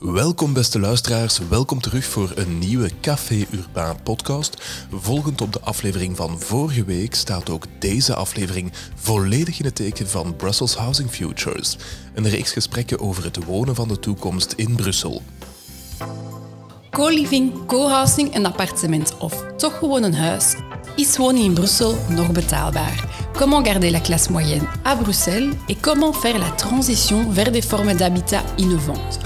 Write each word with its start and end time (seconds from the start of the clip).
Welkom 0.00 0.52
beste 0.52 0.78
luisteraars, 0.78 1.38
welkom 1.48 1.80
terug 1.80 2.04
voor 2.04 2.32
een 2.34 2.58
nieuwe 2.58 2.90
Café 3.00 3.46
Urbaan 3.50 4.02
podcast. 4.02 4.56
Volgend 4.90 5.40
op 5.40 5.52
de 5.52 5.60
aflevering 5.60 6.16
van 6.16 6.40
vorige 6.40 6.84
week 6.84 7.14
staat 7.14 7.50
ook 7.50 7.64
deze 7.78 8.14
aflevering 8.14 8.72
volledig 8.94 9.58
in 9.58 9.64
het 9.64 9.74
teken 9.74 10.08
van 10.08 10.36
Brussels 10.36 10.74
Housing 10.74 11.10
Futures. 11.10 11.76
Een 12.14 12.28
reeks 12.28 12.52
gesprekken 12.52 13.00
over 13.00 13.24
het 13.24 13.44
wonen 13.44 13.74
van 13.74 13.88
de 13.88 13.98
toekomst 13.98 14.52
in 14.52 14.74
Brussel. 14.74 15.22
Co-living, 16.90 17.66
co-housing, 17.66 18.34
een 18.34 18.46
appartement 18.46 19.16
of 19.18 19.44
toch 19.56 19.78
gewoon 19.78 20.02
een 20.02 20.14
huis. 20.14 20.54
Is 20.96 21.16
wonen 21.16 21.42
in 21.42 21.54
Brussel 21.54 21.96
nog 22.08 22.32
betaalbaar? 22.32 23.28
Comment 23.32 23.66
garder 23.66 23.90
la 23.90 24.00
classe 24.00 24.32
moyenne 24.32 24.68
à 24.86 24.96
Bruxelles 24.96 25.54
et 25.66 25.80
comment 25.80 26.16
faire 26.16 26.38
la 26.38 26.50
transition 26.50 27.32
vers 27.32 27.52
des 27.52 27.66
formes 27.66 27.96
d'habitat 27.96 28.44
innovantes? 28.56 29.18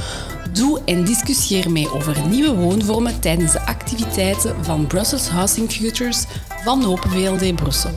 Doe 0.54 0.80
en 0.84 1.04
discussieer 1.04 1.70
mee 1.70 1.90
over 1.90 2.16
nieuwe 2.28 2.54
woonvormen 2.54 3.20
tijdens 3.20 3.52
de 3.52 3.60
activiteiten 3.60 4.64
van 4.64 4.86
Brussels 4.86 5.28
Housing 5.28 5.72
Futures 5.72 6.24
van 6.64 6.84
Open 6.84 7.10
VLD 7.10 7.56
Brussel. 7.56 7.90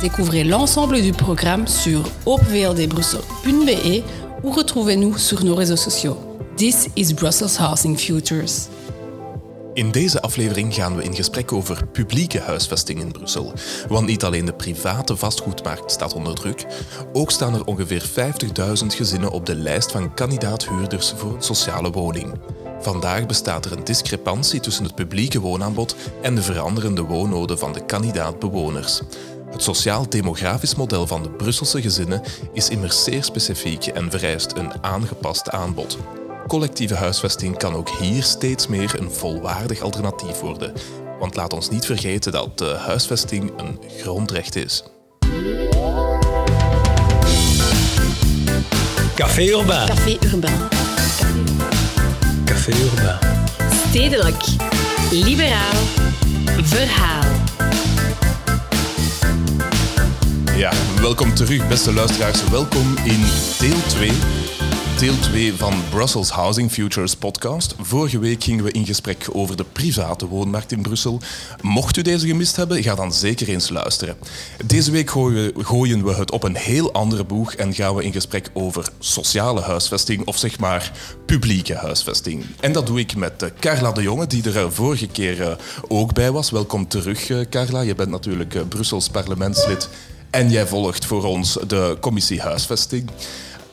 Découvrez 0.00 0.44
l'ensemble 0.44 1.02
du 1.02 1.12
programme 1.12 1.66
sur 1.66 2.00
openvldbrussel.be 2.24 4.02
ou 4.42 4.50
retrouvez-nous 4.50 5.16
sur 5.18 5.44
nos 5.44 5.54
réseaux 5.54 5.76
sociaux. 5.76 6.16
This 6.56 6.88
is 6.94 7.12
Brussels 7.14 7.58
Housing 7.58 7.98
Futures. 7.98 8.68
In 9.76 9.90
deze 9.90 10.22
aflevering 10.22 10.74
gaan 10.74 10.96
we 10.96 11.02
in 11.02 11.14
gesprek 11.14 11.52
over 11.52 11.86
publieke 11.86 12.40
huisvesting 12.40 13.00
in 13.00 13.12
Brussel. 13.12 13.52
Want 13.88 14.06
niet 14.06 14.24
alleen 14.24 14.44
de 14.44 14.52
private 14.52 15.16
vastgoedmarkt 15.16 15.90
staat 15.90 16.14
onder 16.14 16.34
druk, 16.34 16.66
ook 17.12 17.30
staan 17.30 17.54
er 17.54 17.64
ongeveer 17.64 18.08
50.000 18.82 18.86
gezinnen 18.86 19.30
op 19.30 19.46
de 19.46 19.54
lijst 19.54 19.92
van 19.92 20.14
kandidaat-huurders 20.14 21.12
voor 21.16 21.34
een 21.34 21.42
sociale 21.42 21.90
woning. 21.90 22.34
Vandaag 22.80 23.26
bestaat 23.26 23.64
er 23.64 23.72
een 23.72 23.84
discrepantie 23.84 24.60
tussen 24.60 24.84
het 24.84 24.94
publieke 24.94 25.40
woonaanbod 25.40 25.96
en 26.22 26.34
de 26.34 26.42
veranderende 26.42 27.02
woonnoden 27.02 27.58
van 27.58 27.72
de 27.72 27.84
kandidaat-bewoners. 27.84 29.00
Het 29.50 29.62
sociaal-demografisch 29.62 30.74
model 30.74 31.06
van 31.06 31.22
de 31.22 31.30
Brusselse 31.30 31.82
gezinnen 31.82 32.22
is 32.52 32.68
immers 32.68 33.04
zeer 33.04 33.24
specifiek 33.24 33.86
en 33.86 34.10
vereist 34.10 34.52
een 34.52 34.82
aangepast 34.82 35.50
aanbod. 35.50 35.98
Collectieve 36.46 36.94
huisvesting 36.94 37.58
kan 37.58 37.74
ook 37.74 37.88
hier 37.88 38.22
steeds 38.22 38.66
meer 38.66 39.00
een 39.00 39.10
volwaardig 39.10 39.80
alternatief 39.80 40.40
worden. 40.40 40.72
Want 41.18 41.36
laat 41.36 41.52
ons 41.52 41.70
niet 41.70 41.86
vergeten 41.86 42.32
dat 42.32 42.58
de 42.58 42.76
huisvesting 42.78 43.52
een 43.56 43.80
grondrecht 43.98 44.56
is. 44.56 44.84
Café 49.14 49.42
Urbain. 49.42 49.88
Café 49.88 50.16
Urbain. 50.24 50.68
Café 52.44 52.72
Urbain. 52.72 53.18
Stedelijk. 53.88 54.44
Liberaal. 55.10 55.82
Verhaal. 56.62 57.24
Ja, 60.56 60.72
welkom 61.00 61.34
terug, 61.34 61.68
beste 61.68 61.92
luisteraars. 61.92 62.48
Welkom 62.48 62.94
in 63.04 63.24
deel 63.58 63.82
2 63.86 64.10
deel 64.98 65.18
2 65.18 65.54
van 65.54 65.74
Brussels 65.90 66.30
Housing 66.30 66.72
Futures 66.72 67.16
podcast. 67.16 67.74
Vorige 67.80 68.18
week 68.18 68.44
gingen 68.44 68.64
we 68.64 68.70
in 68.70 68.86
gesprek 68.86 69.26
over 69.32 69.56
de 69.56 69.64
private 69.72 70.26
woonmarkt 70.26 70.72
in 70.72 70.82
Brussel. 70.82 71.20
Mocht 71.60 71.96
u 71.96 72.02
deze 72.02 72.26
gemist 72.26 72.56
hebben, 72.56 72.82
ga 72.82 72.94
dan 72.94 73.12
zeker 73.12 73.48
eens 73.48 73.68
luisteren. 73.68 74.16
Deze 74.66 74.90
week 74.90 75.10
gooien 75.54 76.04
we 76.04 76.14
het 76.14 76.30
op 76.30 76.42
een 76.42 76.56
heel 76.56 76.92
andere 76.92 77.24
boeg 77.24 77.54
en 77.54 77.74
gaan 77.74 77.94
we 77.94 78.04
in 78.04 78.12
gesprek 78.12 78.50
over 78.52 78.88
sociale 78.98 79.60
huisvesting, 79.60 80.26
of 80.26 80.38
zeg 80.38 80.58
maar 80.58 80.92
publieke 81.26 81.74
huisvesting. 81.74 82.44
En 82.60 82.72
dat 82.72 82.86
doe 82.86 82.98
ik 82.98 83.16
met 83.16 83.42
eh, 83.42 83.48
Carla 83.60 83.92
de 83.92 84.02
Jonge, 84.02 84.26
die 84.26 84.44
er 84.44 84.56
eh, 84.56 84.70
vorige 84.70 85.06
keer 85.06 85.42
eh, 85.42 85.56
ook 85.88 86.14
bij 86.14 86.30
was. 86.30 86.50
Welkom 86.50 86.88
terug, 86.88 87.48
Carla. 87.50 87.80
Je 87.80 87.94
bent 87.94 88.10
natuurlijk 88.10 88.68
Brussels 88.68 89.08
parlementslid 89.08 89.88
en 90.30 90.50
jij 90.50 90.66
volgt 90.66 91.04
voor 91.04 91.24
ons 91.24 91.58
de 91.66 91.96
commissie 92.00 92.40
huisvesting. 92.40 93.10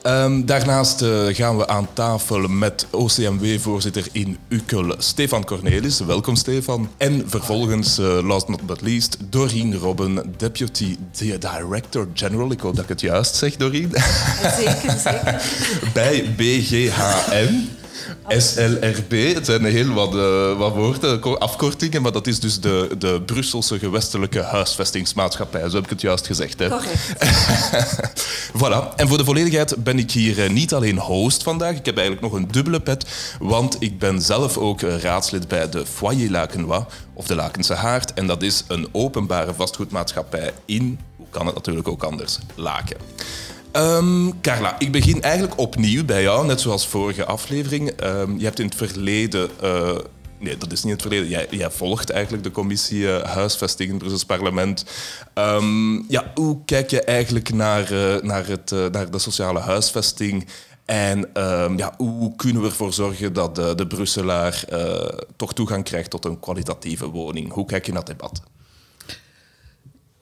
Um, 0.06 0.46
daarnaast 0.46 1.02
uh, 1.02 1.26
gaan 1.32 1.58
we 1.58 1.68
aan 1.68 1.88
tafel 1.94 2.48
met 2.48 2.88
OCMW-voorzitter 2.92 4.08
in 4.12 4.38
Ukkel, 4.48 4.96
Stefan 4.98 5.46
Cornelis. 5.46 6.00
Welkom, 6.00 6.36
Stefan. 6.36 6.90
En 6.98 7.24
vervolgens, 7.30 8.00
uh, 8.00 8.20
last 8.28 8.48
not 8.48 8.66
but 8.66 8.82
least, 8.82 9.18
Doreen 9.30 9.76
Robben, 9.76 10.34
Deputy 10.38 10.98
Director 11.40 12.08
General. 12.14 12.52
Ik 12.52 12.60
hoop 12.60 12.76
dat 12.76 12.84
ik 12.84 12.90
het 12.90 13.02
juist 13.02 13.36
zeg, 13.36 13.56
Doreen. 13.56 13.92
Zeker, 14.58 15.00
zeker. 15.00 15.42
Bij 15.94 16.34
BGHN. 16.38 17.83
SLRB, 18.28 19.34
het 19.34 19.46
zijn 19.46 19.66
heel 19.66 19.94
wat, 19.94 20.16
uh, 20.16 20.58
wat 20.58 20.74
woorden, 20.74 21.40
afkortingen, 21.40 22.02
maar 22.02 22.12
dat 22.12 22.28
is 22.28 22.40
dus 22.40 22.60
de, 22.60 22.96
de 22.98 23.22
Brusselse 23.26 23.80
gewestelijke 23.80 24.42
huisvestingsmaatschappij. 24.42 25.70
Zo 25.70 25.76
heb 25.76 25.84
ik 25.84 25.90
het 25.90 26.02
juist 26.02 26.26
gezegd. 26.26 26.60
Hè? 26.60 26.70
voilà. 28.60 28.96
En 28.96 29.08
voor 29.08 29.18
de 29.18 29.26
volledigheid 29.26 29.84
ben 29.84 30.00
ik 30.00 30.12
hier 30.12 30.44
eh, 30.44 30.50
niet 30.50 30.74
alleen 30.74 30.98
host 30.98 31.44
vandaag, 31.44 31.76
ik 31.76 31.86
heb 31.86 31.98
eigenlijk 31.98 32.28
nog 32.28 32.42
een 32.42 32.48
dubbele 32.52 32.80
pet, 32.80 33.06
want 33.40 33.76
ik 33.80 34.00
ben 34.00 34.22
zelf 34.22 34.58
ook 34.58 34.82
eh, 34.82 34.98
raadslid 34.98 35.48
bij 35.48 35.70
de 35.70 35.86
Foyer 35.86 36.32
Lakenois, 36.32 36.84
of 37.14 37.28
de 37.28 37.36
Lakense 37.36 37.74
Haard, 37.74 38.14
en 38.14 38.28
dat 38.28 38.42
is 38.42 38.64
een 38.68 38.88
openbare 38.92 39.54
vastgoedmaatschappij 39.54 40.52
in, 40.66 41.00
hoe 41.18 41.28
kan 41.30 41.46
het 41.46 41.56
natuurlijk 41.56 41.88
ook 41.88 42.04
anders, 42.04 42.38
Laken. 42.56 42.98
Um, 43.76 44.42
Carla, 44.42 44.80
ik 44.80 44.92
begin 44.92 45.22
eigenlijk 45.22 45.60
opnieuw 45.60 46.06
bij 46.06 46.22
jou, 46.22 46.46
net 46.46 46.62
zoals 46.62 46.88
vorige 46.88 47.26
aflevering. 47.26 48.04
Um, 48.04 48.38
je 48.38 48.44
hebt 48.44 48.60
in 48.60 48.66
het 48.66 48.76
verleden. 48.76 49.50
Uh, 49.64 49.98
nee, 50.40 50.58
dat 50.58 50.72
is 50.72 50.84
niet 50.84 50.92
het 50.92 51.02
verleden. 51.02 51.48
Jij, 51.50 51.72
volgt 51.72 52.10
eigenlijk 52.10 52.44
de 52.44 52.52
commissie 52.52 53.00
uh, 53.00 53.22
Huisvesting 53.22 53.88
in 53.90 53.96
het 53.96 54.04
Brussels 54.04 54.26
Parlement. 54.26 54.86
Um, 55.36 56.06
ja, 56.10 56.32
hoe 56.36 56.58
kijk 56.66 56.90
je 56.90 57.04
eigenlijk 57.04 57.54
naar, 57.54 57.92
uh, 57.92 58.22
naar, 58.22 58.48
het, 58.48 58.72
naar 58.92 59.12
de 59.12 59.20
sociale 59.20 59.60
huisvesting? 59.60 60.48
En 60.86 61.30
ja, 61.78 61.94
hoe 61.98 62.36
kunnen 62.36 62.62
we 62.62 62.68
ervoor 62.68 62.94
zorgen 62.94 63.34
dat 63.34 63.56
de, 63.56 63.76
de 63.76 63.88
Brusselaar 63.88 64.66
toch 65.36 65.54
toegang 65.54 65.84
krijgt 65.84 66.10
tot 66.10 66.26
een 66.26 66.40
kwalitatieve 66.40 67.10
woning? 67.10 67.52
Hoe 67.52 67.66
kijk 67.66 67.86
je 67.86 67.92
naar 67.92 68.04
het 68.04 68.20
debat? 68.20 68.42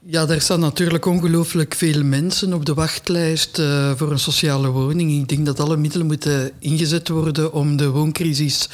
Ja, 0.05 0.27
er 0.27 0.41
staan 0.41 0.59
natuurlijk 0.59 1.05
ongelooflijk 1.05 1.75
veel 1.75 2.03
mensen 2.03 2.53
op 2.53 2.65
de 2.65 2.73
wachtlijst 2.73 3.59
uh, 3.59 3.91
voor 3.95 4.11
een 4.11 4.19
sociale 4.19 4.69
woning. 4.69 5.11
Ik 5.11 5.29
denk 5.29 5.45
dat 5.45 5.59
alle 5.59 5.77
middelen 5.77 6.07
moeten 6.07 6.51
ingezet 6.59 7.07
worden 7.07 7.53
om 7.53 7.77
de 7.77 7.89
wooncrisis 7.89 8.69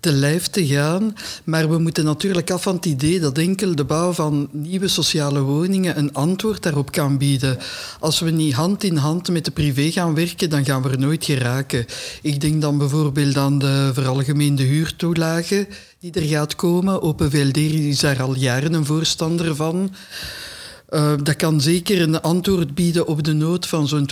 te 0.00 0.12
lijf 0.12 0.46
te 0.46 0.66
gaan. 0.66 1.14
Maar 1.44 1.68
we 1.68 1.78
moeten 1.78 2.04
natuurlijk 2.04 2.50
af 2.50 2.62
van 2.62 2.74
het 2.74 2.86
idee 2.86 3.20
dat 3.20 3.38
enkel 3.38 3.74
de 3.74 3.84
bouw 3.84 4.12
van 4.12 4.48
nieuwe 4.52 4.88
sociale 4.88 5.40
woningen 5.40 5.98
een 5.98 6.14
antwoord 6.14 6.62
daarop 6.62 6.92
kan 6.92 7.18
bieden. 7.18 7.58
Als 8.00 8.20
we 8.20 8.30
niet 8.30 8.54
hand 8.54 8.84
in 8.84 8.96
hand 8.96 9.28
met 9.28 9.44
de 9.44 9.50
privé 9.50 9.90
gaan 9.90 10.14
werken, 10.14 10.50
dan 10.50 10.64
gaan 10.64 10.82
we 10.82 10.88
er 10.88 10.98
nooit 10.98 11.24
geraken. 11.24 11.86
Ik 12.22 12.40
denk 12.40 12.60
dan 12.60 12.78
bijvoorbeeld 12.78 13.36
aan 13.36 13.58
de 13.58 13.90
veralgemeende 13.92 14.62
huurtoelage 14.62 15.66
die 16.00 16.12
er 16.12 16.26
gaat 16.26 16.56
komen. 16.56 17.02
Open 17.02 17.30
VLD 17.30 17.56
is 17.56 18.00
daar 18.00 18.22
al 18.22 18.34
jaren 18.34 18.74
een 18.74 18.86
voorstander 18.86 19.56
van. 19.56 19.90
Uh, 20.92 21.12
dat 21.22 21.36
kan 21.36 21.60
zeker 21.60 22.00
een 22.00 22.20
antwoord 22.20 22.74
bieden 22.74 23.06
op 23.06 23.22
de 23.22 23.32
nood 23.32 23.66
van 23.66 23.88
zo'n 23.88 24.08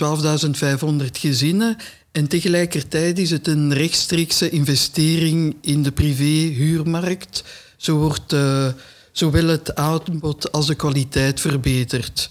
12.500 1.01 1.05
gezinnen. 1.11 1.77
En 2.11 2.27
tegelijkertijd 2.27 3.19
is 3.19 3.31
het 3.31 3.47
een 3.47 3.73
rechtstreekse 3.73 4.49
investering 4.49 5.55
in 5.61 5.83
de 5.83 5.91
privé-huurmarkt. 5.91 7.43
Zo 7.77 7.97
wordt 7.97 8.33
uh, 8.33 8.67
zowel 9.11 9.47
het 9.47 9.75
aanbod 9.75 10.51
als 10.51 10.67
de 10.67 10.75
kwaliteit 10.75 11.39
verbeterd. 11.39 12.29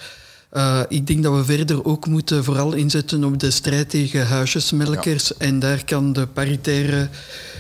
Uh, 0.53 0.81
ik 0.89 1.07
denk 1.07 1.23
dat 1.23 1.37
we 1.37 1.45
verder 1.45 1.85
ook 1.85 2.07
moeten 2.07 2.45
vooral 2.45 2.73
inzetten 2.73 3.25
op 3.25 3.39
de 3.39 3.51
strijd 3.51 3.91
tegen 3.91 4.27
huisjesmelkers. 4.27 5.29
Ja. 5.29 5.35
En 5.47 5.59
daar 5.59 5.85
kan 5.85 6.13
de 6.13 6.27
paritaire 6.27 7.09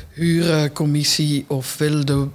huurcommissie 0.08 1.44
ofwel 1.48 2.04
de 2.04 2.26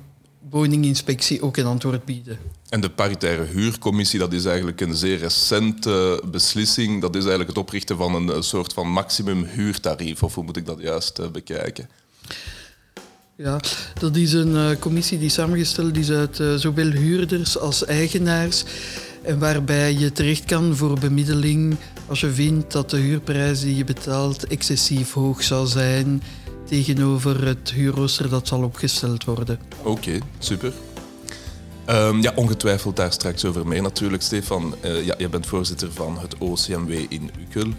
woninginspectie 0.56 1.42
ook 1.42 1.57
een 1.57 1.66
antwoord 1.66 2.06
bieden. 2.06 2.38
En 2.69 2.81
de 2.81 2.90
paritaire 2.90 3.44
huurcommissie, 3.44 4.19
dat 4.19 4.34
is 4.34 4.46
eigenlijk 4.46 4.81
een 4.81 4.96
zeer 4.96 5.18
recente 5.18 6.24
beslissing. 6.31 7.02
Dat 7.02 7.16
is 7.16 7.22
eigenlijk 7.22 7.50
het 7.50 7.57
oprichten 7.57 7.98
van 7.98 8.30
een 8.30 8.44
soort 8.44 8.74
van 8.74 8.92
maximum 8.92 9.44
huurtarief. 9.44 10.24
Of 10.24 10.36
hoe 10.36 10.44
moet 10.44 10.57
ik 10.57 10.66
dat 10.66 10.81
juist 10.81 11.19
uh, 11.19 11.28
bekijken? 11.28 11.90
Ja, 13.36 13.60
dat 14.00 14.16
is 14.16 14.34
een 14.34 14.52
uh, 14.52 14.69
commissie 14.80 15.19
die 15.19 15.30
samengesteld 15.30 15.98
is 15.98 16.10
uit 16.10 16.40
uh, 16.40 16.56
zowel 16.56 16.90
huurders 16.90 17.57
als 17.57 17.86
eigenaars. 17.86 18.63
En 19.24 19.40
waarbij 19.40 19.94
je 19.94 20.12
terecht 20.12 20.46
kan 20.46 20.75
voor 20.75 21.00
bemiddeling 21.00 21.75
als 22.07 22.19
je 22.19 22.31
vindt 22.31 22.72
dat 22.72 22.90
de 22.90 22.98
huurprijs 22.98 23.60
die 23.60 23.75
je 23.75 23.84
betaalt 23.84 24.48
excessief 24.48 25.13
hoog 25.13 25.44
zou 25.44 25.68
zijn 25.68 26.22
tegenover 26.65 27.45
het 27.45 27.71
huurrooster 27.71 28.29
dat 28.29 28.47
zal 28.47 28.63
opgesteld 28.63 29.23
worden. 29.23 29.59
Oké, 29.83 30.19
super. 30.39 30.73
Um, 31.89 32.21
ja, 32.21 32.31
ongetwijfeld 32.35 32.95
daar 32.95 33.12
straks 33.12 33.45
over 33.45 33.67
meer 33.67 33.81
natuurlijk, 33.81 34.23
Stefan. 34.23 34.75
Uh, 34.85 35.06
ja, 35.06 35.15
je 35.17 35.29
bent 35.29 35.45
voorzitter 35.45 35.91
van 35.91 36.17
het 36.19 36.38
OCMW 36.38 36.91
in 37.09 37.31
Ukkel. 37.39 37.71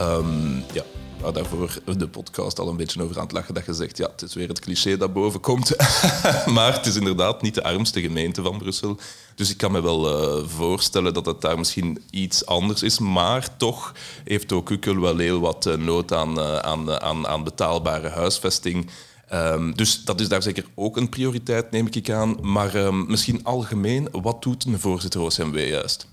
Um, 0.00 0.64
ja, 0.72 0.82
waar 1.20 1.32
daarvoor 1.32 1.80
de 1.96 2.08
podcast 2.08 2.58
al 2.58 2.68
een 2.68 2.76
beetje 2.76 3.02
over 3.02 3.16
aan 3.16 3.22
het 3.22 3.32
lachen, 3.32 3.54
dat 3.54 3.66
je 3.66 3.74
zegt, 3.74 3.96
ja, 3.96 4.08
het 4.10 4.22
is 4.22 4.34
weer 4.34 4.48
het 4.48 4.60
cliché 4.60 4.96
dat 4.96 5.12
boven 5.12 5.40
komt. 5.40 5.76
maar 6.54 6.72
het 6.72 6.86
is 6.86 6.96
inderdaad 6.96 7.42
niet 7.42 7.54
de 7.54 7.62
armste 7.62 8.00
gemeente 8.00 8.42
van 8.42 8.58
Brussel. 8.58 8.98
Dus 9.34 9.50
ik 9.50 9.56
kan 9.56 9.72
me 9.72 9.82
wel 9.82 10.38
uh, 10.38 10.48
voorstellen 10.48 11.14
dat 11.14 11.26
het 11.26 11.40
daar 11.40 11.58
misschien 11.58 12.02
iets 12.10 12.46
anders 12.46 12.82
is. 12.82 12.98
Maar 12.98 13.56
toch 13.56 13.92
heeft 14.24 14.52
ook 14.52 14.70
Ukkel 14.70 15.00
wel 15.00 15.18
heel 15.18 15.40
wat 15.40 15.66
uh, 15.66 15.74
nood 15.74 16.12
aan, 16.12 16.38
uh, 16.38 16.56
aan, 16.56 17.00
aan, 17.00 17.26
aan 17.26 17.44
betaalbare 17.44 18.08
huisvesting. 18.08 18.90
Um, 19.32 19.76
dus 19.76 20.04
dat 20.04 20.20
is 20.20 20.28
daar 20.28 20.42
zeker 20.42 20.64
ook 20.74 20.96
een 20.96 21.08
prioriteit, 21.08 21.70
neem 21.70 21.88
ik 21.90 22.10
aan. 22.10 22.36
Maar 22.40 22.74
um, 22.74 23.06
misschien 23.06 23.44
algemeen, 23.44 24.08
wat 24.10 24.42
doet 24.42 24.64
een 24.64 24.80
voorzitter 24.80 25.20
OCMW 25.20 25.68
juist? 25.68 26.06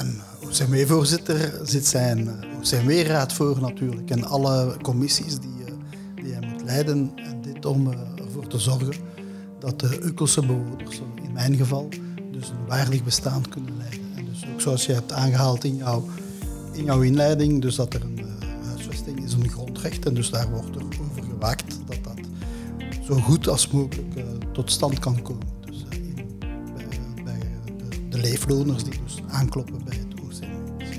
Een 0.00 0.20
OCMW-voorzitter 0.40 1.60
zit 1.62 1.86
zijn 1.86 2.28
OCMW-raad 2.58 3.32
voor 3.32 3.60
natuurlijk. 3.60 4.10
En 4.10 4.24
alle 4.24 4.76
commissies 4.82 5.38
die, 5.38 5.64
die 6.22 6.32
hij 6.32 6.48
moet 6.48 6.62
leiden. 6.62 7.12
En 7.16 7.40
dit 7.42 7.66
om 7.66 7.92
ervoor 8.16 8.46
te 8.46 8.58
zorgen 8.58 8.94
dat 9.58 9.80
de 9.80 10.00
Ukkelse 10.02 10.40
bewoners, 10.46 11.02
in 11.22 11.32
mijn 11.32 11.56
geval, 11.56 11.88
dus 12.32 12.48
een 12.48 12.66
waardig 12.66 13.04
bestaan 13.04 13.48
kunnen 13.48 13.76
leiden. 13.76 14.00
En 14.16 14.24
dus 14.24 14.46
ook 14.52 14.60
zoals 14.60 14.86
je 14.86 14.92
hebt 14.92 15.12
aangehaald 15.12 15.64
in 15.64 15.76
jouw, 15.76 16.04
in 16.72 16.84
jouw 16.84 17.00
inleiding, 17.00 17.62
dus 17.62 17.74
dat 17.74 17.94
er 17.94 18.02
een 18.02 18.26
huisvesting 18.64 19.24
is 19.24 19.32
een 19.32 19.48
grondrecht 19.48 20.06
en 20.06 20.14
dus 20.14 20.30
daar 20.30 20.50
wordt 20.50 20.76
er 20.76 20.82
over 20.82 21.22
gewaakt 21.22 21.78
dat 21.86 21.98
dat 22.04 22.26
zo 23.04 23.14
goed 23.14 23.48
als 23.48 23.70
mogelijk 23.70 24.24
tot 24.52 24.70
stand 24.70 24.98
kan 24.98 25.22
komen. 25.22 25.46
Leefloners 28.20 28.84
die 28.84 29.00
dus 29.04 29.18
aankloppen 29.28 29.84
bij 29.84 29.96
het 29.96 30.20
OCM. 30.20 30.46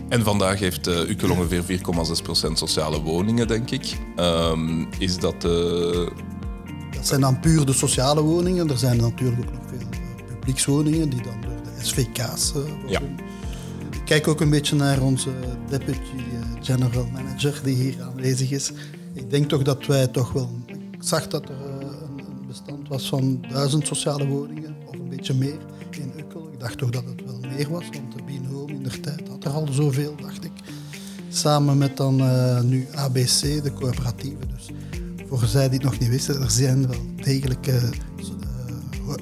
En 0.10 0.24
vandaag 0.24 0.60
heeft 0.60 0.88
uh, 0.88 1.10
Ukkel 1.10 1.30
ongeveer 1.30 1.80
4,6% 2.48 2.52
sociale 2.54 3.02
woningen, 3.02 3.48
denk 3.48 3.72
ik. 3.72 3.98
Um, 4.20 4.88
is 5.00 5.18
dat... 5.20 5.42
Dat 7.02 7.10
zijn 7.10 7.22
dan 7.22 7.40
puur 7.40 7.66
de 7.66 7.74
sociale 7.74 8.22
woningen. 8.22 8.70
Er 8.70 8.78
zijn 8.78 8.98
natuurlijk 8.98 9.40
ook 9.40 9.52
nog 9.52 9.62
veel 9.68 9.88
publiekswoningen 10.28 11.10
die 11.10 11.22
dan 11.22 11.42
door 11.42 11.62
de 11.64 11.86
SVK's 11.86 12.52
worden. 12.52 12.90
Ja. 12.90 13.02
Ik 13.92 14.02
kijk 14.06 14.28
ook 14.28 14.42
een 14.42 14.50
beetje 14.50 14.76
naar 14.76 15.02
onze 15.02 15.30
deputy 15.70 16.00
general 16.62 17.08
manager 17.14 17.60
die 17.64 17.76
hier 17.76 18.02
aanwezig 18.02 18.52
is. 18.52 18.72
Ik 19.14 19.30
denk 19.30 19.50
toch 19.50 19.62
dat 19.62 19.86
wij 19.86 20.08
toch 20.08 20.32
wel... 20.32 20.50
Ik 20.68 21.04
zag 21.04 21.28
dat 21.28 21.50
er 21.50 21.56
een 22.18 22.48
bestand 22.48 22.88
was 22.88 23.10
van 23.10 23.46
duizend 23.50 23.88
sociale 23.88 24.28
woningen, 24.28 24.76
of 24.86 24.94
een 24.94 25.10
beetje 25.10 25.34
meer, 25.34 25.60
dacht 26.62 26.78
toch 26.78 26.90
dat 26.90 27.04
het 27.06 27.26
wel 27.26 27.40
meer 27.40 27.70
was, 27.70 27.84
want 27.92 28.12
de 28.16 28.24
Bienhome 28.26 28.74
in 28.74 28.84
der 28.84 29.00
tijd 29.00 29.28
had 29.30 29.44
er 29.44 29.52
al 29.52 29.68
zoveel, 29.72 30.16
dacht 30.22 30.44
ik. 30.44 30.52
Samen 31.30 31.78
met 31.78 31.98
dan 31.98 32.22
uh, 32.22 32.62
nu 32.62 32.88
ABC, 32.96 33.40
de 33.42 33.72
coöperatieve. 33.74 34.48
Dus 34.56 34.70
voor 35.28 35.48
zij 35.48 35.70
die 35.70 35.80
het 35.80 35.84
nog 35.84 36.00
niet 36.00 36.10
wisten, 36.10 36.42
er 36.42 36.52
zijn 36.52 36.88
wel 36.88 37.06
degelijk 37.16 37.68
uh, 37.68 37.84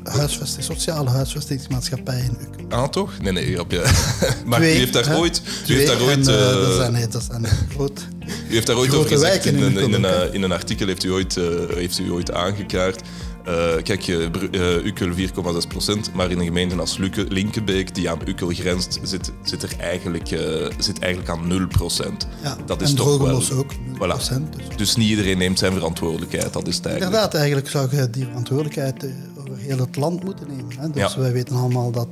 huisvesting, 0.03 0.63
sociale 0.63 1.09
huisvestingsmaatschappij 1.09 2.19
in. 2.19 2.37
Ah, 2.69 2.87
toch? 2.87 3.21
Nee, 3.21 3.31
nee, 3.31 3.53
grapje. 3.53 3.77
maar 4.45 4.59
Twee, 4.59 4.75
u 4.75 4.77
heeft 4.77 4.93
daar 4.93 5.07
hè? 5.07 5.17
ooit... 5.17 5.41
U 5.67 5.73
heeft 5.73 5.87
daar 5.87 6.01
ooit 6.01 6.27
en, 6.27 6.33
uh, 6.33 6.51
dat 6.51 6.73
zijn, 6.73 7.09
dat 7.09 7.23
zijn 7.23 7.45
groot, 7.69 8.07
u 8.49 8.53
heeft 8.53 8.67
daar 8.67 8.77
ooit 8.77 8.93
over 8.93 9.09
gezegd, 9.09 9.45
in, 9.45 9.55
in, 9.55 9.77
in, 9.77 9.93
een, 9.93 10.33
in, 10.33 10.43
een, 10.43 10.51
artikel 10.51 10.87
heeft 10.87 11.03
u 11.03 11.11
ooit, 11.11 11.35
uh, 11.35 11.45
heeft 11.69 11.99
u 11.99 12.11
ooit 12.11 12.33
aangekaart. 12.33 13.01
Uh, 13.49 13.83
kijk, 13.83 14.07
uh, 14.07 14.85
Ukkel 14.85 15.13
4,6 15.15 15.67
procent, 15.67 16.13
maar 16.13 16.31
in 16.31 16.39
een 16.39 16.45
gemeente 16.45 16.75
als 16.75 16.97
Luke, 16.97 17.25
Linkenbeek, 17.29 17.95
die 17.95 18.09
aan 18.09 18.19
Ukkel 18.25 18.47
grenst, 18.47 18.99
zit, 19.03 19.31
zit, 19.43 19.63
er 19.63 19.79
eigenlijk, 19.79 20.31
uh, 20.31 20.39
zit 20.77 20.99
eigenlijk 20.99 21.31
aan 21.31 21.47
0 21.47 21.67
procent. 21.67 22.27
Ja, 22.43 22.57
dat 22.65 22.81
is 22.81 22.89
en 22.89 22.95
toch 22.95 23.17
wel, 23.17 23.43
ook 23.53 23.73
0 23.87 23.95
voilà. 23.95 23.97
procent. 23.97 24.55
Dus. 24.55 24.77
dus. 24.77 24.95
niet 24.95 25.09
iedereen 25.09 25.37
neemt 25.37 25.59
zijn 25.59 25.73
verantwoordelijkheid, 25.73 26.53
dat 26.53 26.67
is 26.67 26.75
het 26.75 26.85
eigenlijk. 26.85 27.15
Inderdaad, 27.15 27.39
eigenlijk 27.39 27.69
zou 27.69 27.95
je 27.95 28.09
die 28.09 28.25
verantwoordelijkheid 28.25 29.05
over 29.37 29.57
heel 29.57 29.77
het 29.77 29.95
land 29.95 30.23
moeten 30.23 30.47
nemen. 30.47 30.79
Hè? 30.79 30.89
Dus 30.89 31.13
ja. 31.13 31.19
wij 31.19 31.31
weten 31.31 31.55
allemaal 31.55 31.91
dat 31.91 32.09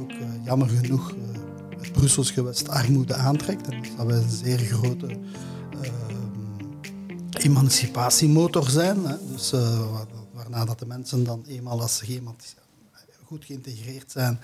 ook 0.00 0.10
jammer 0.44 0.68
genoeg 0.68 1.14
het 1.78 1.92
Brussels 1.92 2.30
gewest 2.30 2.68
armoede 2.68 3.14
aantrekt. 3.14 3.68
En 3.68 3.82
dat 3.96 4.06
we 4.06 4.12
een 4.12 4.30
zeer 4.42 4.58
grote 4.58 5.16
emancipatiemotor 7.32 8.68
zijn. 8.68 9.06
Hè? 9.06 9.14
Dus, 9.32 9.52
uh, 10.52 10.58
waarna 10.58 10.70
dat 10.70 10.78
de 10.78 10.86
mensen 10.86 11.24
dan 11.24 11.44
eenmaal 11.46 11.80
als 11.80 11.96
ze 11.96 12.20
goed 13.24 13.44
geïntegreerd 13.44 14.10
zijn 14.10 14.40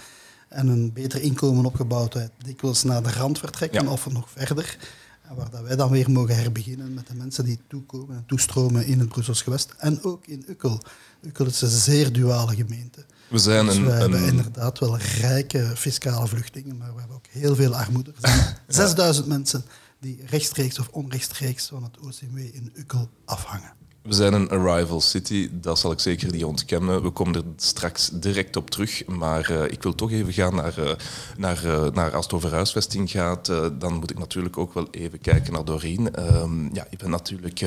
en 0.48 0.68
een 0.68 0.92
beter 0.92 1.22
inkomen 1.22 1.64
opgebouwd 1.64 2.14
hebben, 2.14 2.32
dikwijls 2.44 2.82
naar 2.82 3.02
de 3.02 3.12
rand 3.12 3.38
vertrekken 3.38 3.84
ja. 3.84 3.90
of 3.90 4.10
nog 4.10 4.30
verder. 4.30 4.78
En 5.22 5.34
waar 5.34 5.50
dat 5.50 5.62
wij 5.62 5.76
dan 5.76 5.90
weer 5.90 6.10
mogen 6.10 6.36
herbeginnen 6.36 6.94
met 6.94 7.06
de 7.06 7.14
mensen 7.14 7.44
die 7.44 7.58
toekomen 7.68 8.16
en 8.16 8.24
toestromen 8.26 8.86
in 8.86 8.98
het 8.98 9.08
Brussels 9.08 9.42
gewest. 9.42 9.74
En 9.78 10.02
ook 10.02 10.26
in 10.26 10.44
Ukkel. 10.48 10.82
Ukkel 11.22 11.46
is 11.46 11.60
een 11.60 11.68
zeer 11.68 12.12
duale 12.12 12.54
gemeente. 12.54 13.04
We 13.28 13.38
zijn 13.38 13.66
dus 13.66 13.76
een, 13.76 13.84
we 13.84 13.90
hebben 13.90 14.22
een... 14.22 14.28
inderdaad 14.28 14.78
wel 14.78 14.98
rijke 14.98 15.72
fiscale 15.76 16.26
vluchtelingen, 16.26 16.76
maar 16.76 16.92
we 16.92 16.98
hebben 16.98 17.16
ook 17.16 17.26
heel 17.26 17.54
veel 17.54 17.76
armoede. 17.76 18.12
Er 18.20 18.28
zijn 18.28 18.56
6000 18.88 19.26
mensen 19.26 19.64
die 20.00 20.22
rechtstreeks 20.26 20.78
of 20.78 20.88
onrechtstreeks 20.88 21.66
van 21.66 21.82
het 21.82 21.98
OCMW 21.98 22.38
in 22.38 22.72
Ukkel 22.74 23.08
afhangen. 23.24 23.72
We 24.02 24.14
zijn 24.14 24.32
een 24.32 24.48
arrival 24.48 25.00
city, 25.00 25.48
dat 25.52 25.78
zal 25.78 25.92
ik 25.92 26.00
zeker 26.00 26.32
niet 26.32 26.44
ontkennen. 26.44 27.02
We 27.02 27.10
komen 27.10 27.34
er 27.34 27.42
straks 27.56 28.10
direct 28.12 28.56
op 28.56 28.70
terug, 28.70 29.06
maar 29.06 29.50
uh, 29.50 29.64
ik 29.64 29.82
wil 29.82 29.94
toch 29.94 30.10
even 30.10 30.32
gaan 30.32 30.54
naar, 30.54 30.78
uh, 30.78 30.90
naar, 31.36 31.64
uh, 31.64 31.90
naar 31.90 32.14
als 32.14 32.24
het 32.24 32.34
over 32.34 32.52
huisvesting 32.52 33.10
gaat, 33.10 33.46
dan 33.78 33.94
moet 33.94 34.10
ik 34.10 34.18
natuurlijk 34.18 34.58
ook 34.58 34.74
wel 34.74 34.88
even 34.90 35.20
kijken 35.20 35.52
naar 35.52 35.64
Doreen. 35.64 36.34
Um, 36.40 36.70
ja, 36.72 36.86
ik 36.90 36.98
ben 36.98 37.10
natuurlijk 37.10 37.64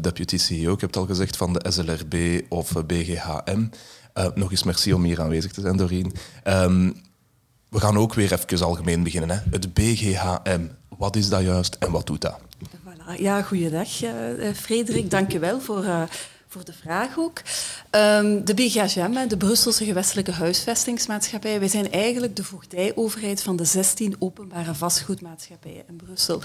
deputy 0.00 0.36
CEO, 0.36 0.72
ik 0.72 0.80
heb 0.80 0.90
het 0.90 0.98
al 0.98 1.06
gezegd, 1.06 1.36
van 1.36 1.52
de 1.52 1.64
SLRB 1.70 2.40
of 2.48 2.72
BGHM. 2.86 3.68
nog 4.34 4.50
eens 4.50 4.62
merci 4.62 4.92
om 4.92 5.04
hier 5.04 5.20
aanwezig 5.20 5.52
te 5.52 5.60
zijn, 5.60 5.76
Doreen. 5.76 6.12
Um, 6.44 6.94
we 7.68 7.80
gaan 7.80 7.98
ook 7.98 8.14
weer 8.14 8.32
even 8.32 8.66
algemeen 8.66 9.02
beginnen. 9.02 9.30
Hè. 9.30 9.42
Het 9.50 9.74
BGHM, 9.74 10.66
wat 10.98 11.16
is 11.16 11.28
dat 11.28 11.42
juist 11.42 11.74
en 11.74 11.90
wat 11.90 12.06
doet 12.06 12.20
dat? 12.20 12.38
Ja, 13.16 13.42
goeiedag 13.42 14.02
uh, 14.02 14.10
Frederik. 14.54 15.10
Dank 15.10 15.32
je 15.32 15.38
wel 15.38 15.60
voor, 15.60 15.84
uh, 15.84 16.02
voor 16.52 16.64
de 16.64 16.72
vraag 16.72 17.18
ook. 17.18 17.42
Um, 17.90 18.44
de 18.44 18.54
BGHM, 18.54 19.28
de 19.28 19.36
Brusselse 19.36 19.84
Gewestelijke 19.84 20.32
Huisvestingsmaatschappij, 20.32 21.58
wij 21.58 21.68
zijn 21.68 21.92
eigenlijk 21.92 22.36
de 22.36 22.44
voogdijoverheid 22.44 23.42
van 23.42 23.56
de 23.56 23.64
16 23.64 24.16
openbare 24.18 24.74
vastgoedmaatschappijen 24.74 25.84
in 25.88 25.96
Brussel. 25.96 26.42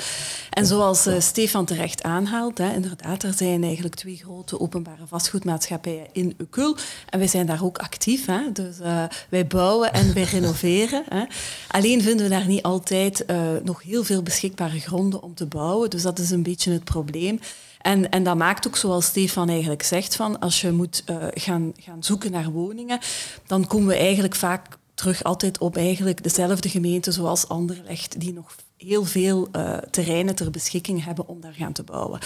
En 0.50 0.66
zoals 0.66 1.08
uh, 1.08 1.20
Stefan 1.20 1.66
terecht 1.66 2.04
aanhaalt, 2.04 2.58
hè, 2.58 2.74
inderdaad, 2.74 3.24
er 3.24 3.34
zijn 3.34 3.64
eigenlijk 3.64 3.96
twee 3.96 4.16
grote 4.16 4.60
openbare 4.60 5.08
vastgoedmaatschappijen 5.08 6.08
in 6.12 6.34
Ukul. 6.38 6.78
En 7.10 7.20
wij 7.20 7.28
zijn 7.28 7.46
daar 7.46 7.64
ook 7.64 7.78
actief. 7.78 8.26
Hè. 8.26 8.52
Dus 8.52 8.80
uh, 8.80 9.04
wij 9.30 9.48
bouwen 9.48 9.94
en 9.94 10.14
wij 10.14 10.24
renoveren. 10.24 11.04
Hè. 11.10 11.24
Alleen 11.68 12.02
vinden 12.02 12.26
we 12.26 12.32
daar 12.32 12.48
niet 12.48 12.64
altijd 12.64 13.24
uh, 13.28 13.38
nog 13.64 13.84
heel 13.84 14.04
veel 14.04 14.24
beschikbare 14.24 14.80
gronden 14.80 15.24
om 15.24 15.36
te 15.36 15.46
bouwen. 15.46 15.90
Dus 15.90 16.02
dat 16.02 16.20
is 16.20 16.32
een 16.32 16.44
beetje 16.44 16.72
het 16.72 16.84
probleem. 16.84 17.40
En, 17.88 18.10
en 18.10 18.24
dat 18.24 18.38
maakt 18.38 18.68
ook, 18.68 18.76
zoals 18.76 19.06
Stefan 19.06 19.50
eigenlijk 19.50 19.84
zegt, 19.84 20.16
van 20.16 20.40
als 20.40 20.62
je 20.62 20.72
moet 20.72 21.04
uh, 21.10 21.28
gaan, 21.34 21.74
gaan 21.80 22.04
zoeken 22.04 22.32
naar 22.32 22.52
woningen, 22.52 23.00
dan 23.46 23.68
komen 23.68 23.88
we 23.88 23.96
eigenlijk 23.96 24.36
vaak 24.36 24.78
terug 24.94 25.24
altijd 25.24 25.58
op 25.58 25.78
eigenlijk 25.78 26.24
dezelfde 26.24 26.70
gemeente 26.70 27.12
zoals 27.12 27.48
Anderlecht, 27.48 28.20
die 28.20 28.34
nog 28.34 28.56
heel 28.78 29.06
veel 29.06 29.48
uh, 29.56 29.78
terreinen 29.92 30.36
ter 30.36 30.52
beschikking 30.52 31.04
hebben 31.06 31.28
om 31.28 31.42
daar 31.42 31.54
gaan 31.54 31.74
te 31.74 31.84
bouwen. 31.84 32.20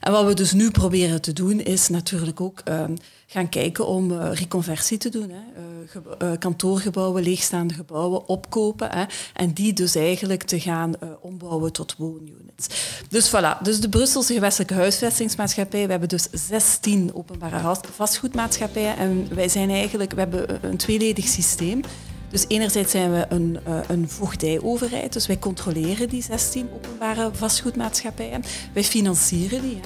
En 0.00 0.12
wat 0.12 0.26
we 0.26 0.34
dus 0.34 0.52
nu 0.52 0.70
proberen 0.70 1.20
te 1.20 1.32
doen, 1.32 1.60
is 1.60 1.88
natuurlijk 1.88 2.40
ook 2.40 2.62
uh, 2.68 2.84
gaan 3.26 3.48
kijken 3.48 3.86
om 3.86 4.10
uh, 4.10 4.32
reconversie 4.32 4.98
te 4.98 5.08
doen. 5.08 5.30
Hè. 5.30 6.36
kantoorgebouwen, 6.38 7.22
leegstaande 7.22 7.74
gebouwen 7.74 8.28
opkopen 8.28 8.90
hè, 8.90 9.04
en 9.34 9.52
die 9.52 9.72
dus 9.72 9.94
eigenlijk 9.94 10.42
te 10.42 10.60
gaan 10.60 10.94
ombouwen 11.20 11.72
tot 11.72 11.96
woonunits. 11.96 12.68
Dus 13.08 13.28
voilà, 13.28 13.62
dus 13.62 13.80
de 13.80 13.88
Brusselse 13.88 14.32
gewestelijke 14.32 14.74
huisvestingsmaatschappij, 14.74 15.84
we 15.84 15.90
hebben 15.90 16.08
dus 16.08 16.28
16 16.32 17.14
openbare 17.14 17.76
vastgoedmaatschappijen 17.94 18.96
en 18.96 19.34
wij 19.34 19.48
zijn 19.48 19.70
eigenlijk, 19.70 20.12
we 20.12 20.20
hebben 20.20 20.58
een 20.64 20.76
tweeledig 20.76 21.26
systeem. 21.26 21.80
Dus 22.30 22.44
enerzijds 22.48 22.90
zijn 22.90 23.12
we 23.12 23.26
een, 23.28 23.58
uh, 23.68 23.78
een 23.88 24.08
voogdijoverheid, 24.08 25.12
dus 25.12 25.26
wij 25.26 25.38
controleren 25.38 26.08
die 26.08 26.22
16 26.22 26.68
openbare 26.74 27.30
vastgoedmaatschappijen. 27.32 28.42
Wij 28.72 28.84
financieren 28.84 29.62
die. 29.62 29.80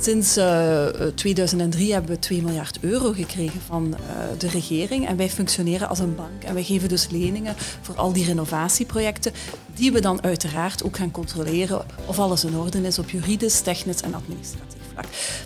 Sinds 0.00 0.38
uh, 0.38 0.86
2003 1.14 1.92
hebben 1.92 2.10
we 2.10 2.18
2 2.18 2.42
miljard 2.42 2.78
euro 2.80 3.12
gekregen 3.12 3.60
van 3.60 3.94
de 4.38 4.48
regering 4.48 5.06
en 5.06 5.16
wij 5.16 5.30
functioneren 5.30 5.88
als 5.88 5.98
een 5.98 6.14
bank 6.14 6.42
en 6.44 6.54
wij 6.54 6.62
geven 6.62 6.88
dus 6.88 7.08
leningen 7.10 7.54
voor 7.80 7.96
al 7.96 8.12
die 8.12 8.24
renovatieprojecten 8.24 9.32
die 9.74 9.92
we 9.92 10.00
dan 10.00 10.22
uiteraard 10.22 10.84
ook 10.84 10.96
gaan 10.96 11.10
controleren 11.10 11.84
of 12.06 12.18
alles 12.18 12.44
in 12.44 12.56
orde 12.56 12.82
is 12.82 12.98
op 12.98 13.10
juridisch, 13.10 13.60
technisch 13.60 14.00
en 14.00 14.14
administratief. 14.14 14.81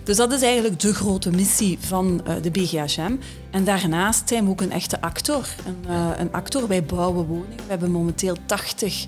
Dus 0.03 0.17
dat 0.17 0.31
is 0.31 0.41
eigenlijk 0.41 0.79
de 0.79 0.93
grote 0.93 1.29
missie 1.29 1.77
van 1.81 2.21
uh, 2.27 2.33
de 2.41 2.51
BGHM. 2.51 3.15
En 3.51 3.63
daarnaast 3.63 4.27
zijn 4.27 4.43
we 4.43 4.49
ook 4.49 4.61
een 4.61 4.71
echte 4.71 5.01
actor. 5.01 5.47
Een, 5.65 5.91
uh, 5.91 6.09
een 6.17 6.31
actor, 6.31 6.67
wij 6.67 6.83
bouwen 6.83 7.25
woningen. 7.25 7.57
We 7.57 7.63
hebben 7.67 7.91
momenteel 7.91 8.35
80 8.45 9.05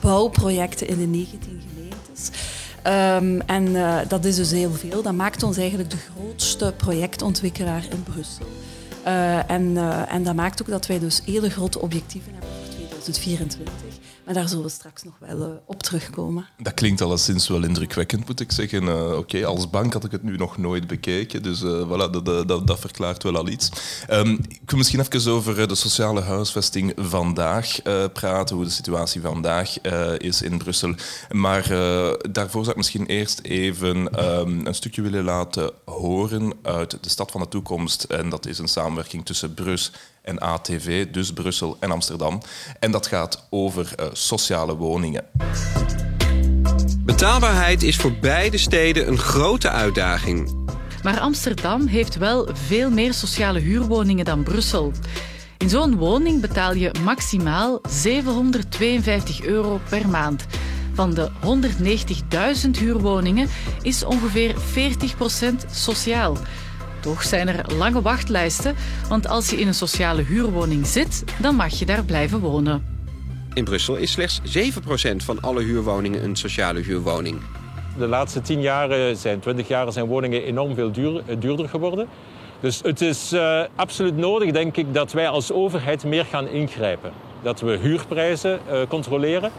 bouwprojecten 0.00 0.88
in 0.88 0.98
de 0.98 1.06
19 1.06 1.62
gemeentes. 1.68 2.30
Ehm, 2.82 3.40
en 3.46 3.72
dat 4.08 4.24
is 4.24 4.36
dus 4.36 4.50
heel 4.50 4.72
veel. 4.72 5.02
Dat 5.02 5.14
maakt 5.14 5.42
ons 5.42 5.56
eigenlijk 5.56 5.90
de 5.90 5.96
grootste 5.96 6.74
projectontwikkelaar 6.76 7.84
in 7.90 8.02
Brussel. 8.02 8.46
en, 9.46 9.76
en 10.08 10.22
dat 10.22 10.34
maakt 10.34 10.62
ook 10.62 10.68
dat 10.68 10.86
wij 10.86 10.98
dus 10.98 11.22
hele 11.24 11.50
grote 11.50 11.80
objectieven 11.80 12.32
hebben 12.32 12.50
voor 12.50 12.74
2024. 12.74 13.74
Maar 14.30 14.38
daar 14.38 14.48
zullen 14.48 14.64
we 14.64 14.70
straks 14.70 15.02
nog 15.02 15.14
wel 15.18 15.48
uh, 15.48 15.54
op 15.64 15.82
terugkomen. 15.82 16.46
Dat 16.58 16.74
klinkt 16.74 17.00
alleszins 17.00 17.48
wel 17.48 17.64
indrukwekkend, 17.64 18.26
moet 18.26 18.40
ik 18.40 18.52
zeggen. 18.52 18.82
Uh, 18.82 19.18
Oké, 19.18 19.46
als 19.46 19.70
bank 19.70 19.92
had 19.92 20.04
ik 20.04 20.10
het 20.10 20.22
nu 20.22 20.36
nog 20.36 20.58
nooit 20.58 20.86
bekeken, 20.86 21.42
dus 21.42 21.62
uh, 21.62 21.82
voilà, 21.86 22.10
dat, 22.10 22.24
dat, 22.24 22.66
dat, 22.66 22.78
verklaart 22.78 23.22
wel 23.22 23.36
al 23.36 23.48
iets. 23.48 23.68
Um, 24.10 24.38
ik 24.48 24.70
wil 24.70 24.78
misschien 24.78 25.00
even 25.00 25.32
over 25.32 25.68
de 25.68 25.74
sociale 25.74 26.20
huisvesting 26.20 26.92
vandaag 26.96 27.82
praten, 28.12 28.56
hoe 28.56 28.64
de 28.64 28.70
situatie 28.70 29.20
vandaag 29.20 29.80
is 30.18 30.42
in 30.42 30.58
Brussel. 30.58 30.94
Maar 31.30 31.68
daarvoor 32.30 32.64
zou 32.64 32.70
ik 32.70 32.76
misschien 32.76 33.06
eerst 33.06 33.40
even 33.40 34.24
um, 34.24 34.66
een 34.66 34.74
stukje 34.74 35.02
willen 35.02 35.24
laten 35.24 35.70
horen 35.84 36.52
uit 36.62 36.98
de 37.02 37.08
Stad 37.08 37.30
van 37.30 37.40
de 37.40 37.48
Toekomst. 37.48 38.02
En 38.02 38.28
dat 38.28 38.46
is 38.46 38.58
een 38.58 38.68
samenwerking 38.68 39.26
tussen 39.26 39.54
Brus 39.54 39.92
en 40.30 40.38
ATV, 40.38 41.06
dus 41.10 41.32
Brussel 41.32 41.76
en 41.80 41.90
Amsterdam. 41.90 42.40
En 42.78 42.90
dat 42.90 43.06
gaat 43.06 43.46
over 43.50 43.92
uh, 44.00 44.06
sociale 44.12 44.76
woningen. 44.76 45.24
Betaalbaarheid 47.04 47.82
is 47.82 47.96
voor 47.96 48.12
beide 48.12 48.58
steden 48.58 49.08
een 49.08 49.18
grote 49.18 49.68
uitdaging. 49.68 50.68
Maar 51.02 51.20
Amsterdam 51.20 51.86
heeft 51.86 52.16
wel 52.16 52.48
veel 52.52 52.90
meer 52.90 53.14
sociale 53.14 53.58
huurwoningen 53.58 54.24
dan 54.24 54.42
Brussel. 54.42 54.92
In 55.58 55.68
zo'n 55.68 55.96
woning 55.96 56.40
betaal 56.40 56.74
je 56.74 56.94
maximaal 57.04 57.80
752 57.88 59.42
euro 59.42 59.80
per 59.88 60.08
maand. 60.08 60.46
Van 60.94 61.14
de 61.14 61.30
190.000 62.64 62.70
huurwoningen 62.78 63.48
is 63.82 64.04
ongeveer 64.04 64.54
40% 64.54 65.70
sociaal. 65.70 66.36
Toch 67.00 67.22
zijn 67.22 67.48
er 67.48 67.74
lange 67.74 68.02
wachtlijsten, 68.02 68.74
want 69.08 69.28
als 69.28 69.50
je 69.50 69.56
in 69.56 69.66
een 69.66 69.74
sociale 69.74 70.22
huurwoning 70.22 70.86
zit, 70.86 71.24
dan 71.38 71.54
mag 71.54 71.78
je 71.78 71.86
daar 71.86 72.04
blijven 72.04 72.40
wonen. 72.40 72.98
In 73.54 73.64
Brussel 73.64 73.96
is 73.96 74.10
slechts 74.10 74.40
7% 74.58 75.16
van 75.16 75.40
alle 75.40 75.62
huurwoningen 75.62 76.24
een 76.24 76.36
sociale 76.36 76.80
huurwoning. 76.80 77.40
De 77.98 78.06
laatste 78.06 78.40
10 78.40 78.60
jaar, 78.60 79.16
zijn 79.16 79.40
20 79.40 79.68
jaar, 79.68 79.92
zijn 79.92 80.06
woningen 80.06 80.42
enorm 80.42 80.74
veel 80.74 80.92
duur, 80.92 81.22
eh, 81.26 81.36
duurder 81.38 81.68
geworden. 81.68 82.08
Dus 82.60 82.80
het 82.82 83.00
is 83.00 83.32
uh, 83.32 83.62
absoluut 83.74 84.16
nodig, 84.16 84.52
denk 84.52 84.76
ik, 84.76 84.94
dat 84.94 85.12
wij 85.12 85.28
als 85.28 85.52
overheid 85.52 86.04
meer 86.04 86.24
gaan 86.24 86.48
ingrijpen. 86.48 87.12
Dat 87.42 87.60
we 87.60 87.78
huurprijzen 87.82 88.60
uh, 88.72 88.80
controleren 88.88 89.50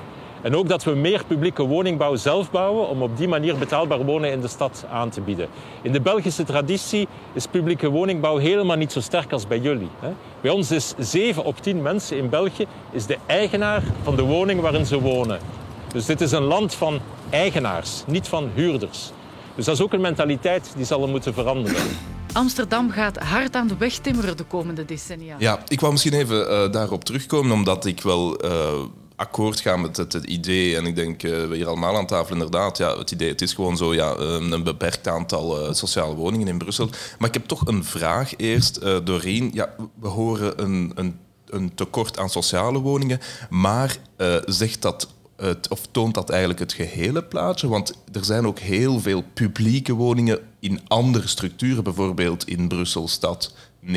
en 0.41 0.55
ook 0.55 0.67
dat 0.67 0.83
we 0.83 0.91
meer 0.91 1.23
publieke 1.27 1.63
woningbouw 1.63 2.15
zelf 2.15 2.51
bouwen 2.51 2.87
om 2.87 3.01
op 3.01 3.17
die 3.17 3.27
manier 3.27 3.57
betaalbaar 3.57 4.05
wonen 4.05 4.31
in 4.31 4.41
de 4.41 4.47
stad 4.47 4.85
aan 4.91 5.09
te 5.09 5.21
bieden. 5.21 5.47
In 5.81 5.91
de 5.91 6.01
Belgische 6.01 6.43
traditie 6.43 7.07
is 7.33 7.47
publieke 7.47 7.89
woningbouw 7.89 8.37
helemaal 8.37 8.77
niet 8.77 8.91
zo 8.91 9.01
sterk 9.01 9.31
als 9.31 9.47
bij 9.47 9.59
jullie. 9.59 9.89
Bij 10.41 10.51
ons 10.51 10.71
is 10.71 10.93
7 10.97 11.43
op 11.43 11.61
10 11.61 11.81
mensen 11.81 12.17
in 12.17 12.29
België 12.29 12.65
is 12.91 13.05
de 13.05 13.17
eigenaar 13.25 13.83
van 14.03 14.15
de 14.15 14.23
woning 14.23 14.61
waarin 14.61 14.85
ze 14.85 14.99
wonen. 14.99 15.39
Dus 15.93 16.05
dit 16.05 16.21
is 16.21 16.31
een 16.31 16.43
land 16.43 16.73
van 16.73 16.99
eigenaars, 17.29 18.03
niet 18.07 18.27
van 18.27 18.49
huurders. 18.53 19.11
Dus 19.55 19.65
dat 19.65 19.75
is 19.75 19.81
ook 19.81 19.93
een 19.93 20.01
mentaliteit 20.01 20.73
die 20.75 20.85
zal 20.85 21.07
moeten 21.07 21.33
veranderen. 21.33 21.81
Amsterdam 22.33 22.89
gaat 22.89 23.17
hard 23.17 23.55
aan 23.55 23.67
de 23.67 23.77
weg 23.77 23.93
timmeren 23.93 24.37
de 24.37 24.43
komende 24.43 24.85
decennia. 24.85 25.35
Ja, 25.37 25.59
ik 25.67 25.79
wou 25.79 25.91
misschien 25.91 26.13
even 26.13 26.51
uh, 26.51 26.71
daarop 26.71 27.03
terugkomen, 27.03 27.51
omdat 27.51 27.85
ik 27.85 28.01
wel 28.01 28.45
uh, 28.45 28.51
akkoord 29.21 29.59
gaan 29.59 29.81
met 29.81 29.97
het, 29.97 30.13
idee. 30.13 30.75
En 30.75 30.85
ik 30.85 30.95
denk, 30.95 31.23
uh, 31.23 31.47
we 31.47 31.55
hier 31.55 31.67
allemaal 31.67 31.97
aan 31.97 32.05
tafel 32.05 32.33
inderdaad, 32.33 32.77
ja, 32.77 32.97
het 32.97 33.11
idee, 33.11 33.29
het 33.29 33.41
is 33.41 33.53
gewoon 33.53 33.77
zo, 33.77 33.93
ja, 33.93 34.15
een 34.17 34.63
beperkt 34.63 35.07
aantal 35.07 35.67
uh, 35.67 35.73
sociale 35.73 36.15
woningen 36.15 36.47
in 36.47 36.57
Brussel. 36.57 36.89
Maar 37.19 37.27
ik 37.27 37.33
heb 37.33 37.45
toch 37.45 37.67
een 37.67 37.83
vraag 37.83 38.33
eerst, 38.37 38.79
uh, 38.83 38.97
Doreen. 39.03 39.49
Ja, 39.53 39.75
we 39.99 40.07
horen 40.07 40.61
een, 40.61 40.91
een, 40.95 41.19
een 41.49 41.75
tekort 41.75 42.19
aan 42.19 42.29
sociale 42.29 42.79
woningen, 42.79 43.19
maar 43.49 43.97
zegt 44.45 44.81
dat 44.81 45.07
het, 45.35 45.67
of 45.67 45.87
toont 45.91 46.13
dat 46.13 46.29
eigenlijk 46.29 46.59
het 46.59 46.73
gehele 46.73 47.23
plaatje? 47.23 47.67
Want 47.67 47.93
er 48.11 48.25
zijn 48.25 48.47
ook 48.47 48.59
heel 48.59 48.99
veel 48.99 49.23
publieke 49.33 49.93
woningen 49.93 50.39
in 50.59 50.79
andere 50.87 51.27
structuren, 51.27 51.83
bijvoorbeeld 51.83 52.47
in 52.47 52.67
Brussel-stad. 52.67 53.53
9% 53.85 53.91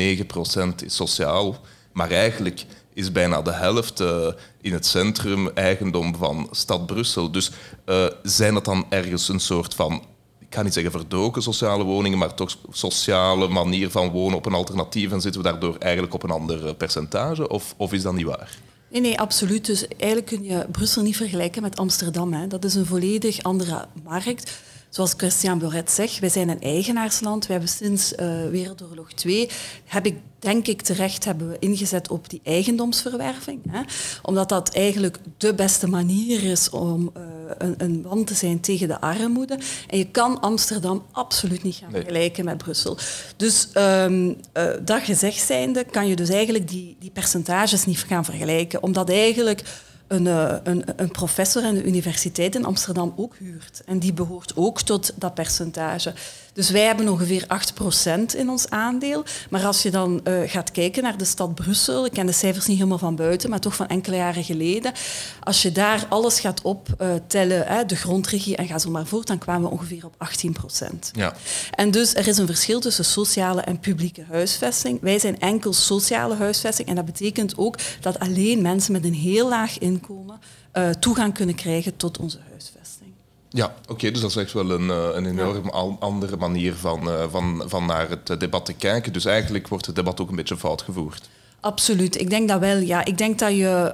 is 0.83 0.95
sociaal, 0.95 1.57
maar 1.93 2.11
eigenlijk 2.11 2.65
is 2.95 3.11
bijna 3.11 3.41
de 3.41 3.51
helft 3.51 4.01
uh, 4.01 4.27
in 4.61 4.73
het 4.73 4.85
centrum 4.85 5.49
eigendom 5.53 6.15
van 6.15 6.47
stad 6.51 6.85
Brussel. 6.85 7.31
Dus 7.31 7.51
uh, 7.85 8.05
zijn 8.23 8.53
dat 8.53 8.65
dan 8.65 8.85
ergens 8.89 9.29
een 9.29 9.39
soort 9.39 9.73
van, 9.73 10.03
ik 10.39 10.55
ga 10.55 10.61
niet 10.61 10.73
zeggen 10.73 10.91
verdoken 10.91 11.41
sociale 11.41 11.83
woningen, 11.83 12.17
maar 12.17 12.33
toch 12.33 12.57
sociale 12.71 13.47
manier 13.47 13.91
van 13.91 14.09
wonen 14.09 14.37
op 14.37 14.45
een 14.45 14.53
alternatief 14.53 15.11
en 15.11 15.21
zitten 15.21 15.41
we 15.41 15.49
daardoor 15.49 15.75
eigenlijk 15.77 16.13
op 16.13 16.23
een 16.23 16.31
ander 16.31 16.67
eh, 16.67 16.75
percentage? 16.77 17.47
Of, 17.47 17.73
of 17.77 17.93
is 17.93 18.01
dat 18.01 18.13
niet 18.13 18.25
waar? 18.25 18.57
Nee, 18.89 19.01
nee, 19.01 19.19
absoluut. 19.19 19.65
Dus 19.65 19.87
eigenlijk 19.87 20.25
kun 20.25 20.43
je 20.43 20.65
Brussel 20.71 21.01
niet 21.01 21.17
vergelijken 21.17 21.61
met 21.61 21.77
Amsterdam. 21.77 22.33
Hè. 22.33 22.47
Dat 22.47 22.63
is 22.63 22.75
een 22.75 22.85
volledig 22.85 23.43
andere 23.43 23.85
markt. 24.03 24.59
Zoals 24.95 25.13
Christian 25.17 25.59
Boret 25.59 25.91
zegt, 25.91 26.19
wij 26.19 26.29
zijn 26.29 26.49
een 26.49 26.61
eigenaarsland. 26.61 27.45
We 27.45 27.51
hebben 27.51 27.69
sinds 27.69 28.13
uh, 28.13 28.49
Wereldoorlog 28.49 29.13
2, 29.13 29.49
heb 29.85 30.05
ik 30.05 30.17
denk 30.39 30.67
ik 30.67 30.81
terecht, 30.81 31.25
hebben 31.25 31.49
we 31.49 31.59
ingezet 31.59 32.09
op 32.09 32.29
die 32.29 32.41
eigendomsverwerving. 32.43 33.59
Hè? 33.69 33.81
Omdat 34.21 34.49
dat 34.49 34.73
eigenlijk 34.73 35.17
de 35.37 35.53
beste 35.53 35.87
manier 35.87 36.43
is 36.43 36.69
om 36.69 37.11
uh, 37.17 37.23
een, 37.57 37.75
een, 37.77 38.01
wand 38.01 38.27
te 38.27 38.33
zijn 38.33 38.59
tegen 38.59 38.87
de 38.87 39.01
armoede. 39.01 39.59
En 39.87 39.97
je 39.97 40.07
kan 40.07 40.39
Amsterdam 40.39 41.03
absoluut 41.11 41.63
niet 41.63 41.75
gaan 41.75 41.91
vergelijken 41.91 42.45
met 42.45 42.57
Brussel. 42.57 42.97
Dus 43.37 43.67
um, 43.73 44.27
uh, 44.27 44.63
dat 44.81 45.01
gezegd 45.01 45.45
zijnde, 45.45 45.83
kan 45.83 46.07
je 46.07 46.15
dus 46.15 46.29
eigenlijk 46.29 46.67
die, 46.67 46.95
die 46.99 47.11
percentages 47.11 47.85
niet 47.85 47.99
gaan 47.99 48.25
vergelijken. 48.25 48.83
Omdat 48.83 49.09
eigenlijk 49.09 49.63
een, 50.07 50.27
eh, 50.27 50.55
een, 50.63 50.83
een, 50.95 51.11
professor 51.11 51.63
aan 51.63 51.73
de 51.73 51.83
universiteit 51.83 52.55
in 52.55 52.65
Amsterdam 52.65 53.13
ook 53.15 53.35
huurt. 53.37 53.81
En 53.85 53.99
die 53.99 54.13
behoort 54.13 54.55
ook 54.55 54.81
tot 54.81 55.13
dat 55.15 55.33
percentage. 55.33 56.13
Dus 56.55 56.69
wij 56.69 56.83
hebben 56.83 57.09
ongeveer 57.09 57.45
8% 58.33 58.35
in 58.37 58.49
ons 58.49 58.69
aandeel. 58.69 59.23
Maar 59.49 59.65
als 59.65 59.81
je 59.81 59.91
dan 59.91 60.21
uh, 60.23 60.39
gaat 60.45 60.71
kijken 60.71 61.03
naar 61.03 61.17
de 61.17 61.25
stad 61.25 61.55
Brussel, 61.55 62.05
ik 62.05 62.11
ken 62.11 62.25
de 62.25 62.31
cijfers 62.31 62.65
niet 62.65 62.77
helemaal 62.77 62.97
van 62.97 63.15
buiten, 63.15 63.49
maar 63.49 63.59
toch 63.59 63.75
van 63.75 63.87
enkele 63.87 64.15
jaren 64.15 64.43
geleden. 64.43 64.93
Als 65.39 65.61
je 65.61 65.71
daar 65.71 66.05
alles 66.09 66.39
gaat 66.39 66.61
optellen, 66.61 67.71
uh, 67.71 67.79
de 67.87 67.95
grondregie 67.95 68.55
en 68.55 68.67
ga 68.67 68.79
zo 68.79 68.89
maar 68.89 69.05
voort, 69.05 69.27
dan 69.27 69.37
kwamen 69.37 69.69
we 69.69 69.75
ongeveer 69.75 70.05
op 70.05 70.15
18%. 70.17 71.11
Ja. 71.11 71.33
En 71.71 71.91
dus 71.91 72.15
er 72.15 72.27
is 72.27 72.37
een 72.37 72.45
verschil 72.45 72.79
tussen 72.79 73.05
sociale 73.05 73.61
en 73.61 73.79
publieke 73.79 74.25
huisvesting. 74.29 75.01
Wij 75.01 75.19
zijn 75.19 75.39
enkel 75.39 75.73
sociale 75.73 76.35
huisvesting 76.35 76.87
en 76.87 76.95
dat 76.95 77.05
betekent 77.05 77.57
ook 77.57 77.77
dat 78.01 78.19
alleen 78.19 78.61
mensen 78.61 78.91
met 78.91 79.03
een 79.03 79.13
heel 79.13 79.49
laag 79.49 79.77
inkomen 79.77 80.39
uh, 80.73 80.89
toegang 80.89 81.33
kunnen 81.33 81.55
krijgen 81.55 81.97
tot 81.97 82.19
onze 82.19 82.37
huisvesting. 82.49 82.74
Ja, 83.55 83.75
oké, 83.87 84.11
dus 84.11 84.21
dat 84.21 84.29
is 84.29 84.35
echt 84.35 84.53
wel 84.53 84.71
een, 84.71 84.89
eh, 84.89 85.09
een 85.13 85.25
enorm 85.25 85.69
andere 85.99 86.37
manier 86.37 86.73
van, 86.73 87.07
uh, 87.07 87.23
van, 87.29 87.63
van 87.65 87.85
naar 87.85 88.09
het 88.09 88.29
eh, 88.29 88.39
debat 88.39 88.65
te 88.65 88.73
kijken. 88.73 89.13
Dus 89.13 89.25
eigenlijk 89.25 89.67
wordt 89.67 89.85
het 89.85 89.95
debat 89.95 90.19
ook 90.21 90.29
een 90.29 90.35
beetje 90.35 90.57
fout 90.57 90.81
gevoerd. 90.81 91.29
Absoluut, 91.59 92.19
ik 92.21 92.29
denk 92.29 92.47
dat 92.47 92.59
wel. 92.59 92.77
Ja, 92.77 93.05
ik 93.05 93.17
denk 93.17 93.39
dat 93.39 93.51
je... 93.51 93.93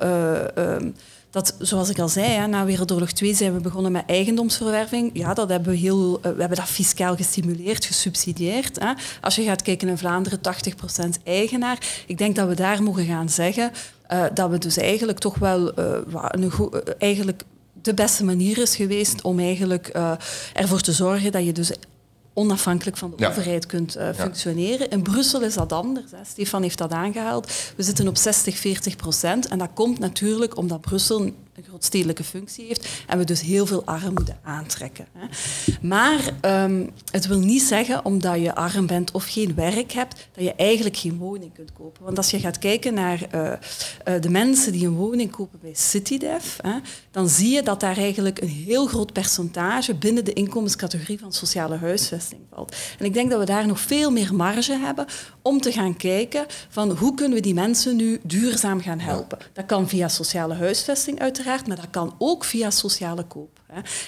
Uh, 0.58 0.90
dat, 1.30 1.56
zoals 1.60 1.90
ik 1.90 2.00
al 2.00 2.10
zei, 2.10 2.28
hè, 2.28 2.48
na 2.48 2.66
Wereldoorlog 2.66 3.12
2 3.12 3.34
zijn 3.34 3.54
we 3.54 3.60
begonnen 3.60 3.92
met 3.92 4.04
eigendomsverwerving. 4.08 5.10
Ja, 5.14 5.34
dat 5.34 5.50
hebben 5.50 5.72
we, 5.72 5.78
heel, 5.78 6.20
we 6.22 6.28
hebben 6.28 6.58
dat 6.58 6.68
fiscaal 6.68 7.16
gestimuleerd, 7.16 7.86
gesubsidieerd. 7.86 8.80
Hè. 8.80 8.94
Als 9.22 9.36
je 9.36 9.44
gaat 9.44 9.62
kijken 9.62 9.88
in 9.88 9.98
Vlaanderen, 9.98 10.40
80% 10.40 11.24
eigenaar. 11.24 12.04
Ik 12.08 12.18
denk 12.18 12.36
dat 12.36 12.48
we 12.48 12.56
daar 12.56 12.84
mogen 12.84 13.06
gaan 13.06 13.30
zeggen 13.30 13.72
uh, 14.12 14.24
dat 14.34 14.50
we 14.50 14.58
dus 14.58 14.78
eigenlijk 14.78 15.20
toch 15.20 15.38
wel 15.38 15.80
uh, 15.80 15.98
een 16.14 16.52
goed, 16.52 16.98
eigenlijk 16.98 17.44
de 17.82 17.94
beste 17.94 18.24
manier 18.24 18.58
is 18.58 18.76
geweest 18.76 19.22
om 19.22 19.40
eigenlijk 19.40 19.96
uh, 19.96 20.12
ervoor 20.54 20.82
te 20.82 20.92
zorgen 20.92 21.32
dat 21.32 21.46
je 21.46 21.52
dus 21.52 21.72
onafhankelijk 22.34 22.98
van 22.98 23.14
de 23.16 23.28
overheid 23.28 23.66
kunt 23.66 23.98
uh, 23.98 24.10
functioneren. 24.16 24.90
In 24.90 25.02
Brussel 25.02 25.42
is 25.42 25.54
dat 25.54 25.74
anders. 25.74 26.12
Hè. 26.12 26.18
Stefan 26.26 26.62
heeft 26.62 26.78
dat 26.78 26.92
aangehaald. 26.92 27.52
We 27.76 27.84
zitten 27.84 28.08
op 28.08 28.18
60, 28.18 28.58
40 28.58 28.96
procent. 28.96 29.48
En 29.48 29.58
dat 29.58 29.70
komt 29.74 30.00
natuurlijk 30.00 30.58
omdat 30.58 30.82
Brussel 30.82 31.32
een 31.62 31.70
grootstedelijke 31.70 32.24
functie 32.24 32.66
heeft 32.66 32.90
en 33.08 33.18
we 33.18 33.24
dus 33.24 33.42
heel 33.42 33.66
veel 33.66 33.86
armoede 33.86 34.36
aantrekken. 34.44 35.06
Hè. 35.14 35.28
Maar 35.82 36.20
um, 36.64 36.90
het 37.12 37.28
wil 37.28 37.40
niet 37.40 37.62
zeggen, 37.62 38.06
omdat 38.06 38.40
je 38.40 38.56
arm 38.56 38.88
bent 38.88 39.12
of 39.12 39.26
geen 39.26 39.56
werk 39.56 39.92
hebt, 39.92 40.28
dat 40.34 40.44
je 40.44 40.54
eigenlijk 40.56 40.98
geen 40.98 41.18
woning 41.18 41.54
kunt 41.54 41.74
kopen. 41.74 42.04
Want 42.04 42.18
als 42.18 42.32
je 42.32 42.40
gaat 42.40 42.60
kijken 42.60 42.94
naar 42.94 43.28
uh, 43.36 43.42
uh, 43.42 44.22
de 44.22 44.30
mensen 44.30 44.72
die 44.72 44.86
een 44.86 44.96
woning 44.96 45.32
kopen 45.32 45.60
bij 45.62 45.74
CityDev, 45.74 46.58
hè, 46.62 46.78
dan 47.12 47.30
zie 47.30 47.54
je 47.54 47.64
dat 47.64 47.80
daar 47.80 47.98
eigenlijk 47.98 48.42
een 48.42 48.48
heel 48.48 48.88
groot 48.88 49.14
percentage 49.14 49.96
binnen 49.96 50.26
de 50.26 50.34
inkomenscategorie 50.34 51.20
van 51.20 51.34
sociale 51.34 51.78
huisvesting 51.78 52.42
valt. 52.54 52.76
En 53.00 53.06
ik 53.06 53.14
denk 53.14 53.30
dat 53.30 53.40
we 53.40 53.46
daar 53.46 53.68
nog 53.68 53.80
veel 53.80 54.12
meer 54.12 54.36
marge 54.36 54.78
hebben 54.78 55.06
om 55.42 55.62
te 55.62 55.72
gaan 55.72 55.98
kijken 55.98 56.46
van 56.70 56.92
hoe 56.92 57.16
kunnen 57.16 57.34
we 57.34 57.42
die 57.42 57.54
mensen 57.54 57.96
nu 57.96 58.20
duurzaam 58.24 58.82
gaan 58.82 59.00
helpen. 59.00 59.38
Dat 59.54 59.66
kan 59.66 59.90
via 59.90 60.08
sociale 60.08 60.54
huisvesting 60.54 61.20
uiteraard 61.20 61.50
maar 61.60 61.76
dat 61.76 61.90
kan 61.90 62.16
ook 62.18 62.44
via 62.44 62.70
sociale 62.70 63.24
koop. 63.24 63.60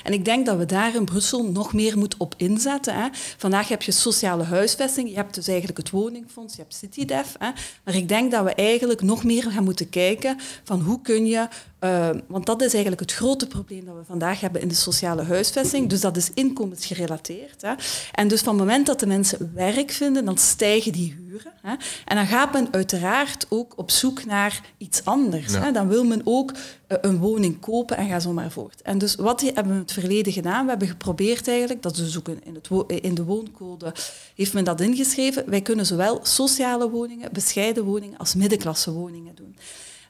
En 0.04 0.14
ik 0.14 0.26
denk 0.26 0.46
dat 0.46 0.58
we 0.58 0.66
daar 0.66 0.96
in 0.96 1.06
Brussel 1.06 1.52
nog 1.52 1.74
meer 1.74 1.98
moeten 1.98 2.20
op 2.20 2.34
inzetten. 2.38 3.10
Vandaag 3.38 3.68
heb 3.68 3.82
je 3.82 3.92
sociale 3.92 4.44
huisvesting, 4.44 5.10
je 5.10 5.16
hebt 5.16 5.36
dus 5.36 5.48
eigenlijk 5.48 5.78
het 5.78 5.90
woningfonds, 5.90 6.56
je 6.56 6.62
hebt 6.62 6.76
CityDef. 6.76 7.36
Maar 7.84 7.96
ik 7.96 8.08
denk 8.08 8.32
dat 8.32 8.44
we 8.44 8.54
eigenlijk 8.54 9.02
nog 9.02 9.24
meer 9.24 9.52
gaan 9.52 9.64
moeten 9.64 9.90
kijken 9.90 10.38
van 10.64 10.82
hoe 10.82 11.02
kun 11.02 11.26
je 11.26 11.48
uh, 11.84 12.10
want 12.28 12.46
dat 12.46 12.62
is 12.62 12.74
eigenlijk 12.74 13.02
het 13.02 13.14
grote 13.14 13.48
probleem 13.48 13.86
dat 13.86 13.96
we 13.96 14.04
vandaag 14.06 14.40
hebben 14.40 14.62
in 14.62 14.68
de 14.68 14.76
sociale 14.76 15.24
huisvesting. 15.24 15.90
Dus 15.90 16.02
dat 16.02 16.18
is 16.18 16.30
inkomensgerelateerd. 16.34 17.62
Hè. 17.62 17.74
En 18.12 18.28
dus 18.28 18.42
van 18.42 18.54
het 18.54 18.66
moment 18.66 18.86
dat 18.86 19.00
de 19.00 19.08
mensen 19.08 19.52
werk 19.56 19.92
vinden, 19.92 20.26
dan 20.26 20.38
stijgen 20.38 20.92
die 20.92 21.16
huren. 21.18 21.52
Hè. 21.62 21.76
En 22.06 22.16
dan 22.16 22.28
gaat 22.28 22.54
men 22.54 22.68
uiteraard 22.72 23.46
ook 23.50 23.74
op 23.76 23.92
zoek 23.92 24.26
naar 24.26 24.62
iets 24.78 25.06
anders. 25.06 25.56
Hè. 25.56 25.72
Dan 25.72 25.88
wil 25.88 26.04
men 26.04 26.22
ook 26.24 26.52
uh, 26.52 26.98
een 27.02 27.18
woning 27.18 27.60
kopen 27.60 27.98
en 27.98 28.08
ga 28.08 28.20
zo 28.20 28.32
maar 28.32 28.52
voort. 28.52 28.82
En 28.82 28.98
dus 28.98 29.16
wat 29.16 29.42
hebben 29.42 29.68
we 29.68 29.74
in 29.74 29.78
het 29.78 29.92
verleden 29.92 30.34
gedaan? 30.34 30.64
We 30.64 30.70
hebben 30.70 30.88
geprobeerd 30.88 31.48
eigenlijk, 31.48 31.82
dat 31.82 31.92
is 31.98 32.04
dus 32.04 32.18
ook 32.18 32.28
in, 32.28 32.56
het 32.56 33.02
in 33.04 33.16
de 33.16 33.24
wooncode, 33.24 33.94
heeft 34.36 34.54
men 34.54 34.64
dat 34.64 34.82
ingeschreven. 34.82 35.50
Wij 35.50 35.62
kunnen 35.62 35.86
zowel 35.86 36.20
sociale 36.24 36.90
woningen, 36.90 37.30
bescheiden 37.32 37.84
woningen 37.84 38.18
als 38.18 38.36
middenklasse 38.36 38.92
woningen 38.92 39.36
doen. 39.36 39.56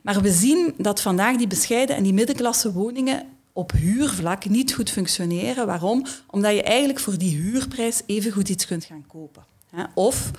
Maar 0.04 0.22
we 0.22 0.32
zien 0.32 0.74
dat 0.78 1.02
vandaag 1.02 1.38
die 1.38 1.48
bescheiden 1.48 1.96
en 1.96 2.04
die 2.04 2.14
middenklasse 2.14 2.72
woningen 2.72 3.26
op 3.54 3.72
huurvlak 3.72 4.46
niet 4.46 4.74
goed 4.74 4.90
functioneren. 4.90 5.66
Waarom? 5.66 6.06
Omdat 6.30 6.54
je 6.56 6.64
eigenlijk 6.64 7.00
voor 7.00 7.18
die 7.18 7.36
huurprijs 7.36 8.02
even 8.06 8.32
goed 8.32 8.50
iets 8.50 8.66
kunt 8.66 8.86
gaan 8.86 9.06
kopen. 9.08 9.46
Of 9.94 10.32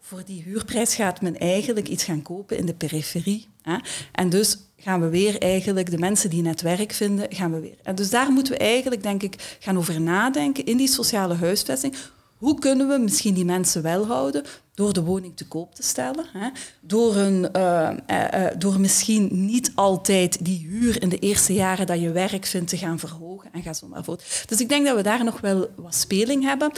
voor 0.00 0.22
die 0.24 0.42
huurprijs 0.42 0.94
gaat 0.94 1.20
men 1.20 1.38
eigenlijk 1.38 1.88
iets 1.88 2.04
gaan 2.04 2.22
kopen 2.22 2.56
in 2.58 2.66
de 2.66 2.74
periferie. 2.74 3.48
En 4.12 4.28
dus 4.28 4.58
gaan 4.76 5.00
we 5.00 5.08
weer 5.08 5.38
eigenlijk 5.38 5.90
de 5.90 5.98
mensen 5.98 6.30
die 6.30 6.42
net 6.42 6.60
werk 6.60 6.92
vinden, 6.92 7.26
gaan 7.34 7.52
we 7.52 7.60
weer. 7.60 7.78
En 7.82 7.94
dus 7.94 8.10
daar 8.10 8.30
moeten 8.30 8.52
we 8.52 8.58
eigenlijk, 8.58 9.02
denk 9.02 9.22
ik, 9.22 9.56
gaan 9.58 9.78
over 9.78 10.00
nadenken 10.00 10.64
in 10.64 10.76
die 10.76 10.88
sociale 10.88 11.34
huisvesting. 11.34 11.94
Hoe 12.38 12.58
kunnen 12.58 12.88
we 12.88 12.98
misschien 12.98 13.34
die 13.34 13.44
mensen 13.44 13.82
wel 13.82 14.06
houden 14.06 14.44
door 14.74 14.92
de 14.92 15.02
woning 15.02 15.36
te 15.36 15.46
koop 15.46 15.74
te 15.74 15.82
stellen? 15.82 16.24
Hè? 16.32 16.48
Door, 16.80 17.16
een, 17.16 17.48
uh, 17.56 17.90
uh, 18.10 18.46
door 18.58 18.80
misschien 18.80 19.28
niet 19.30 19.72
altijd 19.74 20.44
die 20.44 20.66
huur 20.68 21.02
in 21.02 21.08
de 21.08 21.18
eerste 21.18 21.52
jaren 21.52 21.86
dat 21.86 22.00
je 22.00 22.12
werk 22.12 22.46
vindt 22.46 22.68
te 22.68 22.76
gaan 22.76 22.98
verhogen 22.98 23.52
en 23.52 23.62
ga 23.62 23.72
zo 23.72 23.86
maar 23.86 24.04
voort. 24.04 24.44
Dus 24.46 24.60
ik 24.60 24.68
denk 24.68 24.86
dat 24.86 24.96
we 24.96 25.02
daar 25.02 25.24
nog 25.24 25.40
wel 25.40 25.68
wat 25.76 25.94
speling 25.94 26.44
hebben 26.44 26.70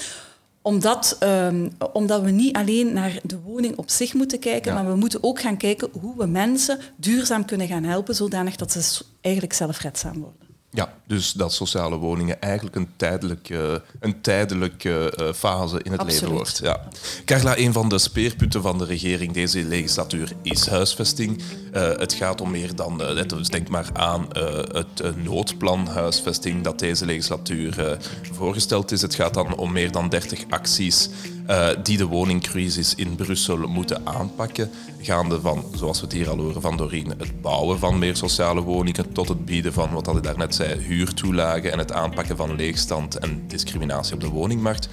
omdat, 0.63 1.19
um, 1.23 1.71
omdat 1.93 2.23
we 2.23 2.31
niet 2.31 2.57
alleen 2.57 2.93
naar 2.93 3.21
de 3.23 3.41
woning 3.41 3.77
op 3.77 3.91
zich 3.91 4.15
moeten 4.15 4.39
kijken, 4.39 4.73
ja. 4.73 4.83
maar 4.83 4.93
we 4.93 4.99
moeten 4.99 5.23
ook 5.23 5.41
gaan 5.41 5.57
kijken 5.57 5.89
hoe 6.01 6.17
we 6.17 6.27
mensen 6.27 6.79
duurzaam 6.97 7.45
kunnen 7.45 7.67
gaan 7.67 7.85
helpen, 7.85 8.15
zodanig 8.15 8.57
dat 8.57 8.73
ze 8.73 9.05
eigenlijk 9.21 9.55
zelfredzaam 9.55 10.19
worden. 10.21 10.50
Ja, 10.73 10.93
dus 11.07 11.33
dat 11.33 11.53
sociale 11.53 11.97
woningen 11.97 12.41
eigenlijk 12.41 12.77
een 12.77 12.89
tijdelijke, 12.97 13.83
een 14.01 14.21
tijdelijke 14.21 15.15
uh, 15.21 15.33
fase 15.33 15.83
in 15.83 15.91
het 15.91 16.01
Absoluut. 16.01 16.21
leven 16.21 16.35
wordt. 16.35 16.61
Ja. 16.63 16.89
Carla, 17.25 17.59
een 17.59 17.73
van 17.73 17.89
de 17.89 17.99
speerpunten 17.99 18.63
van 18.63 18.79
de 18.79 18.85
regering 18.85 19.33
deze 19.33 19.63
legislatuur 19.63 20.33
is 20.43 20.67
huisvesting. 20.67 21.43
Uh, 21.75 21.97
het 21.97 22.13
gaat 22.13 22.41
om 22.41 22.51
meer 22.51 22.75
dan, 22.75 23.03
uh, 23.03 23.23
dus 23.27 23.49
denk 23.49 23.69
maar 23.69 23.87
aan 23.93 24.27
het 24.73 25.17
noodplan 25.25 25.87
huisvesting 25.87 26.65
dat 26.65 26.79
deze 26.79 27.07
legislatuur 27.07 27.99
voorgesteld 28.33 28.93
is. 28.93 29.03
Het 29.03 29.15
gaat 29.15 29.35
dan 29.35 29.57
om 29.57 29.73
meer 29.73 29.91
dan 29.93 30.09
30 30.09 30.45
acties 30.49 31.09
uh, 31.51 31.69
die 31.83 31.97
de 31.97 32.07
woningcrisis 32.07 32.95
in 32.95 33.15
Brussel 33.15 33.69
moeten 33.69 34.07
aanpakken. 34.07 34.71
Gaande 35.01 35.41
van, 35.41 35.65
zoals 35.75 36.01
we 36.01 36.07
het 36.07 36.15
hier 36.15 36.31
al 36.31 36.39
horen 36.39 36.63
van 36.63 36.77
Doreen, 36.77 37.15
het 37.19 37.41
bouwen 37.41 37.79
van 37.79 37.99
meer 37.99 38.17
sociale 38.17 38.61
woningen 38.61 39.13
tot 39.13 39.29
het 39.29 39.45
bieden 39.45 39.73
van, 39.73 39.91
wat 39.93 40.17
ik 40.17 40.23
daarnet 40.23 40.55
zei, 40.55 40.81
huurtoelagen 40.81 41.73
en 41.73 41.79
het 41.79 41.93
aanpakken 41.93 42.37
van 42.37 42.57
leegstand 42.57 43.19
en 43.19 43.45
discriminatie 43.47 44.15
op 44.15 44.21
de 44.21 44.29
woningmarkt. 44.29 44.89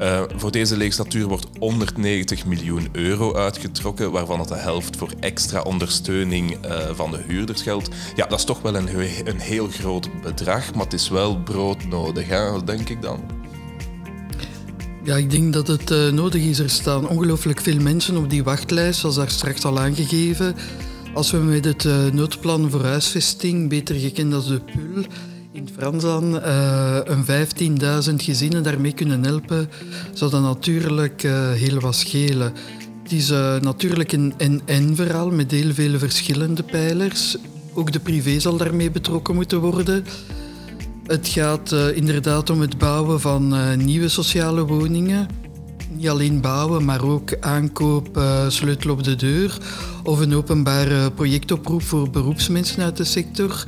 Uh, 0.00 0.22
voor 0.36 0.50
deze 0.50 0.76
legislatuur 0.76 1.26
wordt 1.26 1.46
190 1.58 2.46
miljoen 2.46 2.88
euro 2.92 3.34
uitgetrokken, 3.34 4.10
waarvan 4.10 4.38
het 4.38 4.48
de 4.48 4.54
helft 4.54 4.96
voor 4.96 5.10
extra 5.20 5.60
ondersteuning 5.60 6.66
uh, 6.66 6.78
van 6.92 7.10
de 7.10 7.22
huurders 7.26 7.62
geldt. 7.62 7.88
Ja, 8.16 8.26
dat 8.26 8.38
is 8.38 8.44
toch 8.44 8.62
wel 8.62 8.74
een, 8.74 8.88
een 9.24 9.40
heel 9.40 9.68
groot 9.68 10.08
bedrag, 10.22 10.74
maar 10.74 10.84
het 10.84 10.92
is 10.92 11.08
wel 11.08 11.42
broodnodig, 11.42 12.28
hè, 12.28 12.64
denk 12.64 12.88
ik 12.88 13.02
dan. 13.02 13.45
Ja, 15.06 15.16
ik 15.16 15.30
denk 15.30 15.52
dat 15.52 15.66
het 15.66 15.90
uh, 15.90 16.08
nodig 16.08 16.42
is. 16.42 16.58
Er 16.58 16.70
staan 16.70 17.08
ongelooflijk 17.08 17.60
veel 17.60 17.80
mensen 17.80 18.16
op 18.16 18.30
die 18.30 18.44
wachtlijst, 18.44 19.00
zoals 19.00 19.14
daar 19.16 19.30
straks 19.30 19.64
al 19.64 19.78
aangegeven. 19.78 20.54
Als 21.14 21.30
we 21.30 21.36
met 21.36 21.64
het 21.64 21.84
uh, 21.84 22.06
noodplan 22.12 22.70
voor 22.70 22.84
huisvesting, 22.84 23.68
beter 23.68 23.94
gekend 23.94 24.34
als 24.34 24.46
de 24.46 24.60
PUL, 24.60 25.04
in 25.52 25.68
Frans 25.76 26.02
dan, 26.02 26.34
uh, 26.36 26.98
een 27.04 27.24
15.000 28.08 28.14
gezinnen 28.14 28.62
daarmee 28.62 28.92
kunnen 28.92 29.24
helpen, 29.24 29.68
zou 30.12 30.30
dat 30.30 30.42
natuurlijk 30.42 31.22
heel 31.54 31.80
wat 31.80 31.94
schelen. 31.94 32.52
Het 33.02 33.12
is 33.12 33.28
natuurlijk 33.60 34.12
een 34.12 34.34
en-en-verhaal 34.36 35.30
met 35.30 35.50
heel 35.50 35.74
veel 35.74 35.98
verschillende 35.98 36.62
pijlers. 36.62 37.36
Ook 37.74 37.92
de 37.92 38.00
privé 38.00 38.40
zal 38.40 38.56
daarmee 38.56 38.90
betrokken 38.90 39.34
moeten 39.34 39.60
worden. 39.60 40.04
Het 41.06 41.28
gaat 41.28 41.72
uh, 41.72 41.96
inderdaad 41.96 42.50
om 42.50 42.60
het 42.60 42.78
bouwen 42.78 43.20
van 43.20 43.54
uh, 43.54 43.74
nieuwe 43.74 44.08
sociale 44.08 44.64
woningen. 44.64 45.28
Niet 45.90 46.08
alleen 46.08 46.40
bouwen, 46.40 46.84
maar 46.84 47.04
ook 47.04 47.36
aankoop, 47.40 48.16
uh, 48.16 48.48
sleutel 48.48 48.90
op 48.90 49.04
de 49.04 49.16
deur. 49.16 49.58
Of 50.02 50.18
een 50.18 50.34
openbare 50.34 51.10
projectoproep 51.10 51.82
voor 51.82 52.10
beroepsmensen 52.10 52.82
uit 52.82 52.96
de 52.96 53.04
sector. 53.04 53.64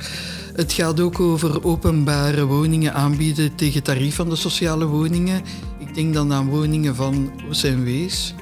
Het 0.53 0.73
gaat 0.73 0.99
ook 0.99 1.19
over 1.19 1.63
openbare 1.63 2.45
woningen 2.45 2.93
aanbieden 2.93 3.55
tegen 3.55 3.83
tarief 3.83 4.15
van 4.15 4.29
de 4.29 4.35
sociale 4.35 4.85
woningen. 4.85 5.41
Ik 5.79 5.95
denk 5.95 6.13
dan 6.13 6.33
aan 6.33 6.49
woningen 6.49 6.95
van 6.95 7.31
OCMW's. 7.49 8.33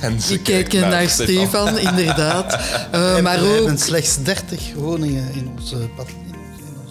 En 0.00 0.18
Ik 0.34 0.42
kijk 0.42 0.72
naar, 0.72 0.90
naar 0.90 1.08
Stefan, 1.08 1.78
inderdaad. 1.78 2.52
Uh, 2.94 3.20
maar 3.20 3.38
ook... 3.38 3.44
We 3.44 3.54
hebben 3.54 3.78
slechts 3.78 4.22
30 4.22 4.74
woningen 4.74 5.34
in 5.34 5.50
onze 5.58 5.88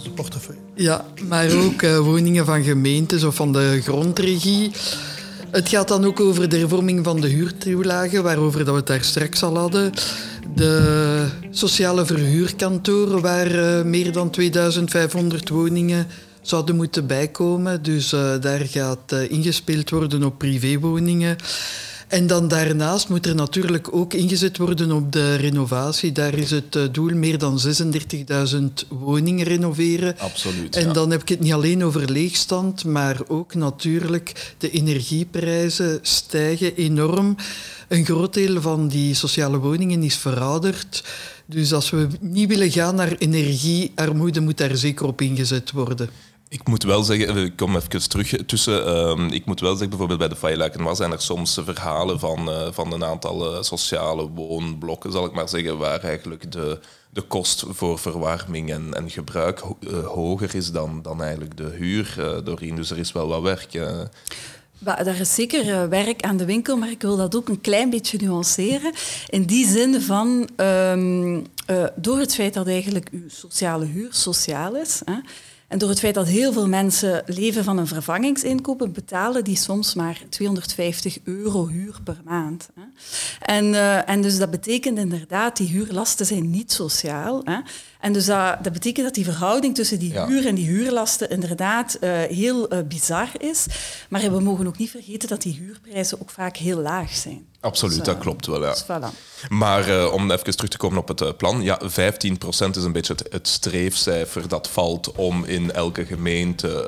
portefeuille. 0.09 0.61
Ja, 0.75 1.05
maar 1.27 1.51
ook 1.51 1.81
uh, 1.81 1.97
woningen 1.97 2.45
van 2.45 2.63
gemeentes 2.63 3.23
of 3.23 3.35
van 3.35 3.53
de 3.53 3.79
grondregie. 3.81 4.71
Het 5.51 5.69
gaat 5.69 5.87
dan 5.87 6.05
ook 6.05 6.19
over 6.19 6.49
de 6.49 6.57
hervorming 6.57 7.03
van 7.03 7.21
de 7.21 7.27
huurtoelagen, 7.27 8.23
waarover 8.23 8.59
dat 8.59 8.73
we 8.73 8.79
het 8.79 8.87
daar 8.87 9.03
straks 9.03 9.43
al 9.43 9.57
hadden. 9.57 9.93
De 10.55 11.25
sociale 11.51 12.05
verhuurkantoren, 12.05 13.21
waar 13.21 13.51
uh, 13.55 13.83
meer 13.83 14.11
dan 14.11 14.29
2500 14.29 15.49
woningen 15.49 16.07
zouden 16.41 16.75
moeten 16.75 17.07
bijkomen. 17.07 17.83
Dus 17.83 18.13
uh, 18.13 18.33
daar 18.41 18.59
gaat 18.59 19.11
ingespeeld 19.29 19.89
worden 19.89 20.23
op 20.23 20.37
privéwoningen. 20.37 21.37
En 22.13 22.27
dan 22.27 22.47
daarnaast 22.47 23.09
moet 23.09 23.25
er 23.25 23.35
natuurlijk 23.35 23.95
ook 23.95 24.13
ingezet 24.13 24.57
worden 24.57 24.91
op 24.91 25.11
de 25.11 25.35
renovatie. 25.35 26.11
Daar 26.11 26.33
is 26.33 26.51
het 26.51 26.75
eh, 26.75 26.83
doel 26.91 27.15
meer 27.15 27.37
dan 27.37 27.59
36.000 28.53 28.63
woningen 28.89 29.45
renoveren. 29.45 30.17
Absoluut. 30.17 30.75
En 30.75 30.87
ja. 30.87 30.93
dan 30.93 31.11
heb 31.11 31.21
ik 31.21 31.29
het 31.29 31.39
niet 31.39 31.53
alleen 31.53 31.83
over 31.83 32.11
leegstand, 32.11 32.85
maar 32.85 33.21
ook 33.27 33.55
natuurlijk 33.55 34.53
de 34.57 34.69
energieprijzen 34.69 35.99
stijgen 36.01 36.75
enorm. 36.75 37.35
Een 37.87 38.05
groot 38.05 38.33
deel 38.33 38.61
van 38.61 38.87
die 38.87 39.13
sociale 39.13 39.57
woningen 39.57 40.03
is 40.03 40.15
verouderd. 40.15 41.03
Dus 41.45 41.73
als 41.73 41.89
we 41.89 42.07
niet 42.19 42.47
willen 42.47 42.71
gaan 42.71 42.95
naar 42.95 43.15
energiearmoede, 43.17 44.39
moet 44.39 44.57
daar 44.57 44.75
zeker 44.75 45.05
op 45.05 45.21
ingezet 45.21 45.71
worden. 45.71 46.09
Ik 46.53 46.67
moet 46.67 46.83
wel 46.83 47.03
zeggen, 47.03 47.37
ik 47.37 47.55
kom 47.55 47.75
even 47.75 48.09
terug 48.09 48.45
tussen. 48.45 48.87
Uh, 48.87 49.31
ik 49.31 49.45
moet 49.45 49.59
wel 49.59 49.71
zeggen, 49.71 49.89
bijvoorbeeld 49.89 50.19
bij 50.19 50.27
de 50.27 50.35
Faylaken 50.35 50.95
zijn 50.95 51.11
er 51.11 51.21
soms 51.21 51.59
verhalen 51.63 52.19
van, 52.19 52.49
uh, 52.49 52.67
van 52.71 52.93
een 52.93 53.03
aantal 53.03 53.55
uh, 53.55 53.61
sociale 53.61 54.29
woonblokken, 54.29 55.11
zal 55.11 55.25
ik 55.25 55.31
maar 55.33 55.49
zeggen, 55.49 55.77
waar 55.77 55.99
eigenlijk 55.99 56.51
de, 56.51 56.79
de 57.09 57.21
kost 57.21 57.63
voor 57.67 57.99
verwarming 57.99 58.71
en, 58.71 58.93
en 58.93 59.09
gebruik 59.09 59.59
ho 59.59 59.77
hoger 60.05 60.55
is 60.55 60.71
dan, 60.71 61.01
dan 61.01 61.21
eigenlijk 61.21 61.57
de 61.57 61.69
huur 61.69 62.41
doorheen. 62.43 62.75
Dus 62.75 62.91
er 62.91 62.97
is 62.97 63.11
wel 63.11 63.27
wat 63.27 63.41
werk. 63.41 63.71
Daar 64.79 65.19
is 65.19 65.35
zeker 65.35 65.89
werk 65.89 66.21
aan 66.21 66.37
de 66.37 66.45
winkel, 66.45 66.77
maar 66.77 66.91
ik 66.91 67.01
wil 67.01 67.17
dat 67.17 67.35
ook 67.35 67.49
een 67.49 67.61
klein 67.61 67.89
beetje 67.89 68.17
nuanceren. 68.21 68.93
In 69.29 69.43
die 69.43 69.67
zin 69.67 70.01
van, 70.01 70.49
um, 70.57 71.45
door 71.95 72.19
het 72.19 72.33
feit 72.33 72.53
dat 72.53 72.67
eigenlijk 72.67 73.07
uw 73.11 73.29
sociale 73.29 73.85
huur 73.85 74.07
sociaal 74.11 74.75
is... 74.75 75.01
en 75.73 75.79
door 75.79 75.89
het 75.89 75.99
feit 75.99 76.13
dat 76.13 76.27
heel 76.27 76.53
veel 76.53 76.67
mensen 76.67 77.23
leven 77.25 77.63
van 77.63 77.77
een 77.77 77.87
vervangingsinkomen, 77.87 78.91
betalen 78.91 79.43
die 79.43 79.55
soms 79.57 79.93
maar 79.93 80.21
250 80.29 81.17
euro 81.23 81.67
huur 81.67 81.99
per 82.03 82.17
maand. 82.25 82.69
En, 83.39 83.65
uh, 83.65 84.09
en 84.09 84.21
dus 84.21 84.37
dat 84.37 84.51
betekent 84.51 84.97
inderdaad, 84.97 85.57
die 85.57 85.67
huurlasten 85.67 86.25
zijn 86.25 86.49
niet 86.49 86.71
sociaal. 86.71 87.41
Hè. 87.43 87.57
En 88.03 88.13
dus 88.13 88.25
dat, 88.25 88.63
dat 88.63 88.73
betekent 88.73 89.05
dat 89.05 89.15
die 89.15 89.23
verhouding 89.23 89.75
tussen 89.75 89.99
die 89.99 90.19
huur 90.19 90.47
en 90.47 90.55
die 90.55 90.67
huurlasten 90.67 91.29
inderdaad 91.29 91.97
uh, 92.01 92.09
heel 92.21 92.73
uh, 92.73 92.79
bizar 92.87 93.27
is. 93.37 93.65
Maar 94.09 94.21
we 94.21 94.39
mogen 94.39 94.67
ook 94.67 94.77
niet 94.77 94.89
vergeten 94.89 95.29
dat 95.29 95.41
die 95.41 95.53
huurprijzen 95.53 96.21
ook 96.21 96.29
vaak 96.29 96.57
heel 96.57 96.79
laag 96.79 97.11
zijn. 97.11 97.45
Absoluut, 97.59 97.95
dus, 97.95 98.05
dat 98.05 98.17
klopt 98.17 98.45
wel. 98.45 98.63
Ja. 98.63 98.71
Dus 98.71 98.83
voilà. 98.83 99.17
Maar 99.49 100.11
om 100.11 100.31
even 100.31 100.55
terug 100.55 100.69
te 100.69 100.77
komen 100.77 100.97
op 100.97 101.07
het 101.07 101.37
plan, 101.37 101.61
ja, 101.61 101.81
15% 101.81 101.85
is 101.85 102.57
een 102.59 102.91
beetje 102.91 103.13
het, 103.13 103.27
het, 103.29 103.47
streefcijfer 103.47 104.47
dat 104.47 104.67
valt 104.67 105.11
om 105.11 105.45
in 105.45 105.71
elke 105.71 106.05
gemeente 106.05 106.83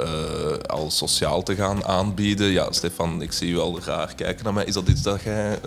al 0.66 0.92
sociaal 0.92 1.44
te 1.44 1.56
gaan 1.56 1.86
aanbieden. 1.86 2.48
Ja, 2.48 2.72
Stefan, 2.72 3.22
ik 3.22 3.32
zie 3.32 3.50
u 3.50 3.58
al 3.58 3.80
raar 3.82 4.16
kijken 4.16 4.44
naar 4.44 4.54
mij. 4.54 4.66
Is 4.66 4.74
dat 4.74 4.88
iets 4.88 5.02
dat 5.02 5.22
jij 5.22 5.60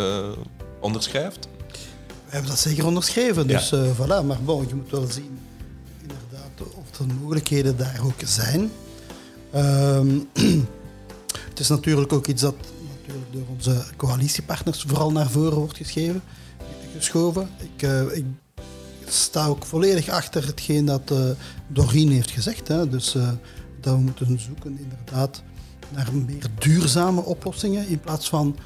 onderschrijft? 0.80 1.48
We 2.29 2.35
hebben 2.35 2.51
dat 2.51 2.61
zeker 2.61 2.87
onderschreven, 2.87 3.47
dus 3.47 3.69
ja. 3.69 3.95
voilà. 3.95 4.27
Maar 4.27 4.43
bon, 4.45 4.69
je 4.69 4.75
moet 4.75 4.91
wel 4.91 5.07
zien 5.07 5.38
inderdaad 6.01 6.75
of 6.75 6.97
de 6.97 7.14
mogelijkheden 7.21 7.77
daar 7.77 8.01
ook 8.05 8.21
zijn. 8.25 8.71
Um, 9.55 10.29
het 11.49 11.59
is 11.61 11.69
natuurlijk 11.69 12.12
ook 12.12 12.27
iets 12.27 12.43
dat 12.43 12.55
natuurlijk 12.91 13.33
door 13.33 13.47
onze 13.49 13.85
coalitiepartners 13.97 14.85
vooral 14.87 15.12
naar 15.12 15.31
voren 15.31 15.59
wordt 15.59 15.77
geschreven, 15.77 16.23
geschoven. 16.97 17.49
Ik, 17.59 17.83
uh, 17.83 18.17
ik 18.17 18.25
sta 19.07 19.47
ook 19.47 19.64
volledig 19.64 20.09
achter 20.09 20.47
hetgeen 20.47 20.85
dat 20.85 21.11
uh, 21.12 21.19
Doreen 21.67 22.11
heeft 22.11 22.31
gezegd. 22.31 22.69
Hè. 22.69 22.88
Dus 22.88 23.14
uh, 23.14 23.31
dat 23.81 23.95
we 23.95 24.01
moeten 24.01 24.41
zoeken 24.41 24.79
inderdaad 24.81 25.43
naar 25.95 26.09
meer 26.27 26.47
duurzame 26.59 27.21
oplossingen 27.21 27.88
in 27.88 28.01
plaats 28.01 28.29
van 28.29 28.57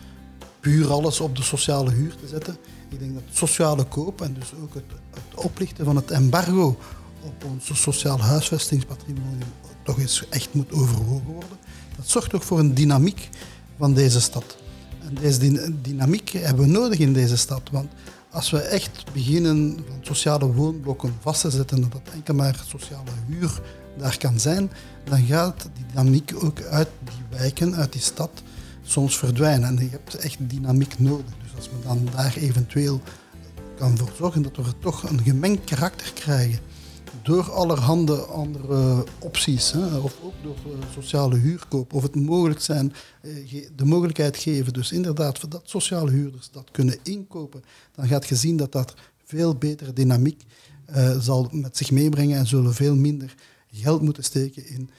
puur 0.61 0.91
alles 0.91 1.21
op 1.21 1.37
de 1.37 1.43
sociale 1.43 1.91
huur 1.91 2.15
te 2.17 2.29
zetten. 2.29 2.57
Ik 2.93 2.99
denk 2.99 3.15
dat 3.15 3.23
sociale 3.31 3.85
koop 3.85 4.21
en 4.21 4.35
dus 4.35 4.53
ook 4.63 4.75
het, 4.75 4.85
het 5.11 5.45
oplichten 5.45 5.85
van 5.85 5.97
het 5.97 6.11
embargo 6.11 6.77
op 7.25 7.45
ons 7.45 7.83
sociaal 7.83 8.21
huisvestingspatrimonium 8.21 9.53
toch 9.83 9.99
eens 9.99 10.29
echt 10.29 10.55
moet 10.55 10.73
overwogen 10.73 11.25
worden. 11.25 11.59
Dat 11.97 12.09
zorgt 12.09 12.35
ook 12.35 12.43
voor 12.43 12.59
een 12.59 12.75
dynamiek 12.75 13.29
van 13.79 13.95
deze 13.95 14.21
stad. 14.21 14.57
En 15.01 15.15
deze 15.15 15.73
dynamiek 15.83 16.29
hebben 16.29 16.65
we 16.65 16.71
nodig 16.71 16.99
in 16.99 17.13
deze 17.13 17.37
stad. 17.37 17.63
Want 17.73 17.91
als 18.31 18.51
we 18.51 18.59
echt 18.59 19.05
beginnen 19.13 19.85
van 19.89 19.99
sociale 20.01 20.53
woonblokken 20.53 21.15
vast 21.21 21.41
te 21.41 21.51
zetten, 21.51 21.81
dat 21.81 22.01
enkel 22.13 22.35
maar 22.35 22.65
sociale 22.69 23.11
huur 23.27 23.61
daar 23.99 24.19
kan 24.19 24.41
zijn, 24.41 24.71
dan 25.05 25.23
gaat 25.23 25.69
die 25.75 25.87
dynamiek 25.87 26.33
ook 26.39 26.63
uit 26.63 26.89
die 27.05 27.39
wijken, 27.39 27.75
uit 27.75 27.93
die 27.93 28.01
stad, 28.01 28.43
soms 28.83 29.19
verdwijnen. 29.19 29.69
En 29.69 29.85
je 29.85 29.91
hebt 29.91 30.15
echt 30.15 30.37
dynamiek 30.41 30.99
nodig. 30.99 31.35
Als 31.63 31.71
we 31.71 31.87
dan 31.87 32.09
daar 32.15 32.37
eventueel 32.37 33.01
kan 33.77 33.99
voor 33.99 34.11
zorgen 34.17 34.43
dat 34.43 34.57
we 34.57 34.79
toch 34.79 35.03
een 35.03 35.23
gemengd 35.23 35.65
karakter 35.65 36.13
krijgen 36.13 36.59
door 37.23 37.51
allerhande 37.51 38.17
andere 38.17 39.05
opties, 39.19 39.73
hè, 39.73 39.97
of 39.97 40.19
ook 40.23 40.33
door 40.43 40.57
uh, 40.67 40.73
sociale 40.93 41.37
huurkoop, 41.37 41.93
of 41.93 42.03
het 42.03 42.15
mogelijk 42.15 42.61
zijn, 42.61 42.93
uh, 43.23 43.67
de 43.77 43.85
mogelijkheid 43.85 44.37
geven, 44.37 44.73
dus 44.73 44.93
inderdaad 44.93 45.51
dat 45.51 45.63
sociale 45.65 46.11
huurders 46.11 46.51
dat 46.51 46.69
kunnen 46.71 46.99
inkopen, 47.03 47.65
dan 47.95 48.07
gaat 48.07 48.29
je 48.29 48.37
zien 48.37 48.57
dat 48.57 48.73
dat 48.73 48.95
veel 49.25 49.55
betere 49.55 49.93
dynamiek 49.93 50.43
uh, 50.91 51.19
zal 51.19 51.49
met 51.53 51.77
zich 51.77 51.91
meebrengen 51.91 52.39
en 52.39 52.47
zullen 52.47 52.75
veel 52.75 52.97
minder 52.97 53.35
geld 53.73 54.03
moeten 54.03 54.25
steken 54.25 54.67
in 54.67 54.91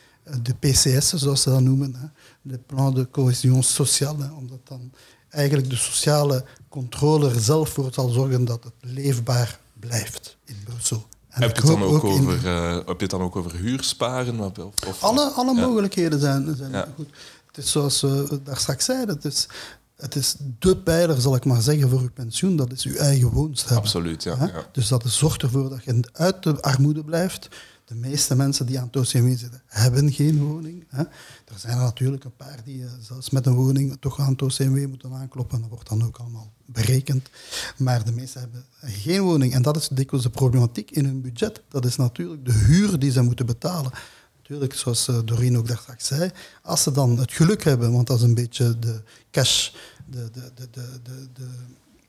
de 0.41 0.54
PCS, 0.54 1.10
zoals 1.10 1.41
ze 1.41 1.49
dat 1.49 1.62
noemen, 1.62 1.95
hè, 1.95 2.08
de 2.41 2.58
plan 2.58 2.93
de 2.93 3.10
cohésion 3.10 3.63
sociale, 3.63 4.32
omdat 4.38 4.67
dan 4.67 4.91
eigenlijk 5.33 5.69
de 5.69 5.75
sociale 5.75 6.45
controller 6.69 7.39
zelf 7.39 7.69
voor 7.69 7.89
zal 7.93 8.09
zorgen 8.09 8.45
dat 8.45 8.63
het 8.63 8.73
leefbaar 8.79 9.59
blijft 9.79 10.37
in 10.45 10.57
Brussel. 10.65 11.05
Heb 11.27 11.55
je, 11.55 11.61
het 11.61 11.65
dan 11.65 11.83
ook, 11.83 12.03
over, 12.03 12.45
uh, 12.45 12.75
heb 12.75 12.85
je 12.85 12.95
het 12.97 13.09
dan 13.09 13.21
ook 13.21 13.35
over 13.35 13.55
huursparen? 13.55 14.39
Of, 14.39 14.87
of, 14.87 15.03
alle 15.03 15.29
alle 15.29 15.55
ja. 15.55 15.65
mogelijkheden 15.67 16.19
zijn, 16.19 16.55
zijn 16.55 16.71
ja. 16.71 16.87
goed. 16.95 17.09
Het 17.47 17.57
is 17.57 17.71
zoals 17.71 18.01
we 18.01 18.39
daar 18.43 18.57
straks 18.57 18.85
zeiden, 18.85 19.15
het 19.15 19.25
is, 19.25 19.47
het 19.95 20.15
is 20.15 20.35
de 20.59 20.77
pijler, 20.77 21.21
zal 21.21 21.35
ik 21.35 21.45
maar 21.45 21.61
zeggen, 21.61 21.89
voor 21.89 21.99
uw 21.99 22.11
pensioen. 22.13 22.55
Dat 22.55 22.71
is 22.71 22.83
uw 22.83 22.95
eigen 22.95 23.29
woonst 23.29 23.61
hebben. 23.61 23.77
Absoluut, 23.77 24.23
ja. 24.23 24.35
ja. 24.39 24.65
Dus 24.71 24.87
dat 24.87 25.03
zorgt 25.05 25.41
ervoor 25.41 25.69
dat 25.69 25.83
je 25.83 26.09
uit 26.13 26.43
de 26.43 26.61
armoede 26.61 27.03
blijft. 27.03 27.49
De 27.93 27.99
meeste 27.99 28.36
mensen 28.36 28.65
die 28.65 28.79
aan 28.79 28.89
het 28.91 29.08
zitten, 29.08 29.62
hebben 29.65 30.12
geen 30.12 30.43
woning. 30.43 30.86
Hè. 30.88 31.03
Er 31.45 31.60
zijn 31.60 31.77
er 31.77 31.84
natuurlijk 31.84 32.23
een 32.23 32.36
paar 32.36 32.60
die 32.63 32.77
uh, 32.77 32.89
zelfs 33.01 33.29
met 33.29 33.45
een 33.45 33.53
woning 33.53 33.97
toch 33.99 34.19
aan 34.19 34.29
het 34.29 34.41
moeten 34.88 35.13
aankloppen. 35.13 35.62
Dat 35.62 35.69
wordt 35.69 35.89
dan 35.89 36.03
ook 36.03 36.17
allemaal 36.17 36.51
berekend. 36.65 37.29
Maar 37.77 38.06
de 38.06 38.12
meesten 38.12 38.41
hebben 38.41 38.65
geen 38.82 39.21
woning. 39.21 39.53
En 39.53 39.62
dat 39.62 39.77
is 39.77 39.88
dikwijls 39.88 40.25
de 40.25 40.32
problematiek 40.32 40.91
in 40.91 41.06
hun 41.06 41.21
budget. 41.21 41.62
Dat 41.67 41.86
is 41.86 41.95
natuurlijk 41.95 42.45
de 42.45 42.53
huur 42.53 42.99
die 42.99 43.12
ze 43.12 43.21
moeten 43.21 43.45
betalen. 43.45 43.91
Natuurlijk, 44.38 44.73
zoals 44.73 45.08
uh, 45.08 45.19
Doreen 45.25 45.58
ook 45.58 45.67
daar 45.67 45.77
straks 45.77 46.08
zei, 46.08 46.32
als 46.62 46.84
ze 46.84 46.91
dan 46.91 47.19
het 47.19 47.32
geluk 47.32 47.63
hebben, 47.63 47.91
want 47.91 48.08
dat 48.08 48.17
is 48.17 48.23
een 48.23 48.34
beetje 48.36 48.79
de 48.79 49.01
cash, 49.32 49.71
de, 50.10 50.29
de, 50.32 50.51
de, 50.56 50.69
de, 50.71 51.27
de 51.34 51.49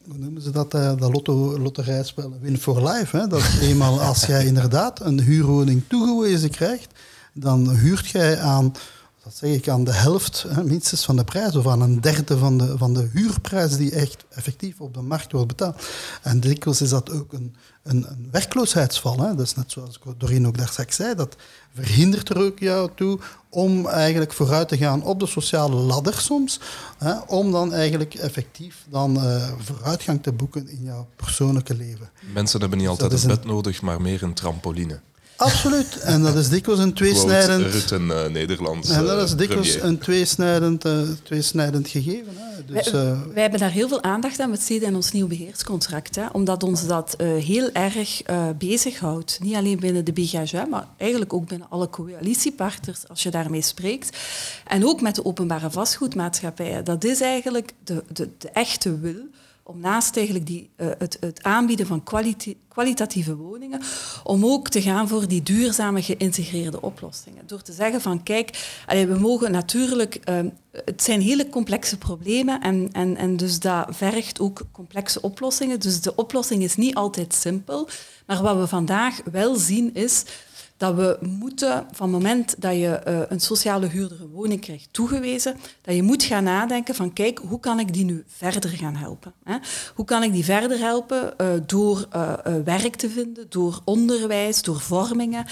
hoe 0.08 0.18
noemen 0.18 0.42
ze 0.42 0.50
dat, 0.50 0.74
uh, 0.74 0.96
dat 0.96 1.12
lotto, 1.12 1.58
win 2.40 2.58
for 2.58 2.88
life. 2.88 3.16
Hè? 3.16 3.26
Dat 3.26 3.42
eenmaal 3.60 4.00
als 4.00 4.24
jij 4.26 4.46
inderdaad 4.46 5.00
een 5.00 5.20
huurwoning 5.20 5.82
toegewezen 5.88 6.50
krijgt, 6.50 6.88
dan 7.32 7.70
huurt 7.70 8.06
jij 8.08 8.40
aan 8.40 8.74
dat 9.24 9.34
zeg 9.34 9.54
ik, 9.54 9.68
aan 9.68 9.84
de 9.84 9.92
helft 9.92 10.44
hè, 10.48 10.64
minstens 10.64 11.04
van 11.04 11.16
de 11.16 11.24
prijs 11.24 11.56
of 11.56 11.66
aan 11.66 11.80
een 11.80 12.00
derde 12.00 12.38
van 12.38 12.58
de, 12.58 12.78
van 12.78 12.94
de 12.94 13.08
huurprijs 13.12 13.76
die 13.76 13.90
echt 13.90 14.24
effectief 14.28 14.80
op 14.80 14.94
de 14.94 15.00
markt 15.00 15.32
wordt 15.32 15.48
betaald. 15.48 15.82
En 16.22 16.40
dikwijls 16.40 16.80
is 16.80 16.88
dat 16.88 17.10
ook 17.10 17.32
een, 17.32 17.54
een, 17.84 18.06
een 18.08 18.28
werkloosheidsval. 18.30 19.18
Hè. 19.18 19.34
Dat 19.34 19.46
is 19.46 19.54
net 19.54 19.72
zoals 19.72 19.98
Doreen 20.18 20.46
ook 20.46 20.58
daar 20.58 20.68
straks 20.68 20.96
zei, 20.96 21.14
dat 21.14 21.36
verhindert 21.74 22.28
er 22.28 22.38
ook 22.38 22.58
jou 22.58 22.90
toe 22.94 23.18
om 23.48 23.86
eigenlijk 23.86 24.32
vooruit 24.32 24.68
te 24.68 24.76
gaan 24.76 25.02
op 25.02 25.20
de 25.20 25.26
sociale 25.26 25.74
ladder 25.74 26.14
soms, 26.14 26.60
hè, 26.98 27.18
om 27.18 27.52
dan 27.52 27.72
eigenlijk 27.72 28.14
effectief 28.14 28.86
dan 28.90 29.16
uh, 29.16 29.52
vooruitgang 29.58 30.22
te 30.22 30.32
boeken 30.32 30.68
in 30.68 30.82
jouw 30.82 31.06
persoonlijke 31.16 31.74
leven. 31.74 32.10
Mensen 32.32 32.60
hebben 32.60 32.78
niet 32.78 32.88
dus 32.88 33.00
altijd 33.00 33.22
een 33.22 33.28
bed 33.28 33.44
nodig, 33.44 33.82
maar 33.82 34.00
meer 34.00 34.22
een 34.22 34.34
trampoline. 34.34 35.00
Absoluut. 35.36 35.98
En 35.98 36.22
dat 36.22 36.36
is 36.36 36.48
dikwijls 36.48 36.80
een 36.80 36.92
tweesnijdend... 36.92 37.72
Rutte 37.72 37.94
in 37.94 38.06
uh, 38.06 38.26
Nederlands 38.26 38.88
En 38.88 39.04
dat 39.04 39.22
is 39.22 39.36
dikwijls 39.36 39.70
premier. 39.70 39.88
een 39.88 39.98
tweesnijdend, 39.98 40.86
uh, 40.86 41.00
tweesnijdend 41.22 41.88
gegeven. 41.88 42.32
Hè. 42.36 42.64
Dus, 42.64 42.90
wij, 42.90 43.02
uh, 43.02 43.20
wij, 43.32 43.42
hebben 43.42 43.60
daar 43.60 43.70
heel 43.70 43.88
veel 43.88 44.02
aandacht 44.02 44.40
aan 44.40 44.50
besteden 44.50 44.88
in 44.88 44.94
ons 44.94 45.12
nieuw 45.12 45.26
beheerscontract. 45.26 46.16
Hè, 46.16 46.26
omdat 46.32 46.62
ons 46.62 46.86
dat 46.86 47.14
heel 47.18 47.72
erg 47.72 48.22
bezighoudt. 48.58 49.38
Niet 49.42 49.54
alleen 49.54 49.80
binnen 49.80 50.04
de 50.04 50.12
BGH, 50.12 50.52
maar 50.70 50.86
eigenlijk 50.96 51.32
ook 51.32 51.48
binnen 51.48 51.70
alle 51.70 51.90
coalitiepartners, 51.90 53.08
als 53.08 53.22
je 53.22 53.30
daarmee 53.30 53.62
spreekt. 53.62 54.16
En 54.66 54.86
ook 54.86 55.00
met 55.00 55.14
de 55.14 55.24
openbare 55.24 55.70
vastgoedmaatschappijen. 55.70 56.84
Dat 56.84 57.04
is 57.04 57.20
eigenlijk 57.20 57.72
de, 57.84 58.04
de, 58.12 58.28
de 58.38 58.48
echte 58.48 58.98
wil 58.98 59.28
om 59.66 59.80
naast 59.80 60.16
eigenlijk 60.16 60.46
die, 60.46 60.70
uh, 60.76 60.88
het, 60.98 61.16
het, 61.20 61.42
aanbieden 61.42 61.86
van 61.86 62.02
kwalitatieve 62.68 63.36
woningen, 63.36 63.80
om 64.22 64.44
ook 64.44 64.68
te 64.68 64.82
gaan 64.82 65.08
voor 65.08 65.28
die 65.28 65.42
duurzame 65.42 66.02
geïntegreerde 66.02 66.82
oplossingen. 66.82 67.46
Door 67.46 67.62
te 67.62 67.72
zeggen 67.72 68.00
van 68.00 68.22
kijk, 68.22 68.82
we 68.86 69.16
mogen 69.20 69.52
natuurlijk, 69.52 70.20
uh, 70.28 70.38
het 70.84 71.02
zijn 71.02 71.20
hele 71.20 71.48
complexe 71.48 71.98
problemen 71.98 72.60
en, 72.60 72.88
en, 72.92 73.16
en 73.16 73.36
dus 73.36 73.60
dat 73.60 73.86
vergt 73.90 74.40
ook 74.40 74.62
complexe 74.72 75.20
oplossingen. 75.22 75.80
Dus 75.80 76.00
de 76.00 76.14
oplossing 76.14 76.62
is 76.62 76.76
niet 76.76 76.94
altijd 76.94 77.34
simpel, 77.34 77.88
maar 78.26 78.42
wat 78.42 78.56
we 78.56 78.66
vandaag 78.66 79.20
wel 79.30 79.56
zien 79.56 79.94
is 79.94 80.24
dat 80.76 80.94
we 80.94 81.18
moeten, 81.20 81.86
van 81.92 82.12
het 82.12 82.22
moment 82.22 82.54
dat 82.58 82.72
je 82.72 83.00
uh, 83.08 83.20
een 83.28 83.40
sociale 83.40 83.86
huurder 83.86 84.20
een 84.20 84.30
woning 84.30 84.60
krijgt 84.60 84.88
toegewezen, 84.90 85.56
dat 85.82 85.94
je 85.94 86.02
moet 86.02 86.22
gaan 86.22 86.44
nadenken 86.44 86.94
van 86.94 87.12
kijk, 87.12 87.40
hoe 87.48 87.60
kan 87.60 87.80
ik 87.80 87.92
die 87.92 88.04
nu 88.04 88.24
verder 88.26 88.70
gaan 88.70 88.96
helpen? 88.96 89.32
Hè? 89.44 89.56
Hoe 89.94 90.04
kan 90.04 90.22
ik 90.22 90.32
die 90.32 90.44
verder 90.44 90.78
helpen 90.78 91.34
uh, 91.40 91.48
door 91.66 92.08
uh, 92.16 92.32
werk 92.64 92.94
te 92.94 93.10
vinden, 93.10 93.46
door 93.48 93.80
onderwijs, 93.84 94.62
door 94.62 94.80
vormingen 94.80 95.46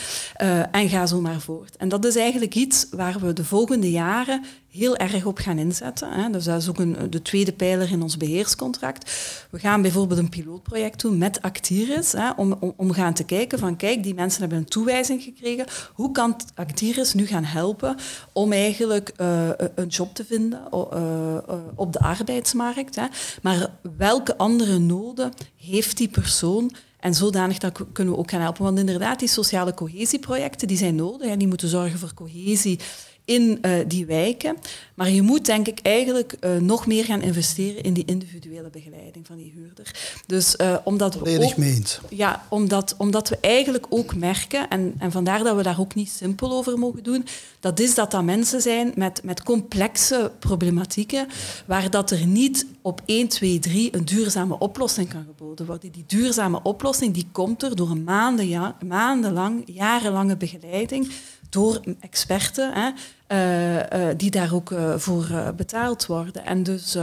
en 0.70 0.88
ga 0.88 1.06
zo 1.06 1.20
maar 1.20 1.40
voort. 1.40 1.76
En 1.76 1.88
dat 1.88 2.04
is 2.04 2.16
eigenlijk 2.16 2.54
iets 2.54 2.86
waar 2.90 3.18
we 3.18 3.32
de 3.32 3.44
volgende 3.44 3.90
jaren 3.90 4.44
heel 4.72 4.96
erg 4.96 5.24
op 5.24 5.38
gaan 5.38 5.58
inzetten. 5.58 6.12
Hè. 6.12 6.30
Dus 6.30 6.44
dat 6.44 6.60
is 6.60 6.68
ook 6.68 6.78
een, 6.78 6.96
de 7.10 7.22
tweede 7.22 7.52
pijler 7.52 7.90
in 7.90 8.02
ons 8.02 8.16
beheerscontract. 8.16 9.10
We 9.50 9.58
gaan 9.58 9.82
bijvoorbeeld 9.82 10.20
een 10.20 10.28
pilootproject 10.28 11.00
doen 11.00 11.18
met 11.18 11.42
Actiris, 11.42 12.12
hè, 12.12 12.30
om, 12.30 12.74
om, 12.76 12.92
gaan 12.92 13.14
te 13.14 13.24
kijken 13.24 13.58
van 13.58 13.76
kijk, 13.76 14.02
die 14.02 14.14
mensen 14.14 14.40
hebben 14.40 14.58
een 14.58 14.64
toewijzing 14.64 15.22
gekregen. 15.22 15.66
Hoe 15.92 16.12
kan 16.12 16.36
Actiris 16.54 17.14
nu 17.14 17.26
gaan 17.26 17.44
helpen 17.44 17.96
om 18.32 18.52
eigenlijk 18.52 19.12
uh, 19.20 19.48
een 19.74 19.88
job 19.88 20.14
te 20.14 20.24
vinden 20.24 20.60
uh, 20.72 21.36
op 21.74 21.92
de 21.92 22.00
arbeidsmarkt? 22.00 22.96
Hè. 22.96 23.06
Maar 23.42 23.70
welke 23.96 24.36
andere 24.36 24.78
noden 24.78 25.32
heeft 25.56 25.96
die 25.96 26.08
persoon 26.08 26.72
en 27.02 27.14
zodanig 27.14 27.58
dat 27.58 27.80
kunnen 27.92 28.14
we 28.14 28.20
ook 28.20 28.30
gaan 28.30 28.40
helpen. 28.40 28.62
Want 28.62 28.78
inderdaad, 28.78 29.18
die 29.18 29.28
sociale 29.28 29.74
cohesieprojecten 29.74 30.68
die 30.68 30.76
zijn 30.76 30.94
nodig 30.94 31.28
en 31.28 31.38
die 31.38 31.48
moeten 31.48 31.68
zorgen 31.68 31.98
voor 31.98 32.14
cohesie 32.14 32.78
in 33.24 33.58
uh, 33.62 33.72
die 33.86 34.06
wijken. 34.06 34.56
Maar 34.94 35.10
je 35.10 35.22
moet 35.22 35.44
denk 35.44 35.68
ik 35.68 35.78
eigenlijk 35.82 36.36
uh, 36.40 36.56
nog 36.56 36.86
meer 36.86 37.04
gaan 37.04 37.22
investeren 37.22 37.82
in 37.82 37.92
die 37.92 38.04
individuele 38.04 38.70
begeleiding 38.70 39.26
van 39.26 39.36
die 39.36 39.52
huurder. 39.54 39.94
Dus 40.26 40.54
uh, 40.60 40.76
omdat 40.84 41.14
we 41.14 41.38
ook, 41.44 41.56
meent. 41.56 42.00
Ja, 42.08 42.46
omdat, 42.48 42.94
omdat 42.98 43.28
we 43.28 43.38
eigenlijk 43.40 43.86
ook 43.88 44.14
merken, 44.14 44.68
en, 44.68 44.94
en 44.98 45.12
vandaar 45.12 45.44
dat 45.44 45.56
we 45.56 45.62
daar 45.62 45.80
ook 45.80 45.94
niet 45.94 46.10
simpel 46.10 46.52
over 46.52 46.78
mogen 46.78 47.02
doen, 47.02 47.26
dat 47.60 47.80
is 47.80 47.94
dat 47.94 48.10
dat 48.10 48.24
mensen 48.24 48.60
zijn 48.60 48.92
met, 48.94 49.20
met 49.24 49.42
complexe 49.42 50.32
problematieken, 50.38 51.26
waar 51.66 51.90
dat 51.90 52.10
er 52.10 52.26
niet 52.26 52.66
op 52.82 53.02
1, 53.04 53.28
2, 53.28 53.58
3 53.58 53.96
een 53.96 54.04
duurzame 54.04 54.58
oplossing 54.58 55.08
kan 55.08 55.24
geboden 55.24 55.66
worden. 55.66 55.92
Die 55.92 56.04
duurzame 56.06 56.60
oplossing 56.62 57.14
die 57.14 57.28
komt 57.32 57.62
er 57.62 57.76
door 57.76 57.90
een 57.90 58.04
maanden, 58.04 58.48
ja, 58.48 58.76
maandenlang, 58.86 59.62
jarenlange 59.66 60.36
begeleiding 60.36 61.12
door 61.52 61.80
experten 62.00 62.72
hè, 62.72 62.90
uh, 63.28 64.08
uh, 64.08 64.14
die 64.16 64.30
daar 64.30 64.54
ook 64.54 64.70
uh, 64.70 64.94
voor 64.96 65.52
betaald 65.56 66.06
worden. 66.06 66.44
En 66.44 66.62
dus, 66.62 66.96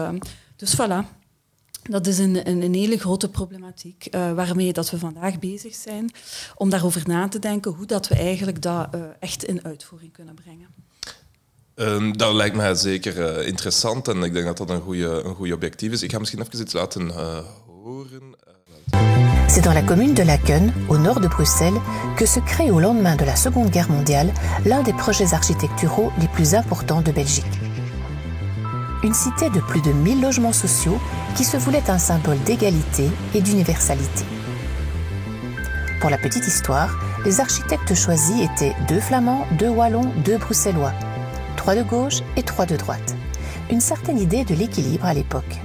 dus 0.55 0.75
voilà. 0.75 1.17
Dat 1.81 2.07
is 2.07 2.17
een, 2.17 2.49
een, 2.49 2.61
een 2.61 2.73
hele 2.73 2.97
grote 2.97 3.29
problematiek 3.29 4.07
waarmee 4.11 4.73
dat 4.73 4.89
we 4.89 4.97
vandaag 4.97 5.39
bezig 5.39 5.75
zijn 5.75 6.11
om 6.55 6.69
daarover 6.69 7.01
na 7.05 7.27
te 7.27 7.39
denken 7.39 7.71
hoe 7.71 7.85
dat 7.85 8.07
we 8.07 8.15
eigenlijk 8.15 8.61
dat 8.61 8.89
echt 9.19 9.43
in 9.43 9.63
uitvoering 9.63 10.13
kunnen 10.13 10.35
brengen. 10.35 10.67
Um, 11.75 12.17
dat 12.17 12.33
lijkt 12.33 12.55
mij 12.55 12.75
zeker 12.75 13.45
interessant 13.45 14.07
en 14.07 14.23
ik 14.23 14.33
denk 14.33 14.45
dat 14.45 14.57
dat 14.57 14.69
een 14.69 14.81
goede 14.81 15.35
een 15.39 15.53
objectief 15.53 15.91
is. 15.91 16.03
Ik 16.03 16.11
ga 16.11 16.19
misschien 16.19 16.41
even 16.41 16.61
iets 16.61 16.73
laten 16.73 17.11
horen. 17.65 18.35
C'est 19.59 19.65
dans 19.65 19.73
la 19.73 19.81
commune 19.81 20.13
de 20.13 20.23
Laken, 20.23 20.71
au 20.87 20.97
nord 20.97 21.19
de 21.19 21.27
Bruxelles, 21.27 21.81
que 22.15 22.25
se 22.25 22.39
crée 22.39 22.71
au 22.71 22.79
lendemain 22.79 23.17
de 23.17 23.25
la 23.25 23.35
Seconde 23.35 23.69
Guerre 23.69 23.91
mondiale 23.91 24.31
l'un 24.65 24.83
des 24.83 24.93
projets 24.93 25.33
architecturaux 25.33 26.13
les 26.17 26.29
plus 26.29 26.55
importants 26.55 27.01
de 27.01 27.11
Belgique. 27.11 27.59
Une 29.03 29.13
cité 29.13 29.49
de 29.49 29.59
plus 29.59 29.81
de 29.81 29.91
1000 29.91 30.21
logements 30.21 30.53
sociaux 30.53 30.97
qui 31.35 31.43
se 31.43 31.57
voulait 31.57 31.89
un 31.89 31.97
symbole 31.97 32.41
d'égalité 32.43 33.09
et 33.35 33.41
d'universalité. 33.41 34.23
Pour 35.99 36.09
la 36.09 36.17
petite 36.17 36.47
histoire, 36.47 36.97
les 37.25 37.41
architectes 37.41 37.95
choisis 37.95 38.41
étaient 38.41 38.77
deux 38.87 39.01
flamands, 39.01 39.45
deux 39.57 39.67
wallons, 39.67 40.09
deux 40.23 40.37
bruxellois, 40.37 40.93
trois 41.57 41.75
de 41.75 41.83
gauche 41.83 42.21
et 42.37 42.43
trois 42.43 42.65
de 42.65 42.77
droite. 42.77 43.13
Une 43.69 43.81
certaine 43.81 44.19
idée 44.19 44.45
de 44.45 44.55
l'équilibre 44.55 45.05
à 45.05 45.13
l'époque. 45.13 45.59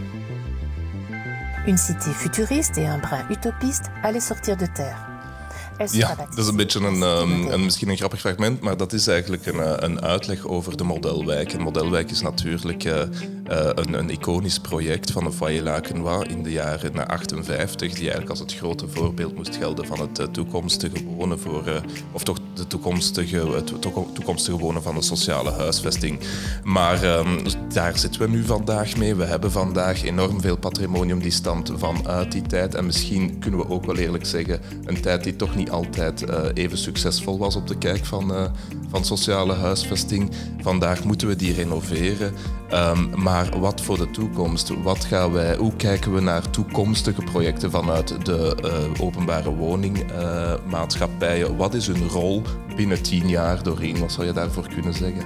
Une 1.66 1.78
cité 1.78 2.10
futuriste 2.10 2.76
et 2.76 2.86
un 2.86 2.98
brin 2.98 3.24
utopiste 3.30 3.90
allaient 4.02 4.20
sortir 4.20 4.56
de 4.56 4.66
terre. 4.66 5.14
Ja, 5.90 6.14
dat 6.14 6.38
is 6.38 6.46
een 6.46 6.56
beetje 6.56 6.80
een, 6.80 7.02
um, 7.02 7.50
een, 7.50 7.64
misschien 7.64 7.88
een 7.88 7.96
grappig 7.96 8.20
fragment, 8.20 8.60
maar 8.60 8.76
dat 8.76 8.92
is 8.92 9.06
eigenlijk 9.06 9.46
een, 9.46 9.60
eh, 9.60 9.72
een 9.76 10.02
uitleg 10.02 10.46
over 10.46 10.76
de 10.76 10.84
modelwijk. 10.84 11.52
Een 11.52 11.62
modelwijk 11.62 12.10
is 12.10 12.20
natuurlijk 12.20 12.84
uh, 12.84 13.02
uh, 13.50 13.68
een, 13.74 13.92
een, 13.92 14.10
iconisch 14.10 14.58
project 14.58 15.10
van 15.10 15.24
de 15.24 15.32
Foyer 15.32 15.62
Lacenois 15.62 16.28
in 16.28 16.42
de 16.42 16.52
jaren 16.52 17.06
58, 17.06 17.88
die 17.92 17.98
eigenlijk 17.98 18.30
als 18.30 18.38
het 18.38 18.54
grote 18.54 18.88
voorbeeld 18.88 19.34
moest 19.34 19.56
gelden 19.56 19.86
van 19.86 20.00
het 20.00 20.34
toekomstige 20.34 21.04
wonen 21.04 21.40
voor, 21.40 21.82
of 22.12 22.22
toch 22.22 22.38
de 22.54 22.66
toekomstige, 22.66 23.64
toekomstige 24.12 24.58
wonen 24.58 24.82
van 24.82 24.94
de 24.94 25.02
sociale 25.02 25.50
huisvesting. 25.50 26.20
Maar 26.62 27.04
um, 27.18 27.38
daar 27.72 27.98
zitten 27.98 28.20
we 28.20 28.28
nu 28.28 28.44
vandaag 28.44 28.96
mee. 28.96 29.14
We 29.14 29.24
hebben 29.24 29.52
vandaag 29.52 30.04
enorm 30.04 30.40
veel 30.40 30.56
patrimonium 30.56 31.20
die 31.20 31.30
stamt 31.30 31.72
vanuit 31.76 32.32
die 32.32 32.42
tijd. 32.42 32.74
En 32.74 32.86
misschien 32.86 33.38
kunnen 33.38 33.60
we 33.60 33.68
ook 33.68 33.84
wel 33.84 33.96
eerlijk 33.96 34.26
zeggen, 34.26 34.60
een 34.84 35.00
tijd 35.00 35.24
die 35.24 35.36
toch 35.36 35.56
niet 35.56 35.70
altijd 35.70 36.24
even 36.54 36.78
succesvol 36.78 37.38
was 37.38 37.56
op 37.56 37.66
de 37.66 37.78
kijk 37.78 38.04
van, 38.04 38.52
van 38.90 39.04
sociale 39.04 39.54
huisvesting. 39.54 40.30
Vandaag 40.60 41.04
moeten 41.04 41.28
we 41.28 41.36
die 41.36 41.54
renoveren. 41.54 42.34
Um, 42.74 43.10
maar 43.22 43.58
wat 43.58 43.80
voor 43.80 43.98
de 43.98 44.10
toekomst? 44.10 44.72
Wat 44.82 45.04
gaan 45.04 45.32
wij, 45.32 45.56
hoe 45.56 45.76
kijken 45.76 46.14
we 46.14 46.20
naar 46.20 46.50
toekomstige 46.50 47.22
projecten 47.22 47.70
vanuit 47.70 48.26
de 48.26 48.56
uh, 48.64 48.70
openbare 49.06 49.54
woningmaatschappijen? 49.54 51.56
wat 51.56 51.74
is 51.74 51.86
hun 51.86 52.08
rol 52.08 52.42
binnen 52.76 53.02
tien 53.02 53.28
jaar, 53.28 53.62
Doreen? 53.62 53.98
Wat 53.98 54.12
zou 54.12 54.26
je 54.26 54.32
daarvoor 54.32 54.68
kunnen 54.74 54.94
zeggen? 54.94 55.24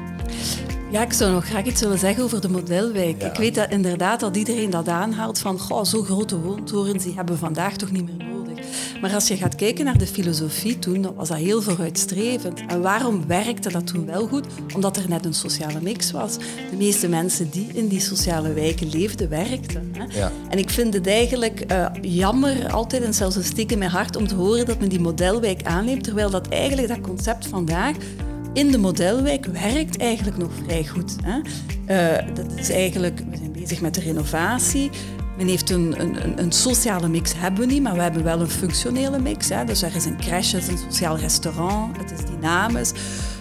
Ja, 0.90 1.02
ik 1.02 1.12
zou 1.12 1.32
nog 1.32 1.44
graag 1.44 1.64
iets 1.64 1.80
willen 1.80 1.98
zeggen 1.98 2.24
over 2.24 2.40
de 2.40 2.48
modelwijk. 2.48 3.22
Ik 3.22 3.36
weet 3.36 3.54
dat 3.54 3.70
inderdaad 3.70 4.20
dat 4.20 4.36
iedereen 4.36 4.70
dat 4.70 4.88
aanhaalt 4.88 5.38
van 5.38 5.58
goh, 5.58 5.84
zo 5.84 6.02
grote 6.02 6.40
woontorens 6.40 7.04
die 7.04 7.14
hebben 7.14 7.38
vandaag 7.38 7.76
toch 7.76 7.90
niet 7.90 8.06
meer 8.06 8.26
nodig. 8.26 8.37
Maar 9.00 9.14
als 9.14 9.28
je 9.28 9.36
gaat 9.36 9.54
kijken 9.54 9.84
naar 9.84 9.98
de 9.98 10.06
filosofie 10.06 10.78
toen, 10.78 11.02
dan 11.02 11.14
was 11.14 11.28
dat 11.28 11.36
heel 11.36 11.62
vooruitstrevend. 11.62 12.60
En 12.66 12.80
waarom 12.80 13.26
werkte 13.26 13.72
dat 13.72 13.86
toen 13.86 14.06
wel 14.06 14.26
goed? 14.26 14.46
Omdat 14.74 14.96
er 14.96 15.08
net 15.08 15.24
een 15.24 15.34
sociale 15.34 15.80
mix 15.80 16.10
was. 16.10 16.36
De 16.70 16.76
meeste 16.76 17.08
mensen 17.08 17.50
die 17.50 17.66
in 17.72 17.88
die 17.88 18.00
sociale 18.00 18.52
wijken 18.52 18.90
leefden, 18.90 19.28
werkten. 19.28 19.92
Hè? 19.92 20.18
Ja. 20.18 20.32
En 20.48 20.58
ik 20.58 20.70
vind 20.70 20.94
het 20.94 21.06
eigenlijk 21.06 21.64
uh, 21.72 21.86
jammer, 22.00 22.72
altijd 22.72 23.02
en 23.02 23.14
zelfs 23.14 23.36
een 23.36 23.44
steek 23.44 23.72
in 23.72 23.78
mijn 23.78 23.90
hart, 23.90 24.16
om 24.16 24.26
te 24.26 24.34
horen 24.34 24.66
dat 24.66 24.80
men 24.80 24.88
die 24.88 25.00
modelwijk 25.00 25.62
aanneemt, 25.62 26.04
terwijl 26.04 26.30
dat 26.30 26.48
eigenlijk 26.48 26.88
dat 26.88 27.00
concept 27.00 27.46
vandaag 27.46 27.96
in 28.52 28.70
de 28.70 28.78
modelwijk 28.78 29.46
werkt 29.46 29.98
eigenlijk 29.98 30.36
nog 30.36 30.50
vrij 30.64 30.86
goed. 30.86 31.16
Hè? 31.22 31.40
Uh, 31.88 32.34
dat 32.34 32.52
is 32.56 32.70
eigenlijk, 32.70 33.22
we 33.30 33.36
zijn 33.36 33.52
bezig 33.52 33.80
met 33.80 33.94
de 33.94 34.00
renovatie. 34.00 34.90
Men 35.38 35.48
heeft 35.48 35.70
een, 35.70 35.94
een, 36.00 36.38
een, 36.42 36.52
sociale 36.52 37.08
mix, 37.08 37.32
hebben 37.36 37.60
we 37.60 37.72
niet, 37.72 37.82
maar 37.82 37.94
we 37.94 38.00
hebben 38.00 38.24
wel 38.24 38.40
een 38.40 38.50
functionele 38.50 39.18
mix. 39.18 39.48
Hè. 39.48 39.64
Dus 39.64 39.82
er 39.82 39.96
is 39.96 40.04
een 40.04 40.16
crash, 40.16 40.52
het 40.52 40.62
is 40.62 40.68
een 40.68 40.78
sociaal 40.78 41.16
restaurant, 41.16 41.96
het 41.96 42.10
is 42.10 42.24
dynamisch. 42.24 42.92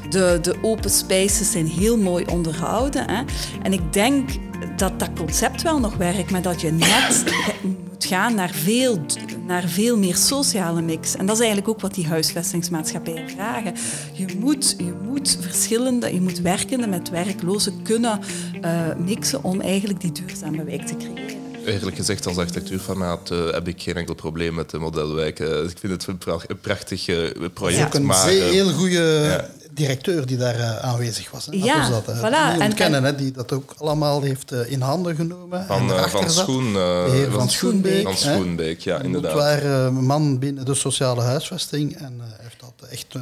De, 0.10 0.40
de 0.42 0.56
open 0.62 0.90
spaces 0.90 1.52
zijn 1.52 1.68
heel 1.68 1.98
mooi 1.98 2.26
onderhouden. 2.26 3.10
Hè. 3.10 3.24
En 3.62 3.74
ik 3.74 3.94
denk 3.94 4.30
dat 4.76 5.00
dat 5.00 5.10
concept 5.18 5.62
wel 5.62 5.80
nog 5.80 5.96
werkt, 5.96 6.32
maar 6.32 6.42
dat 6.42 6.62
je 6.62 6.72
net 6.72 7.24
moet 7.64 8.06
gaan 8.06 8.36
naar 8.36 8.50
veel, 8.50 9.00
naar 9.48 9.64
veel 9.64 9.98
meer 9.98 10.16
sociale 10.16 10.82
mix. 10.82 11.16
En 11.16 11.26
dat 11.26 11.36
is 11.36 11.42
eigenlijk 11.42 11.70
ook 11.70 11.82
wat 11.82 11.94
die 11.94 12.08
huisvestingsmaatschappijen 12.08 13.30
vragen. 13.30 13.74
Je 14.14 14.26
moet, 14.40 14.76
je 14.78 14.94
moet 15.04 15.38
verschillende, 15.42 16.14
je 16.14 16.22
moet 16.22 16.40
werkende 16.40 16.88
met 16.88 17.10
werklozen 17.10 17.82
kunnen 17.82 18.20
uh, 18.62 18.96
mixen 19.06 19.44
om 19.44 19.62
eigenlijk 19.62 20.02
die 20.02 20.12
duurzame 20.12 20.64
wijk 20.64 20.86
te 20.86 20.98
creëren 20.98 21.47
eerlijk 21.68 21.96
gezegd, 21.96 22.28
als 22.28 22.38
architectuurfanaat 22.38 23.32
uh, 23.32 23.52
heb 23.52 23.68
ik 23.68 23.82
geen 23.82 23.96
enkel 23.96 24.16
probleem 24.16 24.54
met 24.54 24.70
de 24.70 24.78
modelwijk. 24.78 25.40
Uh, 25.40 25.64
ik 25.64 25.78
vind 25.80 25.94
het 25.94 26.08
een, 26.08 26.18
pra 26.18 26.38
een 26.48 26.60
prachtig 26.60 27.08
uh, 27.08 27.30
project. 27.54 27.86
ook 27.86 27.94
een 27.94 28.06
maar, 28.06 28.28
heel 28.28 28.72
goede 28.72 29.00
ja. 29.24 29.50
directeur 29.74 30.26
die 30.26 30.38
daar 30.38 30.80
aanwezig 30.80 31.32
was. 31.32 31.46
Hè? 31.46 31.52
Ja, 31.52 31.90
dat, 31.90 32.04
voilà. 32.04 32.60
Die 32.60 32.74
kennen, 32.74 33.04
hè, 33.04 33.16
die 33.16 33.32
dat 33.32 33.52
ook 33.52 33.74
allemaal 33.78 34.22
heeft 34.22 34.52
in 34.52 34.82
handen 34.82 35.16
genomen. 35.16 35.66
Van, 35.66 35.90
van, 35.90 36.30
Schoen, 36.30 36.74
van, 36.74 37.32
van 37.32 37.50
Schoenbeek. 37.50 38.04
Van 38.04 38.18
Schoenbeek, 38.18 38.80
ja, 38.80 39.02
inderdaad. 39.02 39.32
Een 39.32 39.38
waar 39.38 39.94
man 39.94 40.40
binnen 40.40 40.66
de 40.66 40.74
sociale 40.74 41.22
huisvesting 41.22 41.96
en 41.96 42.22
heeft 42.42 42.60
dat 42.60 42.90
echt 42.90 43.16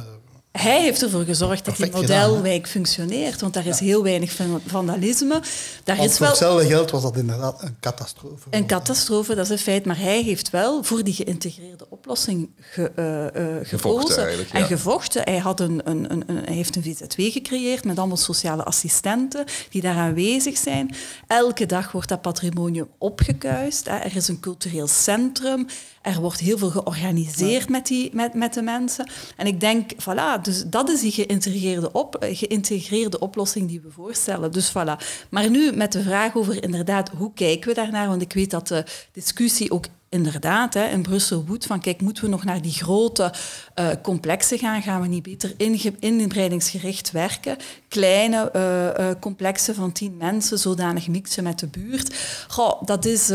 hij 0.60 0.80
heeft 0.80 1.02
ervoor 1.02 1.24
gezorgd 1.24 1.64
dat 1.64 1.76
die 1.76 1.90
modelwijk 1.92 2.68
functioneert, 2.68 3.40
want 3.40 3.54
daar 3.54 3.66
is 3.66 3.78
heel 3.78 4.02
weinig 4.02 4.36
vandalisme. 4.66 5.42
Daar 5.84 5.96
is 5.96 6.02
wel... 6.04 6.16
voor 6.16 6.26
hetzelfde 6.26 6.66
geld 6.66 6.90
was 6.90 7.02
dat 7.02 7.16
inderdaad 7.16 7.62
een 7.62 7.76
catastrofe. 7.80 8.48
Een 8.50 8.66
catastrofe, 8.66 9.34
dat 9.34 9.44
is 9.44 9.50
een 9.50 9.58
feit. 9.58 9.84
Maar 9.84 9.98
hij 9.98 10.22
heeft 10.22 10.50
wel 10.50 10.82
voor 10.82 11.04
die 11.04 11.14
geïntegreerde 11.14 11.86
oplossing 11.88 12.50
ge, 12.60 12.92
uh, 12.96 13.42
uh, 13.42 13.56
gekozen 13.62 14.52
en 14.52 14.64
gevochten. 14.64 15.22
Hij, 15.24 15.38
had 15.38 15.60
een, 15.60 15.80
een, 15.84 16.10
een, 16.10 16.24
hij 16.44 16.54
heeft 16.54 16.76
een 16.76 16.82
VZW 16.82 17.20
gecreëerd 17.32 17.84
met 17.84 17.98
allemaal 17.98 18.16
sociale 18.16 18.64
assistenten 18.64 19.44
die 19.70 19.82
daar 19.82 19.96
aanwezig 19.96 20.56
zijn. 20.56 20.94
Elke 21.26 21.66
dag 21.66 21.92
wordt 21.92 22.08
dat 22.08 22.22
patrimonium 22.22 22.88
opgekuist. 22.98 23.86
Er 23.86 24.16
is 24.16 24.28
een 24.28 24.40
cultureel 24.40 24.86
centrum. 24.86 25.66
Er 26.06 26.20
wordt 26.20 26.40
heel 26.40 26.58
veel 26.58 26.70
georganiseerd 26.70 27.68
met, 27.68 27.86
die, 27.86 28.10
met, 28.12 28.34
met 28.34 28.54
de 28.54 28.62
mensen. 28.62 29.10
En 29.36 29.46
ik 29.46 29.60
denk, 29.60 29.92
voilà, 29.92 30.40
dus 30.42 30.64
dat 30.66 30.88
is 30.88 31.00
die 31.00 31.10
geïntegreerde, 31.10 31.92
op, 31.92 32.16
geïntegreerde 32.20 33.18
oplossing 33.18 33.68
die 33.68 33.80
we 33.80 33.90
voorstellen. 33.90 34.52
Dus 34.52 34.70
voilà. 34.70 35.06
Maar 35.30 35.50
nu 35.50 35.72
met 35.72 35.92
de 35.92 36.02
vraag 36.02 36.36
over 36.36 36.62
inderdaad, 36.62 37.08
hoe 37.08 37.32
kijken 37.34 37.68
we 37.68 37.74
daarnaar? 37.74 38.08
Want 38.08 38.22
ik 38.22 38.32
weet 38.32 38.50
dat 38.50 38.68
de 38.68 38.84
discussie 39.12 39.70
ook 39.70 39.86
inderdaad 40.08 40.74
hè, 40.74 40.86
in 40.88 41.02
Brussel 41.02 41.44
woedt 41.46 41.66
van 41.66 41.80
kijk, 41.80 42.00
moeten 42.00 42.24
we 42.24 42.30
nog 42.30 42.44
naar 42.44 42.62
die 42.62 42.72
grote 42.72 43.32
uh, 43.78 43.88
complexen 44.02 44.58
gaan? 44.58 44.82
Gaan 44.82 45.00
we 45.00 45.06
niet 45.06 45.22
beter 45.22 45.54
inbreidingsgericht 46.00 47.10
werken? 47.10 47.56
Kleine 47.88 48.50
uh, 48.56 49.06
uh, 49.06 49.14
complexen 49.20 49.74
van 49.74 49.92
tien 49.92 50.16
mensen, 50.16 50.58
zodanig 50.58 51.08
mixen 51.08 51.44
met 51.44 51.58
de 51.58 51.66
buurt. 51.66 52.14
Goh, 52.48 52.82
dat 52.82 53.04
is... 53.04 53.30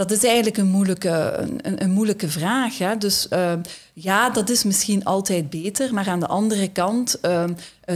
Ehm, 0.00 0.08
dat 0.08 0.10
is 0.10 0.24
eigenlijk 0.24 0.56
een 0.56 0.68
moeilijke, 0.68 1.46
een, 1.62 1.82
een 1.82 1.90
moeilijke 1.90 2.28
vraag. 2.28 2.78
Hè? 2.78 2.96
Dus 2.96 3.26
uh, 3.32 3.52
ja, 3.92 4.30
dat 4.30 4.48
is 4.48 4.64
misschien 4.64 5.04
altijd 5.04 5.50
beter, 5.50 5.94
maar 5.94 6.08
aan 6.08 6.20
de 6.20 6.26
andere 6.26 6.68
kant, 6.68 7.18
uh, 7.22 7.44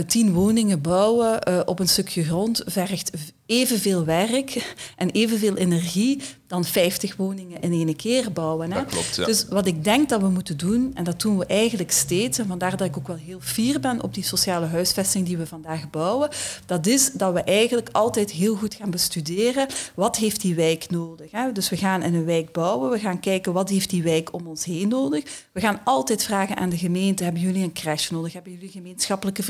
tien 0.07 0.33
woningen 0.33 0.81
bouwen 0.81 1.67
op 1.67 1.79
een 1.79 1.89
stukje 1.89 2.23
grond 2.23 2.61
vergt 2.65 3.11
evenveel 3.45 4.05
werk 4.05 4.75
en 4.95 5.09
evenveel 5.09 5.55
energie 5.55 6.21
dan 6.47 6.65
50 6.65 7.15
woningen 7.15 7.61
in 7.61 7.71
één 7.71 7.95
keer 7.95 8.31
bouwen. 8.31 8.71
Hè? 8.71 8.79
Dat 8.79 8.91
klopt, 8.91 9.15
ja. 9.15 9.25
Dus 9.25 9.45
wat 9.49 9.67
ik 9.67 9.83
denk 9.83 10.09
dat 10.09 10.21
we 10.21 10.29
moeten 10.29 10.57
doen, 10.57 10.91
en 10.93 11.03
dat 11.03 11.21
doen 11.21 11.37
we 11.37 11.45
eigenlijk 11.45 11.91
steeds, 11.91 12.37
en 12.37 12.47
vandaar 12.47 12.77
dat 12.77 12.87
ik 12.87 12.97
ook 12.97 13.07
wel 13.07 13.15
heel 13.15 13.39
fier 13.41 13.79
ben 13.79 14.03
op 14.03 14.13
die 14.13 14.23
sociale 14.23 14.65
huisvesting 14.65 15.25
die 15.25 15.37
we 15.37 15.47
vandaag 15.47 15.89
bouwen, 15.89 16.29
dat 16.65 16.87
is 16.87 17.11
dat 17.11 17.33
we 17.33 17.43
eigenlijk 17.43 17.89
altijd 17.91 18.31
heel 18.31 18.55
goed 18.55 18.73
gaan 18.73 18.89
bestuderen 18.89 19.67
wat 19.95 20.17
heeft 20.17 20.41
die 20.41 20.55
wijk 20.55 20.89
nodig. 20.89 21.31
Hè? 21.31 21.51
Dus 21.51 21.69
we 21.69 21.77
gaan 21.77 22.03
in 22.03 22.13
een 22.13 22.25
wijk 22.25 22.51
bouwen, 22.51 22.91
we 22.91 22.99
gaan 22.99 23.19
kijken 23.19 23.53
wat 23.53 23.69
heeft 23.69 23.89
die 23.89 24.03
wijk 24.03 24.33
om 24.33 24.47
ons 24.47 24.65
heen 24.65 24.87
nodig. 24.87 25.23
We 25.51 25.59
gaan 25.59 25.81
altijd 25.83 26.23
vragen 26.23 26.57
aan 26.57 26.69
de 26.69 26.77
gemeente, 26.77 27.23
hebben 27.23 27.41
jullie 27.41 27.63
een 27.63 27.73
crash 27.73 28.09
nodig? 28.09 28.33
Hebben 28.33 28.51
jullie 28.51 28.69
gemeenschappelijke 28.69 29.43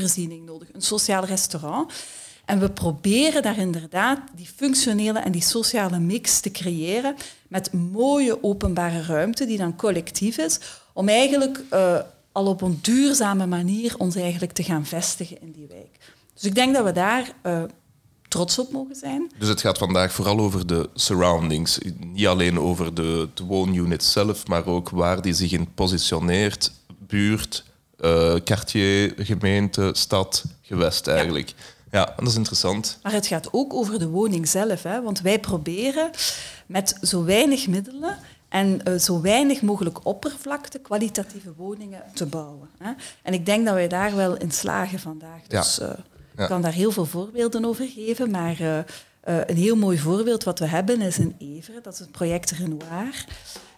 nodig? 0.43 0.67
Een 0.74 0.82
sociaal 0.82 1.26
restaurant? 1.26 1.93
En 2.45 2.60
we 2.60 2.69
proberen 2.69 3.41
daar 3.41 3.58
inderdaad 3.58 4.19
die 4.36 4.50
functionele 4.56 5.19
en 5.19 5.32
die 5.32 5.41
sociale 5.41 6.00
mix 6.00 6.39
te 6.39 6.52
creëren 6.52 7.15
met 7.48 7.74
mooie 7.74 8.43
openbare 8.43 9.02
ruimte 9.02 9.45
die 9.45 9.58
dan 9.58 9.76
collectief 9.76 10.38
is, 10.38 10.60
om 10.93 11.10
eigenlijk 11.10 11.62
uh, 11.74 12.00
al 12.32 12.45
op 12.45 12.62
een 12.62 12.80
duurzame 12.82 13.45
manier 13.45 13.98
ons 13.98 14.15
eigenlijk 14.15 14.52
te 14.52 14.63
gaan 14.63 14.86
vestigen 14.86 15.41
in 15.41 15.52
die 15.52 15.67
wijk. 15.67 15.98
Dus 16.34 16.43
ik 16.43 16.56
denk 16.56 16.74
dat 16.76 16.84
we 16.84 16.91
daar 16.91 17.32
uh, 17.43 17.63
trots 18.28 18.60
op 18.60 18.71
mogen 18.71 18.95
zijn. 18.95 19.32
Dus 19.38 19.48
het 19.48 19.62
gaat 19.62 19.78
vandaag 19.78 20.13
vooral 20.13 20.39
over 20.39 20.67
de 20.67 20.89
surroundings. 20.93 21.80
Niet 22.00 22.28
alleen 22.28 22.60
over 22.60 22.93
de, 22.93 23.30
de 23.34 23.43
woonunit 23.43 24.04
zelf, 24.04 24.48
maar 24.48 24.65
ook 24.65 24.89
waar 24.89 25.21
die 25.21 25.34
zich 25.34 25.52
in 25.52 25.74
positioneert, 25.74 26.71
buurt, 27.00 27.63
uh, 27.99 28.36
quartier, 28.43 29.13
gemeente, 29.17 29.89
stad, 29.93 30.43
gewest 30.62 31.08
eigenlijk. 31.08 31.49
Ja. 31.49 31.55
Ja, 31.95 32.13
dat 32.17 32.27
is 32.27 32.36
interessant. 32.36 32.99
Maar 33.03 33.12
het 33.12 33.27
gaat 33.27 33.47
ook 33.51 33.73
over 33.73 33.99
de 33.99 34.08
woning 34.08 34.47
zelf. 34.47 34.84
Hè? 34.84 35.01
Want 35.01 35.21
wij 35.21 35.39
proberen 35.39 36.12
met 36.65 36.97
zo 37.01 37.23
weinig 37.23 37.67
middelen 37.67 38.17
en 38.49 38.81
uh, 38.88 38.99
zo 38.99 39.21
weinig 39.21 39.62
mogelijk 39.62 40.05
oppervlakte 40.05 40.79
kwalitatieve 40.79 41.53
woningen 41.58 42.03
te 42.13 42.25
bouwen. 42.25 42.69
Hè? 42.77 42.91
En 43.21 43.34
ik 43.34 43.45
denk 43.45 43.65
dat 43.65 43.73
wij 43.73 43.88
daar 43.88 44.15
wel 44.15 44.38
in 44.38 44.51
slagen 44.51 44.99
vandaag. 44.99 45.41
Dus 45.47 45.79
uh, 45.79 45.88
ja. 46.36 46.43
ik 46.43 46.47
kan 46.47 46.62
daar 46.62 46.73
heel 46.73 46.91
veel 46.91 47.05
voorbeelden 47.05 47.65
over 47.65 47.88
geven. 47.88 48.31
Maar 48.31 48.86
uh, 49.25 49.38
een 49.45 49.57
heel 49.57 49.75
mooi 49.75 49.97
voorbeeld 49.97 50.43
wat 50.43 50.59
we 50.59 50.65
hebben 50.65 51.01
is 51.01 51.19
in 51.19 51.35
Everen. 51.39 51.83
Dat 51.83 51.93
is 51.93 51.99
het 51.99 52.11
project 52.11 52.51
Renoir 52.51 53.25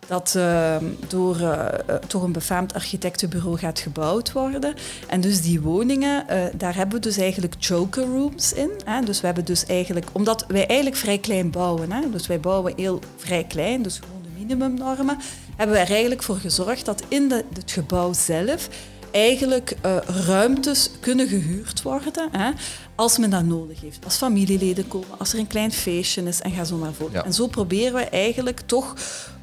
dat 0.07 0.33
uh, 0.37 0.75
door 1.07 1.39
uh, 1.39 1.65
toch 2.07 2.23
een 2.23 2.31
befaamd 2.31 2.73
architectenbureau 2.73 3.57
gaat 3.57 3.79
gebouwd 3.79 4.31
worden. 4.31 4.73
En 5.07 5.21
dus 5.21 5.41
die 5.41 5.61
woningen, 5.61 6.25
daar 6.57 6.75
hebben 6.75 6.95
we 6.95 7.01
dus 7.01 7.17
eigenlijk 7.17 7.55
joker 7.59 8.03
rooms 8.03 8.53
in. 8.53 8.71
Hè? 8.85 9.01
Dus 9.01 9.19
we 9.19 9.25
hebben 9.25 9.45
dus 9.45 9.65
eigenlijk, 9.65 10.07
omdat 10.11 10.45
wij 10.47 10.67
eigenlijk 10.67 10.95
vrij 10.99 11.17
klein 11.17 11.51
bouwen, 11.51 11.91
hè? 11.91 12.09
dus 12.09 12.27
wij 12.27 12.39
bouwen 12.39 12.73
heel 12.75 12.99
vrij 13.17 13.43
klein, 13.43 13.81
dus 13.81 13.99
gewoon 13.99 14.21
de 14.23 14.29
minimumnormen, 14.39 15.17
hebben 15.55 15.75
we 15.75 15.81
er 15.81 15.91
eigenlijk 15.91 16.23
voor 16.23 16.37
gezorgd 16.37 16.85
dat 16.85 17.03
in 17.07 17.27
de, 17.27 17.43
het 17.53 17.71
gebouw 17.71 18.13
zelf 18.13 18.69
eigenlijk 19.11 19.75
uh, 19.85 19.97
ruimtes 20.25 20.89
kunnen 20.99 21.27
gehuurd 21.27 21.81
worden 21.81 22.29
hè, 22.31 22.51
als 22.95 23.17
men 23.17 23.29
dat 23.29 23.43
nodig 23.43 23.81
heeft. 23.81 24.05
Als 24.05 24.15
familieleden 24.15 24.87
komen, 24.87 25.19
als 25.19 25.33
er 25.33 25.39
een 25.39 25.47
klein 25.47 25.71
feestje 25.71 26.23
is 26.23 26.41
en 26.41 26.51
ga 26.51 26.63
zo 26.63 26.77
maar 26.77 26.93
voort. 26.93 27.11
Ja. 27.11 27.25
En 27.25 27.33
zo 27.33 27.47
proberen 27.47 27.93
we 27.93 28.03
eigenlijk 28.03 28.59
toch 28.65 28.95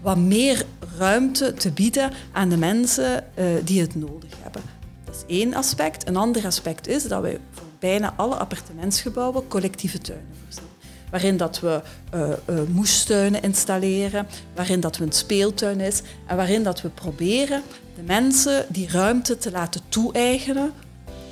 wat 0.03 0.17
meer 0.17 0.65
ruimte 0.99 1.55
te 1.55 1.71
bieden 1.71 2.13
aan 2.33 2.49
de 2.49 2.57
mensen 2.57 3.25
uh, 3.39 3.45
die 3.65 3.81
het 3.81 3.95
nodig 3.95 4.31
hebben. 4.43 4.63
Dat 5.05 5.15
is 5.15 5.37
één 5.37 5.55
aspect. 5.55 6.09
Een 6.09 6.17
ander 6.17 6.47
aspect 6.47 6.87
is 6.87 7.09
dat 7.09 7.23
wij 7.23 7.41
voor 7.51 7.67
bijna 7.79 8.15
alle 8.17 8.35
appartementsgebouwen 8.35 9.49
collectieve 9.49 9.99
tuinen 9.99 10.35
voorzien 10.45 10.74
waarin 11.15 11.37
dat 11.37 11.61
we 11.61 11.81
uh, 12.15 12.29
uh, 12.51 12.61
moestuinen 12.69 13.43
installeren, 13.43 14.27
waarin 14.55 14.81
dat 14.81 14.97
we 14.97 15.05
een 15.05 15.13
speeltuin 15.13 15.81
is 15.81 16.03
en 16.27 16.37
waarin 16.37 16.63
dat 16.63 16.83
we 16.83 16.89
proberen 16.89 17.63
de 17.97 18.03
mensen 18.03 18.67
die 18.69 18.89
ruimte 18.91 19.37
te 19.37 19.51
laten 19.51 19.81
toe-eigenen 19.89 20.73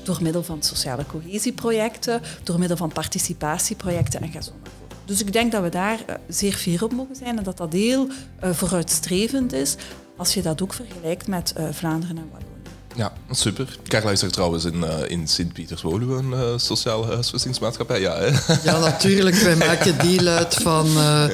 door 0.02 0.18
middel 0.22 0.42
van 0.42 0.62
sociale 0.62 1.06
cohesieprojecten, 1.06 2.20
door 2.42 2.58
middel 2.58 2.76
van 2.76 2.92
participatieprojecten 2.92 4.20
en 4.20 4.28
ga 4.28 4.40
zo 4.40 4.52
maar 4.62 4.70
voort. 4.78 4.94
Dus 5.04 5.20
ik 5.20 5.32
denk 5.32 5.52
dat 5.52 5.62
we 5.62 5.68
daar 5.68 5.98
uh, 6.08 6.14
zeer 6.28 6.54
fier 6.54 6.84
op 6.84 6.92
mogen 6.92 7.16
zijn 7.16 7.38
en 7.38 7.44
dat 7.44 7.56
dat 7.56 7.72
heel 7.72 8.08
vooruitstrevend 8.40 9.52
is 9.52 9.76
als 10.16 10.34
je 10.34 10.42
dat 10.42 10.62
ook 10.62 10.72
vergelijkt 10.74 11.26
met 11.26 11.54
Vlaanderen 11.70 12.16
en 12.16 12.28
Wallonië. 12.30 12.51
Ja, 12.94 13.12
super. 13.30 13.78
Carla 13.86 14.10
is 14.10 14.22
er 14.22 14.30
trouwens 14.30 14.64
in, 14.64 14.74
uh, 14.74 14.88
in 15.06 15.28
Sint-Pieterswoluwe 15.28 16.16
een 16.16 16.30
uh, 16.30 16.58
sociale 16.58 17.06
huisvestingsmaatschappij. 17.06 18.00
Ja, 18.00 18.16
hè? 18.18 18.30
ja, 18.70 18.78
natuurlijk. 18.78 19.36
Wij 19.36 19.56
maken 19.56 19.98
deel 19.98 20.26
uit 20.26 20.54
van 20.54 20.86
uh, 20.86 21.24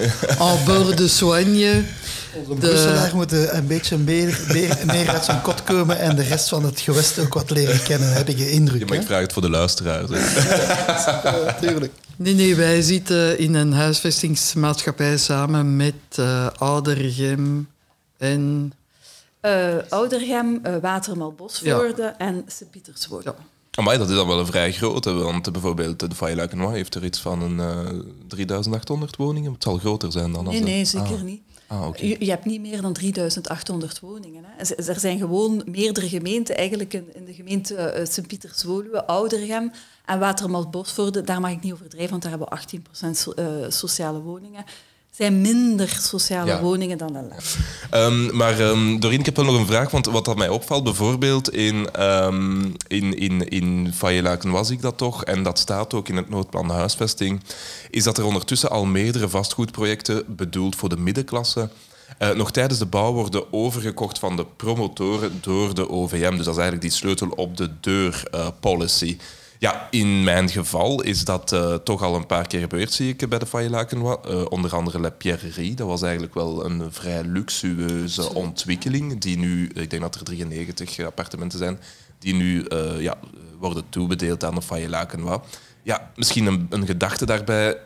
En 0.40 0.64
bord 0.64 0.96
de 0.96 1.08
soigne. 1.08 1.82
Onze 2.34 2.60
de... 2.60 2.68
Brusselaar 2.68 3.14
moeten 3.14 3.56
een 3.56 3.66
beetje 3.66 3.96
meer, 3.96 4.40
meer, 4.52 4.78
meer 4.86 5.08
uit 5.08 5.24
zijn 5.24 5.40
kot 5.40 5.62
komen 5.62 5.98
en 5.98 6.16
de 6.16 6.22
rest 6.22 6.48
van 6.48 6.64
het 6.64 6.80
gewest 6.80 7.18
ook 7.18 7.34
wat 7.34 7.50
leren 7.50 7.82
kennen, 7.82 8.12
heb 8.12 8.28
ik 8.28 8.36
de 8.36 8.50
indruk. 8.50 8.80
Ja, 8.80 8.86
maar 8.86 8.96
ik 8.96 9.06
vraag 9.06 9.20
het 9.20 9.32
voor 9.32 9.42
de 9.42 9.50
luisteraars. 9.50 10.10
Natuurlijk. 11.46 11.92
Nee, 12.16 12.34
nee, 12.34 12.56
wij 12.56 12.82
zitten 12.82 13.38
in 13.38 13.54
een 13.54 13.72
huisvestingsmaatschappij 13.72 15.16
samen 15.16 15.76
met 15.76 15.94
uh, 16.18 16.46
Oudergem 16.58 17.68
en 18.18 18.72
uh, 19.48 19.82
Oudergem, 19.88 20.60
uh, 20.66 20.76
Watermal 20.76 21.32
Bosvoorde 21.32 22.02
ja. 22.02 22.18
en 22.18 22.44
Sint-Pieterswoorde. 22.46 23.34
Ja. 23.38 23.44
Amai, 23.70 23.98
dat 23.98 24.08
is 24.10 24.16
dan 24.16 24.26
wel 24.26 24.38
een 24.38 24.46
vrij 24.46 24.72
grote, 24.72 25.12
want 25.12 25.52
bijvoorbeeld 25.52 25.98
de 25.98 26.14
Faye 26.14 26.36
Luikenois 26.36 26.74
heeft 26.74 26.94
er 26.94 27.04
iets 27.04 27.20
van 27.20 27.42
een 27.42 27.58
uh, 27.58 28.00
3800 28.26 29.16
woningen. 29.16 29.52
Het 29.52 29.62
zal 29.62 29.78
groter 29.78 30.12
zijn 30.12 30.32
dan... 30.32 30.44
Nee, 30.44 30.60
nee, 30.60 30.84
zeker 30.84 31.14
ah. 31.14 31.22
niet. 31.22 31.42
Ah, 31.66 31.86
okay. 31.86 32.08
je, 32.08 32.16
je, 32.24 32.30
hebt 32.30 32.44
niet 32.44 32.60
meer 32.60 32.80
dan 32.80 32.92
3800 32.92 34.00
woningen. 34.00 34.44
Hè. 34.46 34.74
Er 34.74 35.00
zijn 35.00 35.18
gewoon 35.18 35.62
meerdere 35.66 36.08
gemeenten, 36.08 36.56
eigenlijk 36.56 36.94
in, 36.94 37.14
in 37.14 37.24
de 37.24 37.34
gemeente 37.34 37.94
uh, 37.98 38.04
Sint-Pieterswoluwe, 38.06 39.06
Oudergem 39.06 39.72
en 40.04 40.18
Watermal 40.18 40.68
Bosvoorde. 40.68 41.22
Daar 41.22 41.40
mag 41.40 41.50
ik 41.50 41.62
niet 41.62 41.72
overdrijven, 41.72 42.10
want 42.10 42.22
daar 42.22 42.30
hebben 42.30 42.48
we 42.48 42.78
18% 43.08 43.10
so, 43.10 43.32
uh, 43.36 43.44
sociale 43.68 44.20
woningen 44.20 44.64
zijn 45.10 45.40
minder 45.40 45.88
sociale 46.00 46.50
ja. 46.50 46.60
woningen 46.60 46.98
dan 46.98 47.14
een 47.14 47.28
land. 47.28 47.56
Um, 47.94 48.36
maar 48.36 48.60
um, 48.60 49.00
Doreen, 49.00 49.18
ik 49.18 49.26
heb 49.26 49.36
wel 49.36 49.44
nog 49.44 49.58
een 49.58 49.66
vraag, 49.66 49.90
want 49.90 50.06
wat 50.06 50.24
dat 50.24 50.36
mij 50.36 50.48
opvalt, 50.48 50.84
bijvoorbeeld 50.84 51.50
in, 51.50 52.02
um, 52.02 52.74
in, 52.86 53.18
in, 53.18 53.48
in 53.48 53.92
Fayelaken 53.94 54.50
was 54.50 54.70
ik 54.70 54.80
dat 54.80 54.96
toch, 54.96 55.24
en 55.24 55.42
dat 55.42 55.58
staat 55.58 55.94
ook 55.94 56.08
in 56.08 56.16
het 56.16 56.28
noodplan 56.28 56.70
huisvesting, 56.70 57.40
is 57.90 58.04
dat 58.04 58.18
er 58.18 58.24
ondertussen 58.24 58.70
al 58.70 58.84
meerdere 58.84 59.28
vastgoedprojecten 59.28 60.24
bedoeld 60.26 60.76
voor 60.76 60.88
de 60.88 60.96
middenklasse 60.96 61.68
uh, 62.18 62.30
nog 62.30 62.50
tijdens 62.50 62.78
de 62.78 62.86
bouw 62.86 63.12
worden 63.12 63.52
overgekocht 63.52 64.18
van 64.18 64.36
de 64.36 64.46
promotoren 64.56 65.38
door 65.40 65.74
de 65.74 65.88
OVM. 65.90 66.36
Dus 66.36 66.44
dat 66.44 66.54
is 66.54 66.60
eigenlijk 66.60 66.82
die 66.82 66.90
sleutel 66.90 67.28
op 67.28 67.56
de 67.56 67.70
deur 67.80 68.22
uh, 68.34 68.46
policy. 68.60 69.18
Ja, 69.58 69.88
in 69.90 70.24
mijn 70.24 70.48
geval 70.48 71.02
is 71.02 71.24
dat 71.24 71.52
uh, 71.52 71.74
toch 71.74 72.02
al 72.02 72.14
een 72.14 72.26
paar 72.26 72.46
keer 72.46 72.60
gebeurd, 72.60 72.92
zie 72.92 73.08
ik 73.08 73.28
bij 73.28 73.38
de 73.38 73.46
Fayelaken. 73.46 74.00
Uh, 74.00 74.44
onder 74.48 74.74
andere 74.74 75.00
La 75.00 75.10
Pierrerie. 75.10 75.74
Dat 75.74 75.86
was 75.86 76.02
eigenlijk 76.02 76.34
wel 76.34 76.64
een 76.64 76.92
vrij 76.92 77.24
luxueuze 77.24 78.34
ontwikkeling. 78.34 79.20
Die 79.20 79.38
nu, 79.38 79.70
ik 79.74 79.90
denk 79.90 80.02
dat 80.02 80.14
er 80.14 80.24
93 80.24 81.00
appartementen 81.00 81.58
zijn, 81.58 81.80
die 82.18 82.34
nu 82.34 82.66
uh, 82.68 83.00
ja, 83.00 83.18
worden 83.58 83.84
toebedeeld 83.88 84.44
aan 84.44 84.54
de 84.54 84.62
Fayelaken. 84.62 85.40
Ja, 85.82 86.10
misschien 86.16 86.46
een, 86.46 86.66
een 86.70 86.86
gedachte 86.86 87.26
daarbij. 87.26 87.80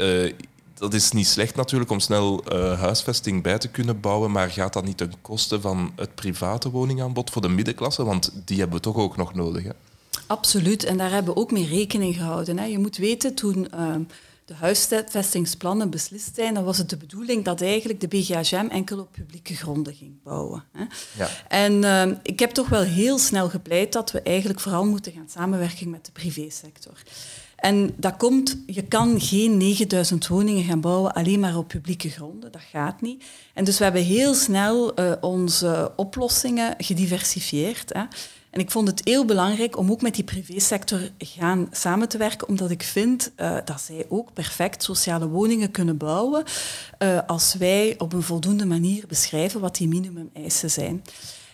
dat 0.75 0.95
is 0.95 1.13
niet 1.13 1.27
slecht 1.27 1.57
natuurlijk 1.57 1.91
om 1.91 2.01
snel 2.01 2.45
huisvesting 2.79 3.43
bij 3.43 3.59
te 3.59 3.69
kunnen 3.69 4.01
bouwen, 4.01 4.31
maar 4.31 4.51
gaat 4.51 4.73
dat 4.73 4.85
niet 4.85 4.97
ten 4.97 5.13
koste 5.23 5.61
van 5.61 5.93
het 5.97 6.15
private 6.15 6.71
woningaanbod 6.71 7.31
voor 7.31 7.43
de 7.43 7.49
middenklasse? 7.49 8.05
Want 8.05 8.33
die 8.45 8.59
hebben 8.59 8.77
we 8.77 8.83
toch 8.83 8.97
ook 8.97 9.17
nog 9.17 9.35
nodig. 9.35 9.65
Hè? 9.65 9.71
Absoluut, 10.27 10.85
en 10.85 10.97
daar 10.97 11.11
hebben 11.11 11.35
we 11.35 11.41
ook 11.41 11.51
mee 11.51 11.67
rekening 11.67 12.15
gehouden. 12.15 12.59
Hè. 12.59 12.65
Je 12.65 12.79
moet 12.79 12.97
weten, 12.97 13.35
toen 13.35 13.69
uh, 13.75 13.95
de 14.45 14.55
huisvestingsplannen 14.55 15.91
beslist 15.91 16.35
zijn, 16.35 16.55
dan 16.55 16.65
was 16.65 16.79
het 16.79 16.91
de 16.91 16.97
bedoeling 16.97 17.45
dat 17.45 17.61
eigenlijk 17.61 18.01
de 18.01 18.09
BGHM 18.09 18.67
enkel 18.71 18.99
op 18.99 19.13
publieke 19.13 19.55
gronden 19.55 19.95
ging 19.95 20.23
bouwen. 20.23 20.65
Hè. 20.73 20.85
Ja. 21.17 21.29
En 21.49 21.73
uh, 21.73 22.17
ik 22.23 22.39
heb 22.39 22.51
toch 22.51 22.69
wel 22.69 22.83
heel 22.83 23.19
snel 23.19 23.49
gepleit 23.49 23.93
dat 23.93 24.11
we 24.11 24.23
eigenlijk 24.23 24.61
vooral 24.61 24.85
moeten 24.85 25.13
gaan 25.13 25.29
samenwerken 25.29 25.91
met 25.91 26.07
de 26.07 26.13
privésector. 26.13 27.03
En 27.57 27.95
dat 27.97 28.17
komt, 28.17 28.57
je 28.67 28.83
kan 28.83 29.21
geen 29.21 29.57
9000 29.57 30.27
woningen 30.27 30.65
gaan 30.65 30.81
bouwen 30.81 31.13
alleen 31.13 31.41
maar 31.41 31.57
op 31.57 31.69
publieke 31.69 32.11
gronden. 32.11 32.53
Dat 32.53 32.63
gaat 32.71 33.01
niet. 33.01 33.25
En 33.55 33.65
dus 33.65 33.79
we 33.79 33.85
hebben 33.85 34.03
heel 34.03 34.35
snel 34.35 35.01
uh, 35.01 35.13
onze 35.21 35.93
oplossingen 35.97 36.75
gediversifieerd. 36.79 37.93
Hè. 37.93 38.03
En 38.53 38.61
ik 38.61 38.71
vond 38.71 38.89
het 38.89 39.01
heel 39.05 39.25
belangrijk 39.25 39.79
om 39.79 39.91
ook 39.91 40.03
met 40.03 40.15
die 40.15 40.25
privésector 40.25 41.01
gaan 41.19 41.69
samen 41.71 42.09
te 42.09 42.19
werken, 42.19 42.49
omdat 42.49 42.71
ik 42.71 42.83
vind 42.83 43.33
uh, 43.37 43.57
dat 43.65 43.81
zij 43.81 44.07
ook 44.09 44.33
perfect 44.33 44.83
sociale 44.83 45.29
woningen 45.29 45.71
kunnen 45.71 45.97
bouwen 45.97 46.45
uh, 46.99 47.19
als 47.27 47.55
wij 47.55 47.95
op 47.99 48.13
een 48.13 48.23
voldoende 48.23 48.67
manier 48.67 49.05
beschrijven 49.07 49.61
wat 49.61 49.77
die 49.77 49.89
minimumeisen 49.89 50.71
zijn. 50.71 51.03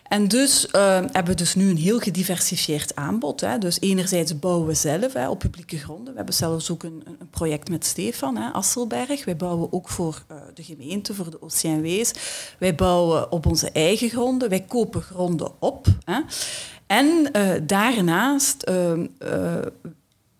En 0.08 0.28
dus 0.28 0.66
uh, 0.66 0.94
hebben 0.94 1.24
we 1.24 1.34
dus 1.34 1.54
nu 1.54 1.70
een 1.70 1.76
heel 1.76 1.98
gediversifieerd 1.98 2.96
aanbod. 2.96 3.40
Hè. 3.40 3.58
Dus 3.58 3.81
enerzijds 3.81 4.38
bouwen 4.38 4.66
we 4.66 4.75
zelf 4.75 5.12
hè, 5.12 5.29
op 5.29 5.38
publieke 5.38 5.79
gronden. 5.79 6.10
We 6.10 6.16
hebben 6.16 6.35
zelfs 6.35 6.70
ook 6.70 6.83
een, 6.83 7.02
een 7.06 7.31
project 7.31 7.68
met 7.68 7.87
Stefan, 7.87 8.37
hè, 8.37 8.50
Asselberg. 8.52 9.25
Wij 9.25 9.37
bouwen 9.37 9.73
ook 9.73 9.88
voor 9.88 10.25
de 10.54 10.62
gemeente, 10.62 11.14
voor 11.14 11.31
de 11.31 11.40
OCMW's. 11.40 12.12
Wij 12.58 12.75
bouwen 12.75 13.33
op 13.33 13.46
onze 13.46 13.70
eigen 13.70 14.08
gronden. 14.08 14.48
Wij 14.48 14.62
kopen 14.62 15.02
gronden 15.02 15.50
op. 15.58 15.87
Hè. 16.04 16.20
En 16.88 17.28
uh, 17.32 17.50
daarnaast 17.62 18.64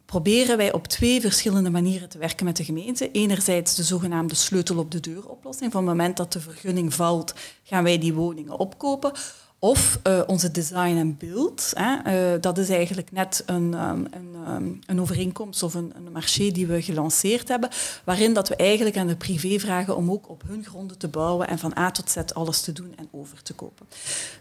proberen 0.09 0.57
wij 0.57 0.73
op 0.73 0.87
twee 0.87 1.21
verschillende 1.21 1.71
manieren 1.71 2.09
te 2.09 2.19
werken 2.19 2.45
met 2.45 2.57
de 2.57 2.65
gemeente. 2.65 3.11
Enerzijds 3.11 3.75
de 3.75 3.83
zogenaamde 3.83 4.35
sleutel 4.35 4.79
op 4.79 4.91
de 4.91 5.01
deur 5.01 5.29
oplossing. 5.29 5.73
Van 5.73 5.81
het 5.81 5.97
moment 5.97 6.17
dat 6.17 6.33
de 6.33 6.41
vergunning 6.41 6.95
valt, 6.95 7.35
gaan 7.63 7.85
wij 7.85 7.99
die 7.99 8.15
woningen 8.15 8.59
opkopen. 8.59 9.13
Of 9.59 9.99
uh, 10.07 10.21
onze 10.27 10.51
design 10.51 10.97
en 10.97 11.17
build. 11.17 11.73
Dat 12.41 12.59
is 12.59 12.69
eigenlijk 12.69 13.13
net 13.13 13.43
een, 13.47 13.75
um, 13.75 14.07
een, 14.11 14.55
um, 14.55 14.79
een 14.87 15.01
overeenkomst 15.01 15.63
of 15.63 15.75
een, 15.75 15.93
een, 15.97 16.13
marché 16.13 16.51
die 16.51 16.67
we 16.67 16.83
gelanceerd 16.83 17.49
hebben, 17.49 17.71
waarin 18.05 18.33
dat 18.33 18.49
we 18.49 18.57
eigenlijk 18.57 18.97
aan 18.97 19.07
de 19.07 19.17
privé 19.17 19.59
vragen 19.59 19.97
om 19.97 20.11
ook 20.11 20.29
op 20.29 20.43
hun 20.47 20.65
gronden 20.65 20.99
te 20.99 21.09
bouwen 21.09 21.49
en 21.49 21.59
van 21.59 21.79
A 21.79 21.91
tot 21.91 22.11
Z 22.11 22.17
alles 22.35 22.61
te 22.61 22.73
doen 22.73 22.93
en 22.97 23.09
over 23.11 23.43
te 23.43 23.53
kopen. 23.53 23.87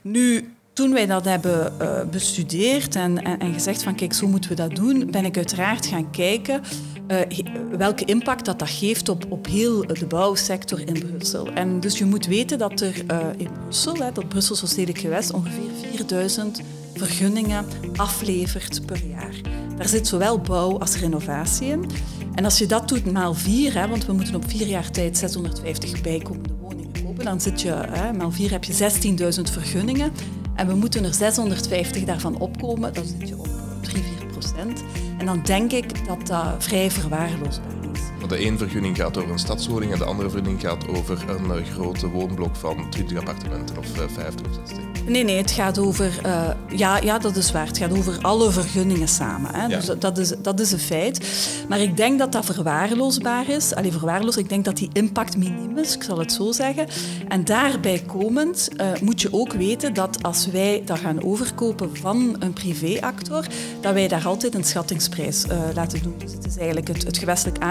Nu, 0.01 0.53
toen 0.77 0.93
wij 0.93 1.05
dat 1.05 1.25
hebben 1.25 1.73
uh, 1.81 2.01
bestudeerd 2.11 2.95
en, 2.95 3.23
en, 3.23 3.39
en, 3.39 3.53
gezegd 3.53 3.83
van 3.83 3.95
kijk, 3.95 4.13
zo 4.13 4.27
moeten 4.27 4.49
we 4.49 4.55
dat 4.55 4.75
doen, 4.75 5.11
ben 5.11 5.25
ik 5.25 5.35
uiteraard 5.35 5.85
gaan 5.85 6.09
kijken 6.09 6.61
uh, 7.07 7.19
welke 7.77 8.05
impact 8.05 8.45
dat, 8.45 8.59
dat 8.59 8.69
geeft 8.69 9.09
op, 9.09 9.25
op 9.29 9.45
heel 9.45 9.81
de 9.81 10.05
bouwsector 10.05 10.79
in 10.79 11.07
Brussel. 11.07 11.51
En 11.53 11.79
dus 11.79 11.97
je 11.97 12.05
moet 12.05 12.25
weten 12.25 12.57
dat 12.57 12.81
er 12.81 13.03
uh, 13.11 13.17
in 13.37 13.49
Brussel, 13.63 13.95
hè, 13.95 14.11
dat 14.11 14.29
Brusselse 14.29 14.67
stedelijk 14.67 14.99
gewest, 14.99 15.33
ongeveer 15.33 15.69
4000 15.91 16.61
vergunningen 16.93 17.65
aflevert 17.95 18.85
per 18.85 19.05
jaar. 19.05 19.35
Daar 19.77 19.87
zit 19.87 20.07
zowel 20.07 20.39
bouw 20.39 20.79
als 20.79 20.97
renovatie 20.97 21.67
in. 21.67 21.85
En 22.35 22.45
als 22.45 22.57
je 22.57 22.65
dat 22.65 22.87
doet 22.89 23.11
maal 23.11 23.33
vier, 23.33 23.73
hè, 23.73 23.87
want 23.87 24.05
we 24.05 24.13
moeten 24.13 24.35
op 24.35 24.49
vier 24.49 24.67
jaar 24.67 24.91
tijd 24.91 25.17
650 25.17 26.01
bijkomende 26.01 26.53
woningen 26.59 26.91
kopen, 27.03 27.25
dan 27.25 27.41
zit 27.41 27.61
je, 27.61 27.71
hè, 27.71 28.13
maal 28.13 28.31
vier 28.31 28.51
heb 28.51 28.63
je 28.63 28.73
16.000 29.37 29.41
vergunningen. 29.51 30.11
En 30.57 30.67
we 30.67 30.75
moeten 30.75 31.03
er 31.03 31.13
650 31.13 32.03
daarvan 32.03 32.39
opkomen, 32.39 32.93
dan 32.93 33.05
zit 33.05 33.29
je 33.29 33.37
op 33.37 33.49
3, 33.81 34.03
4 34.03 34.27
procent. 34.27 34.83
En 35.17 35.25
dan 35.25 35.41
denk 35.43 35.71
ik 35.71 36.07
dat 36.07 36.27
dat 36.27 36.63
vrij 36.63 36.91
verwaarloosbaar 36.91 37.73
is. 37.93 38.01
De 38.27 38.35
één 38.35 38.57
vergunning 38.57 38.97
gaat 38.97 39.17
over 39.17 39.31
een 39.31 39.39
stadswoning 39.39 39.91
en 39.91 39.97
de 39.97 40.05
andere 40.05 40.29
vergunning 40.29 40.61
gaat 40.61 40.87
over 40.87 41.23
een 41.27 41.45
uh, 41.45 41.65
grote 41.73 42.07
woonblok 42.07 42.55
van 42.55 42.89
20 42.89 43.17
appartementen 43.17 43.77
of 43.77 43.97
uh, 43.97 44.03
50 44.13 44.47
of 44.47 44.53
60. 44.65 44.87
Nee, 45.07 45.23
nee, 45.23 45.37
het 45.37 45.51
gaat 45.51 45.77
over... 45.77 46.19
Uh, 46.25 46.49
ja, 46.75 46.97
ja, 46.97 47.19
dat 47.19 47.35
is 47.35 47.51
waar. 47.51 47.67
Het 47.67 47.77
gaat 47.77 47.97
over 47.97 48.17
alle 48.21 48.51
vergunningen 48.51 49.07
samen. 49.07 49.55
Hè. 49.55 49.65
Ja. 49.65 49.67
Dus 49.67 49.89
dat 49.99 50.17
is, 50.17 50.33
dat 50.41 50.59
is 50.59 50.71
een 50.71 50.79
feit. 50.79 51.25
Maar 51.67 51.79
ik 51.79 51.97
denk 51.97 52.19
dat 52.19 52.31
dat 52.31 52.45
verwaarloosbaar 52.45 53.49
is. 53.49 53.75
Allee, 53.75 53.91
verwaarloos, 53.91 54.37
ik 54.37 54.49
denk 54.49 54.65
dat 54.65 54.77
die 54.77 54.89
impact 54.93 55.37
miniem 55.37 55.77
is, 55.77 55.95
ik 55.95 56.03
zal 56.03 56.19
het 56.19 56.31
zo 56.31 56.51
zeggen. 56.51 56.87
En 57.27 57.45
daarbij 57.45 58.03
komend 58.07 58.69
uh, 58.77 58.87
moet 59.01 59.21
je 59.21 59.33
ook 59.33 59.53
weten 59.53 59.93
dat 59.93 60.23
als 60.23 60.47
wij 60.47 60.81
dat 60.85 60.99
gaan 60.99 61.23
overkopen 61.23 61.97
van 61.97 62.35
een 62.39 62.53
privéactor, 62.53 63.45
dat 63.81 63.93
wij 63.93 64.07
daar 64.07 64.25
altijd 64.25 64.55
een 64.55 64.63
schattingsprijs 64.63 65.45
uh, 65.45 65.59
laten 65.73 66.01
doen. 66.01 66.15
Dus 66.17 66.31
het 66.31 66.45
is 66.45 66.57
eigenlijk 66.57 66.87
het, 66.87 67.03
het 67.03 67.17
gewestelijk 67.17 67.63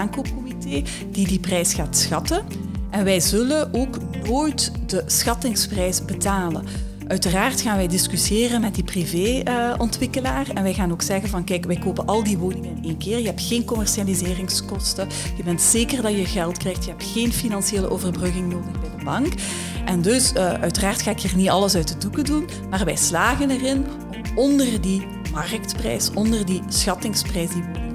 die 1.11 1.27
die 1.27 1.39
prijs 1.39 1.73
gaat 1.73 1.97
schatten. 1.97 2.45
En 2.89 3.03
wij 3.03 3.19
zullen 3.19 3.73
ook 3.73 3.97
nooit 4.23 4.71
de 4.85 5.03
schattingsprijs 5.05 6.05
betalen. 6.05 6.63
Uiteraard 7.07 7.61
gaan 7.61 7.75
wij 7.77 7.87
discussiëren 7.87 8.61
met 8.61 8.75
die 8.75 8.83
privéontwikkelaar. 8.83 10.47
Uh, 10.47 10.57
en 10.57 10.63
wij 10.63 10.73
gaan 10.73 10.91
ook 10.91 11.01
zeggen 11.01 11.29
van 11.29 11.43
kijk, 11.43 11.65
wij 11.65 11.77
kopen 11.77 12.05
al 12.05 12.23
die 12.23 12.37
woningen 12.37 12.75
in 12.75 12.83
één 12.83 12.97
keer. 12.97 13.19
Je 13.19 13.25
hebt 13.25 13.41
geen 13.41 13.65
commercialiseringskosten. 13.65 15.07
Je 15.37 15.43
bent 15.43 15.61
zeker 15.61 16.01
dat 16.01 16.11
je 16.11 16.25
geld 16.25 16.57
krijgt. 16.57 16.83
Je 16.83 16.89
hebt 16.89 17.03
geen 17.03 17.33
financiële 17.33 17.89
overbrugging 17.89 18.51
nodig 18.53 18.71
bij 18.71 18.89
de 18.97 19.03
bank. 19.03 19.33
En 19.85 20.01
dus 20.01 20.33
uh, 20.33 20.53
uiteraard 20.53 21.01
ga 21.01 21.11
ik 21.11 21.19
hier 21.19 21.35
niet 21.35 21.49
alles 21.49 21.75
uit 21.75 21.87
de 21.87 21.97
doeken 21.97 22.25
doen. 22.25 22.47
Maar 22.69 22.85
wij 22.85 22.95
slagen 22.95 23.49
erin 23.49 23.85
om 24.09 24.21
onder 24.35 24.81
die 24.81 25.07
marktprijs, 25.31 26.11
onder 26.13 26.45
die 26.45 26.61
schattingsprijs 26.67 27.49
die 27.49 27.61
kopen. 27.61 27.86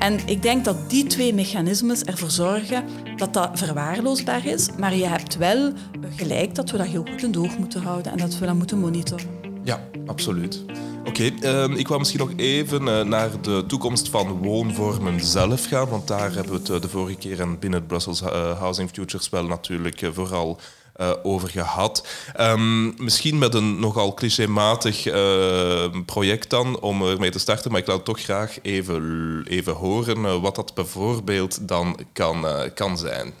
En 0.00 0.26
ik 0.26 0.42
denk 0.42 0.64
dat 0.64 0.90
die 0.90 1.06
twee 1.06 1.34
mechanismes 1.34 2.02
ervoor 2.02 2.30
zorgen 2.30 2.84
dat 3.16 3.34
dat 3.34 3.50
verwaarloosbaar 3.54 4.46
is. 4.46 4.68
Maar 4.78 4.94
je 4.94 5.06
hebt 5.06 5.36
wel 5.36 5.72
gelijk 6.16 6.54
dat 6.54 6.70
we 6.70 6.76
dat 6.76 6.86
heel 6.86 7.04
goed 7.10 7.22
in 7.22 7.32
de 7.32 7.38
oog 7.38 7.58
moeten 7.58 7.82
houden 7.82 8.12
en 8.12 8.18
dat 8.18 8.38
we 8.38 8.46
dat 8.46 8.54
moeten 8.54 8.78
monitoren. 8.78 9.26
Ja, 9.64 9.80
absoluut. 10.06 10.64
Oké, 11.04 11.30
um, 11.42 11.72
ik 11.72 11.88
wou 11.88 11.98
misschien 11.98 12.20
nog 12.20 12.32
even 12.36 12.82
uh, 12.82 13.02
naar 13.02 13.40
de 13.40 13.64
toekomst 13.66 14.08
van 14.08 14.28
woonvormen 14.28 15.20
zelf 15.20 15.64
gaan, 15.64 15.88
want 15.88 16.08
daar 16.08 16.34
hebben 16.34 16.52
we 16.52 16.58
het 16.58 16.68
uh, 16.68 16.80
de 16.80 16.88
vorige 16.88 17.18
keer 17.18 17.40
en 17.40 17.58
binnen 17.58 17.78
het 17.78 17.88
Brussels 17.88 18.22
uh, 18.22 18.58
Housing 18.58 18.90
Futures 18.92 19.28
wel 19.28 19.44
natuurlijk 19.44 20.10
vooral 20.12 20.58
uh, 20.96 21.10
over 21.22 21.48
gehad. 21.48 22.06
Um, 22.40 22.94
misschien 22.96 23.38
met 23.38 23.54
een 23.54 23.80
nogal 23.80 24.14
clichématig 24.14 25.06
uh, 25.06 25.84
project 26.06 26.50
dan, 26.50 26.80
om 26.80 27.02
ermee 27.02 27.30
te 27.30 27.38
starten, 27.38 27.70
maar 27.70 27.80
ik 27.80 27.86
laat 27.86 28.04
toch 28.04 28.20
graag 28.20 28.58
even, 28.62 29.44
even 29.48 29.72
horen 29.72 30.18
uh, 30.18 30.40
wat 30.40 30.54
dat 30.54 30.74
bijvoorbeeld 30.74 31.68
dan 31.68 31.98
kan, 32.12 32.46
kan 32.74 32.98
zijn. 32.98 33.32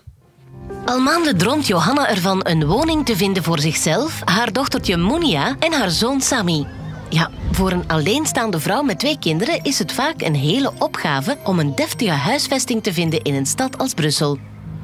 Al 0.84 1.00
maanden 1.00 1.38
droomt 1.38 1.66
Johanna 1.66 2.08
ervan 2.08 2.40
een 2.42 2.66
woning 2.66 3.06
te 3.06 3.16
vinden 3.16 3.42
voor 3.42 3.58
zichzelf, 3.58 4.20
haar 4.24 4.52
dochtertje 4.52 4.96
Munia 4.96 5.56
en 5.58 5.72
haar 5.72 5.90
zoon 5.90 6.20
Sami. 6.20 6.66
Ja, 7.08 7.30
voor 7.52 7.70
een 7.70 7.88
alleenstaande 7.88 8.60
vrouw 8.60 8.82
met 8.82 8.98
twee 8.98 9.18
kinderen 9.18 9.62
is 9.62 9.78
het 9.78 9.92
vaak 9.92 10.22
een 10.22 10.34
hele 10.34 10.72
opgave 10.78 11.38
om 11.44 11.58
een 11.58 11.74
deftige 11.74 12.10
huisvesting 12.10 12.82
te 12.82 12.92
vinden 12.92 13.22
in 13.22 13.34
een 13.34 13.46
stad 13.46 13.78
als 13.78 13.94
Brussel. 13.94 14.38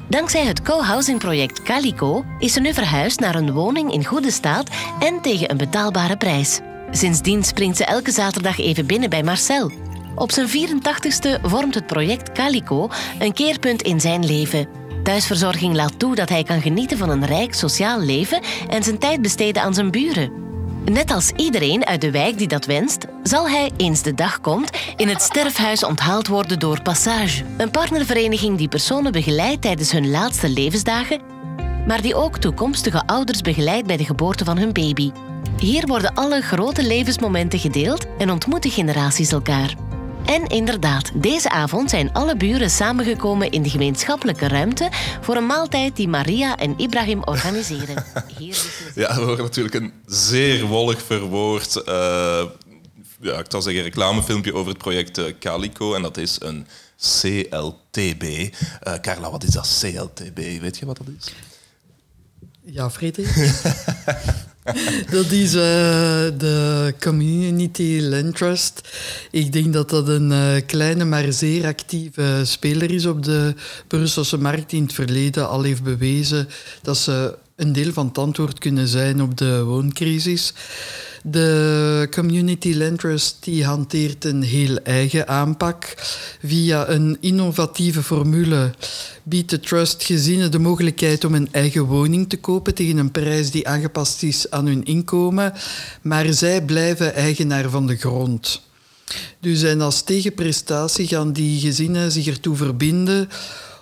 Dankzij 0.09 0.45
het 0.45 0.61
co-housing 0.61 1.19
project 1.19 1.61
Calico 1.61 2.25
is 2.39 2.53
ze 2.53 2.59
nu 2.59 2.73
verhuisd 2.73 3.19
naar 3.19 3.35
een 3.35 3.51
woning 3.51 3.91
in 3.91 4.05
goede 4.05 4.31
staat 4.31 4.69
en 4.99 5.21
tegen 5.21 5.51
een 5.51 5.57
betaalbare 5.57 6.17
prijs. 6.17 6.59
Sindsdien 6.91 7.43
springt 7.43 7.77
ze 7.77 7.85
elke 7.85 8.11
zaterdag 8.11 8.59
even 8.59 8.85
binnen 8.85 9.09
bij 9.09 9.23
Marcel. 9.23 9.71
Op 10.15 10.31
zijn 10.31 10.47
84ste 10.47 11.41
vormt 11.41 11.75
het 11.75 11.87
project 11.87 12.31
Calico 12.31 12.89
een 13.19 13.33
keerpunt 13.33 13.81
in 13.81 14.01
zijn 14.01 14.25
leven. 14.25 14.67
Thuisverzorging 15.03 15.75
laat 15.75 15.99
toe 15.99 16.15
dat 16.15 16.29
hij 16.29 16.43
kan 16.43 16.61
genieten 16.61 16.97
van 16.97 17.09
een 17.09 17.25
rijk 17.25 17.53
sociaal 17.53 17.99
leven 17.99 18.41
en 18.69 18.83
zijn 18.83 18.97
tijd 18.97 19.21
besteden 19.21 19.61
aan 19.61 19.73
zijn 19.73 19.91
buren. 19.91 20.46
Net 20.91 21.11
als 21.11 21.31
iedereen 21.35 21.85
uit 21.85 22.01
de 22.01 22.11
wijk 22.11 22.37
die 22.37 22.47
dat 22.47 22.65
wenst, 22.65 23.05
zal 23.23 23.49
hij, 23.49 23.71
eens 23.77 24.01
de 24.01 24.13
dag 24.13 24.41
komt, 24.41 24.69
in 24.95 25.07
het 25.07 25.21
sterfhuis 25.21 25.83
onthaald 25.83 26.27
worden 26.27 26.59
door 26.59 26.81
Passage. 26.81 27.43
Een 27.57 27.71
partnervereniging 27.71 28.57
die 28.57 28.67
personen 28.67 29.11
begeleidt 29.11 29.61
tijdens 29.61 29.91
hun 29.91 30.09
laatste 30.09 30.49
levensdagen, 30.49 31.21
maar 31.87 32.01
die 32.01 32.15
ook 32.15 32.37
toekomstige 32.37 33.07
ouders 33.07 33.41
begeleidt 33.41 33.87
bij 33.87 33.97
de 33.97 34.05
geboorte 34.05 34.45
van 34.45 34.57
hun 34.57 34.73
baby. 34.73 35.11
Hier 35.57 35.87
worden 35.87 36.13
alle 36.13 36.41
grote 36.41 36.83
levensmomenten 36.83 37.59
gedeeld 37.59 38.05
en 38.17 38.31
ontmoeten 38.31 38.71
generaties 38.71 39.31
elkaar. 39.31 39.86
En 40.27 40.47
inderdaad, 40.47 41.11
deze 41.13 41.49
avond 41.49 41.89
zijn 41.89 42.13
alle 42.13 42.37
buren 42.37 42.69
samengekomen 42.69 43.51
in 43.51 43.61
de 43.61 43.69
gemeenschappelijke 43.69 44.47
ruimte 44.47 44.89
voor 45.21 45.35
een 45.35 45.45
maaltijd 45.45 45.95
die 45.95 46.07
Maria 46.07 46.57
en 46.57 46.79
Ibrahim 46.79 47.21
organiseren. 47.23 47.95
ja, 48.95 49.15
we 49.15 49.21
horen 49.21 49.43
natuurlijk 49.43 49.75
een 49.75 49.93
zeer 50.05 50.65
wollig 50.65 51.01
verwoord, 51.01 51.75
uh, 51.75 51.83
ja, 53.19 53.37
ik 53.39 53.45
zou 53.47 53.63
zeggen, 53.63 53.83
reclamefilmpje 53.83 54.53
over 54.53 54.69
het 54.69 54.77
project 54.77 55.17
uh, 55.17 55.25
Calico. 55.39 55.93
En 55.93 56.01
dat 56.01 56.17
is 56.17 56.37
een 56.41 56.67
CLTB. 56.97 58.23
Uh, 58.23 58.93
Carla, 59.01 59.31
wat 59.31 59.43
is 59.43 59.49
dat 59.49 59.79
CLTB? 59.81 60.37
Weet 60.37 60.77
je 60.77 60.85
wat 60.85 60.97
dat 60.97 61.07
is? 61.19 61.33
Ja, 62.61 62.89
Frederik. 62.89 63.35
dat 65.11 65.31
is 65.31 65.55
uh, 65.55 65.61
de 66.37 66.93
Community 66.99 67.99
Land 68.01 68.35
Trust. 68.35 68.81
Ik 69.31 69.53
denk 69.53 69.73
dat 69.73 69.89
dat 69.89 70.07
een 70.07 70.31
uh, 70.31 70.55
kleine, 70.65 71.05
maar 71.05 71.31
zeer 71.31 71.65
actieve 71.65 72.41
speler 72.43 72.91
is 72.91 73.05
op 73.05 73.23
de 73.23 73.53
Brusselse 73.87 74.37
markt. 74.37 74.71
In 74.71 74.83
het 74.83 74.93
verleden 74.93 75.49
al 75.49 75.61
heeft 75.61 75.83
bewezen 75.83 76.47
dat 76.81 76.97
ze 76.97 77.37
een 77.57 77.73
deel 77.73 77.93
van 77.93 78.07
het 78.07 78.17
antwoord 78.17 78.59
kunnen 78.59 78.87
zijn 78.87 79.21
op 79.21 79.37
de 79.37 79.63
wooncrisis. 79.63 80.53
De 81.23 82.07
Community 82.11 82.73
Land 82.73 82.99
Trust 82.99 83.37
die 83.39 83.65
hanteert 83.65 84.25
een 84.25 84.41
heel 84.41 84.77
eigen 84.77 85.27
aanpak. 85.27 85.93
Via 86.43 86.89
een 86.89 87.17
innovatieve 87.19 88.03
formule 88.03 88.73
biedt 89.23 89.49
de 89.49 89.59
trust 89.59 90.03
gezinnen 90.03 90.51
de 90.51 90.59
mogelijkheid 90.59 91.23
om 91.23 91.33
een 91.33 91.47
eigen 91.51 91.83
woning 91.83 92.29
te 92.29 92.37
kopen 92.37 92.75
tegen 92.75 92.97
een 92.97 93.11
prijs 93.11 93.51
die 93.51 93.67
aangepast 93.67 94.23
is 94.23 94.49
aan 94.51 94.65
hun 94.65 94.83
inkomen, 94.83 95.53
maar 96.01 96.33
zij 96.33 96.61
blijven 96.61 97.13
eigenaar 97.13 97.69
van 97.69 97.87
de 97.87 97.95
grond. 97.95 98.61
Dus 99.39 99.63
en 99.63 99.81
als 99.81 100.01
tegenprestatie 100.01 101.07
gaan 101.07 101.33
die 101.33 101.59
gezinnen 101.59 102.11
zich 102.11 102.27
ertoe 102.27 102.55
verbinden 102.55 103.29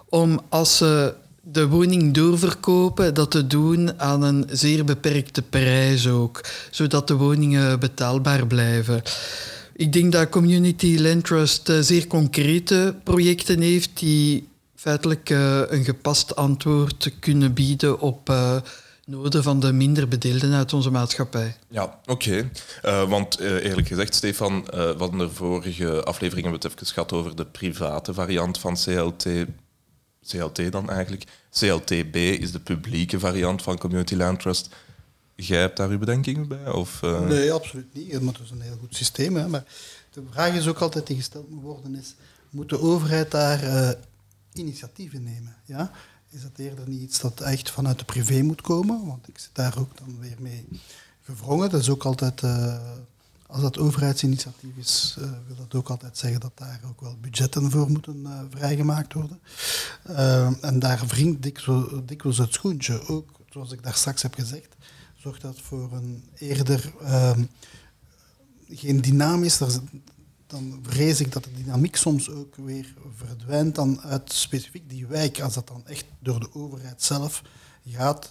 om 0.09 0.41
als 0.49 0.78
ze 0.78 1.13
de 1.56 1.68
woning 1.68 2.14
doorverkopen, 2.14 3.14
dat 3.14 3.32
te 3.32 3.47
doen 3.47 3.99
aan 3.99 4.24
een 4.24 4.45
zeer 4.51 4.86
beperkte 4.86 5.41
prijs 5.41 6.08
ook, 6.08 6.41
zodat 6.72 7.08
de 7.08 7.16
woningen 7.16 7.80
betaalbaar 7.80 8.47
blijven. 8.47 9.01
Ik 9.76 9.93
denk 9.93 10.12
dat 10.12 10.30
Community 10.30 10.97
Land 10.99 11.26
Trust 11.26 11.70
eh, 11.70 11.80
zeer 11.80 12.08
concrete 12.08 12.95
projecten 13.03 13.62
heeft 13.62 13.99
die 13.99 14.47
feitelijk 14.76 15.30
uh, 15.30 15.62
een 15.68 15.84
gepast 15.84 16.36
antwoord 16.36 17.12
kunnen 17.20 17.53
bieden 17.53 17.99
op 17.99 18.30
uh, 18.30 18.56
noden 19.06 19.43
van 19.43 19.60
de 19.60 19.74
minder 19.74 20.08
bedeelden 20.08 20.53
uit 20.53 20.74
onze 20.74 20.91
maatschappij. 20.91 21.56
Ja, 21.70 21.99
oké. 22.06 22.49
Want 23.08 23.39
eerlijk 23.39 23.88
gezegd, 23.88 24.16
Stefan, 24.16 24.66
we 24.66 24.95
hadden 24.97 25.18
de 25.18 25.30
vorige 25.30 26.03
aflevering 26.03 26.43
hebben 26.47 26.62
we 26.62 26.68
het 26.68 26.78
even 26.78 26.93
gehad 26.93 27.14
over 27.14 27.36
de 27.36 27.45
private 27.45 28.14
variant 28.14 28.60
van 28.60 28.78
CLT. 28.84 29.26
CLT 30.28 30.71
dan 30.71 30.89
eigenlijk. 30.89 31.23
CLTB 31.51 32.15
is 32.15 32.51
de 32.51 32.59
publieke 32.59 33.19
variant 33.19 33.61
van 33.61 33.78
Community 33.78 34.15
Land 34.15 34.39
Trust. 34.39 34.76
Jij 35.36 35.59
hebt 35.59 35.78
daar 35.78 35.89
uw 35.89 35.99
bedenkingen 35.99 36.47
bij? 36.47 36.71
Of, 36.71 37.01
uh... 37.01 37.21
Nee, 37.21 37.51
absoluut 37.51 37.93
niet. 37.93 38.11
Het 38.11 38.39
is 38.43 38.49
een 38.49 38.61
heel 38.61 38.78
goed 38.80 38.95
systeem. 38.95 39.36
Hè. 39.36 39.47
Maar 39.47 39.63
de 40.11 40.23
vraag 40.32 40.53
is 40.53 40.67
ook 40.67 40.80
altijd 40.80 41.07
die 41.07 41.15
gesteld 41.15 41.49
moet 41.49 41.63
worden, 41.63 41.95
is, 41.95 42.15
moet 42.49 42.69
de 42.69 42.80
overheid 42.80 43.32
daar 43.32 43.63
uh, 43.63 43.89
initiatieven 44.53 45.23
nemen? 45.23 45.55
Ja? 45.65 45.91
Is 46.30 46.41
dat 46.41 46.57
eerder 46.57 46.89
niet 46.89 47.01
iets 47.01 47.19
dat 47.19 47.41
echt 47.41 47.71
vanuit 47.71 47.99
de 47.99 48.05
privé 48.05 48.41
moet 48.41 48.61
komen? 48.61 49.05
Want 49.05 49.28
ik 49.28 49.38
zit 49.38 49.49
daar 49.53 49.78
ook 49.80 49.97
dan 49.97 50.19
weer 50.19 50.38
mee 50.39 50.67
gevrongen. 51.21 51.69
Dat 51.69 51.82
is 51.82 51.89
ook 51.89 52.05
altijd, 52.05 52.41
uh, 52.41 52.82
als 53.56 53.64
dat 53.64 53.78
overheidsinitiatief 53.78 54.78
is, 54.78 55.18
wil 55.47 55.56
dat 55.56 55.76
ook 55.76 55.89
altijd 55.89 56.18
zeggen 56.18 56.39
dat 56.39 56.51
daar 56.56 56.80
ook 56.88 57.01
wel 57.01 57.18
budgetten 57.22 57.72
voor 57.72 57.89
moeten 57.89 58.28
vrijgemaakt 58.49 59.14
worden. 59.14 59.39
en 60.62 60.80
daar 60.80 61.06
wringt 61.08 61.41
dikwijls, 62.06 62.38
het 62.38 62.53
schoentje. 62.53 63.08
Ook, 63.08 63.30
zoals 63.49 63.72
ik 63.72 63.84
daar 63.84 63.93
straks 63.93 64.22
heb 64.22 64.34
gezegd, 64.34 64.76
zorgt 65.16 65.41
dat 65.41 65.62
voor 65.62 65.93
een 65.93 66.24
eerder 66.34 66.93
uh, 67.01 67.38
geen 68.70 69.01
dynamisch, 69.01 69.58
dan 70.47 70.80
vrees 70.82 71.20
ik 71.20 71.32
dat 71.32 71.43
de 71.43 71.53
dynamiek 71.53 71.95
soms 71.95 72.30
ook 72.30 72.56
weer 72.56 72.93
verdwijnt 73.16 73.76
dan 73.76 74.01
uit 74.01 74.32
specifiek 74.32 74.89
die 74.89 75.08
wijk, 75.08 75.41
als 75.41 75.53
dat 75.53 75.68
dan 75.68 75.88
echt 75.88 76.06
door 76.20 76.39
de 76.39 76.53
overheid 76.53 77.03
zelf 77.03 77.41
gaat 77.88 78.30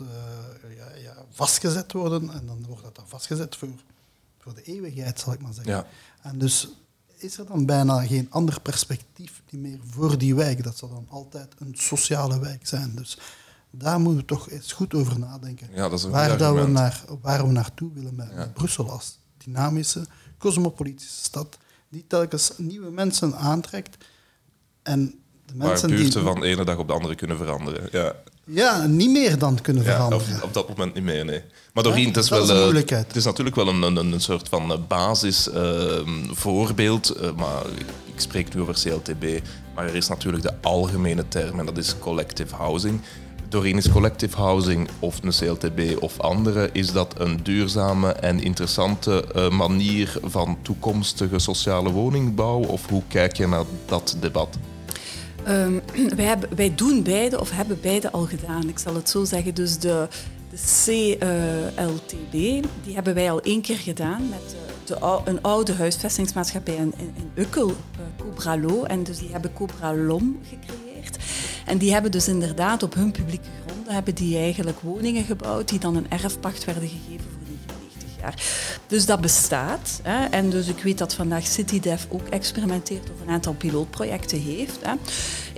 ja, 0.77 0.95
ja, 1.03 1.25
vastgezet 1.31 1.93
worden, 1.93 2.31
en 2.31 2.47
dan 2.47 2.65
wordt 2.69 2.83
dat 2.83 2.95
dan 2.95 3.09
vastgezet 3.09 3.57
voor, 3.57 3.69
voor 4.45 4.55
de 4.55 4.63
eeuwigheid, 4.63 5.21
zal 5.21 5.33
ik 5.33 5.41
maar 5.41 5.53
zeggen. 5.53 5.73
Ja. 5.73 5.87
En 6.23 6.39
dus 6.39 6.69
is 7.17 7.39
er 7.39 7.47
dan 7.47 7.67
bijna 7.67 8.07
geen 8.07 8.27
ander 8.31 8.61
perspectief 8.61 9.43
meer 9.51 9.79
voor 9.91 10.19
die 10.19 10.35
wijk. 10.35 10.65
Dat 10.65 10.77
zal 10.77 10.89
dan 10.89 11.07
altijd 11.09 11.55
een 11.59 11.75
sociale 11.77 12.41
wijk 12.41 12.67
zijn. 12.67 12.95
Dus 12.95 13.19
daar 13.71 14.01
moeten 14.01 14.21
we 14.21 14.27
toch 14.27 14.51
eens 14.51 14.73
goed 14.73 14.95
over 14.95 15.19
nadenken. 15.19 15.69
Ja, 15.73 15.89
dat 15.89 15.99
is 15.99 16.05
waar, 16.05 16.39
dat 16.39 16.55
we 16.55 16.67
naar, 16.67 17.05
waar 17.21 17.47
we 17.47 17.53
naartoe 17.53 17.93
willen 17.93 18.15
met, 18.15 18.55
Brussel 18.55 18.91
als 18.91 19.19
dynamische, 19.37 20.07
cosmopolitische 20.39 21.23
stad, 21.25 21.59
die 21.89 22.05
telkens 22.07 22.53
nieuwe 22.57 22.91
mensen 22.91 23.37
aantrekt. 23.37 24.05
En 24.83 25.15
de 25.47 25.55
mensen 25.55 25.89
waar 25.89 25.99
buurten 25.99 26.23
die, 26.23 26.31
van 26.31 26.41
de 26.41 26.47
ene 26.47 26.65
dag 26.65 26.77
op 26.77 26.87
de 26.87 26.95
andere 26.95 27.15
kunnen 27.15 27.37
veranderen. 27.37 27.89
Ja, 27.93 28.15
ja 28.47 28.87
niet 28.87 29.11
meer 29.11 29.39
dan 29.39 29.61
kunnen 29.61 29.85
veranderen. 29.85 30.37
Op, 30.37 30.43
op, 30.43 30.55
dat 30.55 30.69
moment 30.69 30.95
niet 30.95 31.05
meer, 31.05 31.25
nee. 31.25 31.43
Maar 31.73 31.83
Doreen, 31.83 32.07
het 32.07 32.17
is, 32.17 32.29
wel, 32.29 32.43
is 32.43 32.51
uh, 32.51 32.75
het 32.89 33.17
is 33.17 33.25
natuurlijk 33.25 33.57
wel 33.57 33.69
een, 33.69 33.83
een, 33.83 33.97
een 33.97 34.21
soort 34.21 34.49
van 34.49 34.73
eh, 34.73 34.79
basisvoorbeeld. 34.89 37.17
Uh, 37.21 37.33
maar 37.37 37.63
ik 38.15 38.21
spreek 38.21 38.55
nu 38.55 38.61
over 38.61 38.75
CLTB. 38.75 39.25
Maar 39.75 39.87
er 39.87 39.95
is 39.95 40.09
natuurlijk 40.09 40.43
de 40.43 40.55
algemene 40.63 41.29
term 41.29 41.59
en 41.59 41.67
dat 41.67 41.79
is 41.79 41.99
collective 41.99 42.55
housing 42.55 43.01
door 43.55 43.67
is 43.67 43.91
collective 43.91 44.37
housing 44.37 44.89
of 44.99 45.19
een 45.23 45.31
CLTB 45.31 46.03
of 46.03 46.21
andere, 46.21 46.71
is 46.73 46.93
dat 46.93 47.15
een 47.19 47.41
duurzame 47.43 48.13
en 48.13 48.43
interessante 48.43 49.25
uh, 49.37 49.51
manier 49.51 50.19
van 50.23 50.59
toekomstige 50.63 51.39
sociale 51.39 51.91
woningbouw? 51.91 52.65
Of 52.65 52.89
hoe 52.89 53.03
kijk 53.09 53.37
je 53.37 53.47
naar 53.47 53.65
dat 53.87 54.17
debat? 54.21 54.59
Um, 55.49 55.81
wij, 56.17 56.25
hebben, 56.25 56.57
wij 56.57 56.75
doen 56.75 57.03
beide 57.03 57.41
of 57.41 57.51
hebben 57.51 57.81
beide 57.81 58.11
al 58.11 58.25
gedaan. 58.25 58.69
Ik 58.69 58.79
zal 58.79 58.95
het 58.95 59.11
zo 59.11 59.25
zeggen. 59.25 59.55
Dus 59.55 59.79
de, 59.79 60.09
de 60.51 61.17
CLTB, 61.77 62.33
die 62.85 62.95
hebben 62.95 63.15
wij 63.15 63.31
al 63.31 63.41
één 63.41 63.61
keer 63.61 63.79
gedaan 63.79 64.29
met 64.29 64.57
de, 64.85 64.95
de, 64.95 65.21
een 65.25 65.43
oude 65.43 65.73
huisvestingsmaatschappij 65.73 66.75
in, 66.75 66.95
in, 66.97 67.31
Ukkel, 67.35 67.69
uh, 67.69 67.75
Cobralo. 68.19 68.83
En 68.85 69.03
dus 69.03 69.19
die 69.19 69.33
hebben 69.33 69.53
Cobralom 69.53 70.39
gecreëerd. 70.43 71.19
En 71.67 71.79
die 71.79 71.93
hebben 71.93 72.11
dus 72.11 72.29
inderdaad 72.29 72.83
op 72.83 72.95
hun 72.95 73.11
publieke 73.11 73.49
gronden 73.67 73.95
hebben 73.95 74.15
die 74.15 74.39
eigenlijk 74.39 74.81
woningen 74.81 75.25
gebouwd 75.25 75.69
die 75.69 75.79
dan 75.79 75.97
een 75.97 76.11
erfpacht 76.11 76.65
werden 76.65 76.89
gegeven 76.89 77.34
voor 78.25 78.33
99 78.33 78.73
jaar. 78.75 78.81
Dus 78.87 79.07
dat 79.07 79.21
bestaat. 79.21 80.01
Hè. 80.03 80.25
En 80.25 80.51
dus 80.51 80.69
ik 80.69 80.83
weet 80.83 80.99
dat 80.99 81.15
vandaag 81.15 81.47
CityDev 81.47 82.05
ook 82.09 82.29
experimenteert 82.29 83.11
of 83.11 83.21
een 83.21 83.33
aantal 83.33 83.55
pilootprojecten 83.55 84.41
heeft. 84.41 84.79
Hè. 84.83 84.95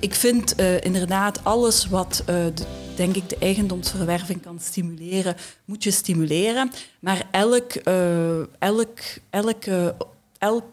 Ik 0.01 0.15
vind 0.15 0.61
uh, 0.61 0.81
inderdaad 0.81 1.45
alles 1.45 1.87
wat 1.87 2.21
uh, 2.21 2.27
de, 2.27 2.65
denk 2.97 3.17
ik 3.17 3.29
de 3.29 3.37
eigendomsverwerving 3.39 4.43
kan 4.43 4.59
stimuleren, 4.61 5.37
moet 5.65 5.85
je 5.85 5.91
stimuleren. 5.91 6.71
Maar 7.01 7.27
elk, 7.31 7.75
uh, 7.85 8.39
elk, 8.59 8.99
elk, 9.31 9.65
elk 10.39 10.65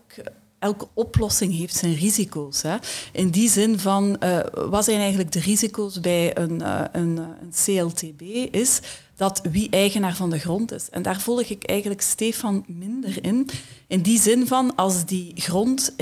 elke 0.63 0.87
oplossing 0.93 1.57
heeft 1.57 1.75
zijn 1.75 1.95
risico's. 1.95 2.61
Hè. 2.61 2.75
In 3.11 3.29
die 3.29 3.49
zin 3.49 3.79
van, 3.79 4.17
uh, 4.19 4.39
wat 4.69 4.83
zijn 4.83 4.99
eigenlijk 4.99 5.31
de 5.31 5.39
risico's 5.39 5.99
bij 5.99 6.37
een, 6.37 6.61
uh, 6.61 6.81
een, 6.91 7.17
een, 7.17 7.53
CLTB, 7.65 8.21
is 8.51 8.79
dat 9.15 9.41
wie 9.51 9.69
eigenaar 9.69 10.15
van 10.15 10.29
de 10.29 10.39
grond 10.39 10.71
is. 10.71 10.89
En 10.89 11.01
daar 11.01 11.21
volg 11.21 11.41
ik 11.41 11.63
eigenlijk 11.63 12.01
Stefan 12.01 12.63
minder 12.67 13.23
in. 13.23 13.49
In 13.87 14.01
die 14.01 14.19
zin 14.19 14.47
van, 14.47 14.75
als 14.75 15.05
die 15.05 15.31
grond 15.35 15.95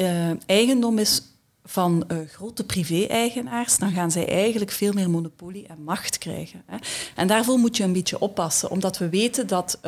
eigendom 0.45 0.97
is 0.97 1.21
van 1.63 2.05
grote 2.27 2.63
privé-eigenaars, 2.63 3.77
dan 3.77 3.91
gaan 3.91 4.11
zij 4.11 4.27
eigenlijk 4.27 4.71
veel 4.71 4.93
meer 4.93 5.09
monopolie 5.09 5.67
en 5.67 5.83
macht 5.83 6.17
krijgen. 6.17 6.63
Hè. 6.65 6.77
En 7.15 7.27
daarvoor 7.27 7.57
moet 7.57 7.77
je 7.77 7.83
een 7.83 7.93
beetje 7.93 8.19
oppassen, 8.19 8.71
omdat 8.71 8.97
we 8.97 9.09
weten 9.09 9.47
dat 9.47 9.79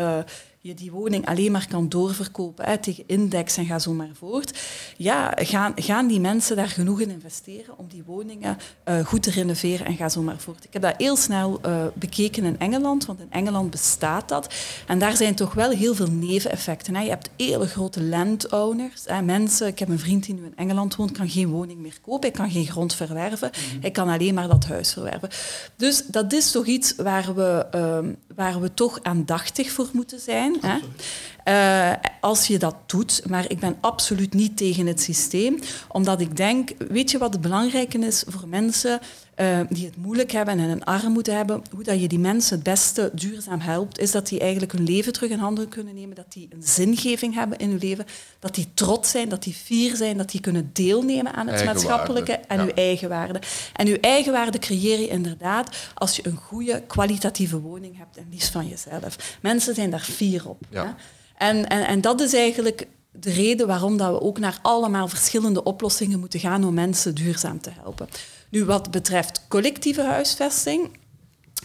je 0.64 0.74
die 0.74 0.92
woning 0.92 1.26
alleen 1.26 1.52
maar 1.52 1.68
kan 1.70 1.90
doorverkopen 1.90 2.66
hè, 2.66 2.78
tegen 2.78 3.04
index 3.08 3.58
en 3.58 3.66
ga 3.66 3.80
zo 3.80 3.94
maar 3.94 4.10
voort. 4.14 4.60
Ja, 4.98 5.34
gaan, 5.36 5.72
gaan 5.76 6.08
die 6.08 6.20
mensen 6.20 6.56
daar 6.56 6.68
genoeg 6.68 7.02
in 7.02 7.10
investeren 7.10 7.78
om 7.78 7.88
die 7.88 8.04
woningen 8.06 8.58
uh, 8.90 9.00
goed 9.06 9.24
te 9.24 9.32
renoveren 9.32 9.86
en 9.86 9.96
ga 9.96 10.10
zo 10.10 10.22
maar 10.22 10.40
voort. 10.40 10.64
Ik 10.64 10.74
heb 10.74 10.82
dat 10.82 10.94
heel 10.98 11.16
snel 11.16 11.60
uh, 11.66 11.86
bekeken 11.94 12.44
in 12.44 12.60
Engeland, 12.60 13.06
want 13.06 13.20
in 13.20 13.32
Engeland 13.32 13.70
bestaat 13.70 14.30
dat. 14.30 14.54
En 14.88 15.00
daar 15.00 15.18
zijn 15.18 15.36
toch 15.36 15.54
wel 15.54 15.70
heel 15.70 15.96
veel 15.96 16.12
neveneffecten. 16.12 16.96
Hè. 16.96 17.02
Je 17.02 17.10
hebt 17.10 17.30
hele 17.38 17.68
grote 17.68 18.04
landowners. 18.04 19.02
Hè. 19.06 19.22
Mensen, 19.22 19.68
ik 19.68 19.80
heb 19.80 19.90
een 19.90 20.00
vriend 20.00 20.26
die 20.26 20.36
nu 20.36 20.46
in 20.46 20.56
Engeland 20.56 20.96
woont, 20.96 21.12
kan 21.12 21.30
geen 21.30 21.50
woning 21.50 21.80
meer 21.80 21.98
kopen, 22.02 22.30
hij 22.30 22.40
kan 22.40 22.52
geen 22.52 22.68
grond 22.68 22.96
verwerven, 22.96 23.52
mm 23.54 23.82
hij 23.82 23.92
kan 23.92 24.10
alleen 24.10 24.34
maar 24.34 24.48
dat 24.48 24.66
huis 24.66 24.94
verwerven. 24.94 25.30
Dus 25.76 26.06
dat 26.06 26.34
is 26.34 26.52
toch 26.52 26.66
iets 26.66 26.96
waar 26.96 27.36
we, 27.36 27.66
uh, 27.76 28.12
waar 28.36 28.62
we 28.62 28.74
toch 28.74 29.00
aandachtig 29.02 29.72
voor 29.72 29.90
moeten 29.94 30.20
zijn. 30.20 30.53
Hè? 30.62 30.78
Uh, 31.48 31.92
als 32.22 32.48
je 32.48 32.58
dat 32.58 32.76
doet, 32.86 33.22
maar 33.30 33.46
ik 33.48 33.60
ben 33.60 33.78
absoluut 33.82 34.34
niet 34.34 34.58
tegen 34.58 34.86
het 34.86 35.02
systeem, 35.02 35.60
omdat 35.88 36.22
ik 36.22 36.38
denk, 36.38 36.70
weet 36.88 37.12
je 37.12 37.18
wat 37.18 37.34
het 37.34 37.42
belangrijke 37.42 37.98
is 38.00 38.24
voor 38.28 38.48
mensen 38.48 39.00
uh, 39.38 39.60
die 39.70 39.86
het 39.86 39.98
moeilijk 39.98 40.32
hebben 40.32 40.60
en 40.60 40.70
een 40.70 40.84
armoede 40.84 41.32
hebben, 41.32 41.62
hoe 41.72 41.84
dat 41.84 42.02
je 42.02 42.08
die 42.08 42.20
mensen 42.20 42.56
het 42.56 42.64
beste 42.64 43.12
duurzaam 43.14 43.60
helpt, 43.60 44.00
is 44.00 44.12
dat 44.12 44.28
die 44.28 44.40
eigenlijk 44.40 44.72
hun 44.72 44.84
leven 44.84 45.14
terug 45.14 45.30
in 45.30 45.40
handen 45.40 45.70
kunnen 45.70 45.96
nemen, 45.96 46.16
dat 46.16 46.34
die 46.34 46.48
een 46.50 46.64
zingeving 46.64 47.34
hebben 47.34 47.58
in 47.58 47.70
hun 47.70 47.80
leven, 47.80 48.06
dat 48.40 48.56
die 48.56 48.68
trots 48.74 49.12
zijn, 49.12 49.30
dat 49.30 49.44
die 49.44 49.54
fier 49.54 49.96
zijn, 49.96 50.18
dat 50.18 50.32
die 50.32 50.42
kunnen 50.42 50.70
deelnemen 50.74 51.34
aan 51.34 51.48
het 51.48 51.66
maatschappelijke 51.66 52.34
en 52.34 52.58
ja. 52.58 52.64
uw 52.64 52.72
eigen 52.72 53.10
waarde. 53.10 53.42
En 53.74 53.88
uw 53.88 53.98
eigen 54.02 54.32
waarde 54.32 54.60
creëer 54.60 55.00
je 55.00 55.08
inderdaad 55.08 55.78
als 55.94 56.16
je 56.16 56.28
een 56.28 56.38
goede, 56.38 56.84
kwalitatieve 56.88 57.60
woning 57.60 57.98
hebt 57.98 58.18
en 58.18 58.28
liefst 58.32 58.52
van 58.52 58.68
jezelf. 58.68 59.38
Mensen 59.42 59.76
zijn 59.76 59.90
daar 59.90 60.00
fier 60.00 60.50
op. 60.50 60.62
Ja. 60.70 60.96
En, 61.38 61.70
en, 61.70 61.88
en 61.88 62.02
dat 62.02 62.22
is 62.22 62.34
eigenlijk 62.34 62.88
de 63.12 63.32
reden 63.32 63.68
waarom 63.68 63.98
dat 63.98 64.12
we 64.12 64.22
ook 64.22 64.40
naar 64.40 64.60
allemaal 64.62 65.08
verschillende 65.08 65.64
oplossingen 65.64 66.20
moeten 66.20 66.40
gaan 66.40 66.64
om 66.64 66.74
mensen 66.74 67.16
duurzaam 67.16 67.62
te 67.62 67.70
helpen. 67.70 68.08
Nu, 68.50 68.66
wat 68.66 68.92
betreft 68.92 69.46
collectieve 69.48 70.02
huisvesting, 70.02 70.90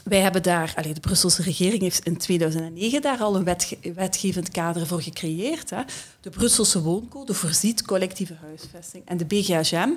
wij 0.08 0.20
hebben 0.20 0.42
daar, 0.42 0.72
allez, 0.76 0.92
de 0.92 1.00
Brusselse 1.00 1.42
regering 1.42 1.82
heeft 1.82 2.04
in 2.04 2.16
2009 2.16 3.02
daar 3.02 3.18
al 3.18 3.36
een 3.36 3.44
wetge 3.44 3.78
wetgevend 3.94 4.50
kader 4.50 4.86
voor 4.86 5.02
gecreëerd. 5.02 5.70
Hè. 5.70 5.82
De 6.20 6.30
Brusselse 6.30 6.82
wooncode 6.82 7.34
voorziet 7.34 7.82
collectieve 7.82 8.34
huisvesting. 8.40 9.02
En 9.06 9.16
de 9.16 9.24
BGHM, 9.24 9.90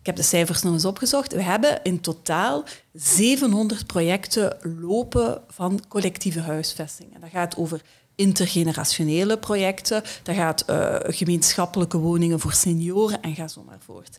ik 0.00 0.06
heb 0.06 0.16
de 0.16 0.22
cijfers 0.22 0.62
nog 0.62 0.72
eens 0.72 0.84
opgezocht, 0.84 1.32
we 1.32 1.42
hebben 1.42 1.80
in 1.82 2.00
totaal 2.00 2.64
700 2.92 3.86
projecten 3.86 4.56
lopen 4.80 5.42
van 5.48 5.82
collectieve 5.88 6.40
huisvesting. 6.40 7.14
En 7.14 7.20
dat 7.20 7.30
gaat 7.30 7.56
over 7.56 7.80
intergenerationele 8.16 9.38
projecten, 9.38 10.02
dat 10.22 10.34
gaat 10.34 10.64
uh, 10.70 10.96
gemeenschappelijke 11.00 11.98
woningen 11.98 12.40
voor 12.40 12.52
senioren 12.52 13.22
en 13.22 13.34
ga 13.34 13.48
zo 13.48 13.62
maar 13.66 13.78
voort. 13.84 14.18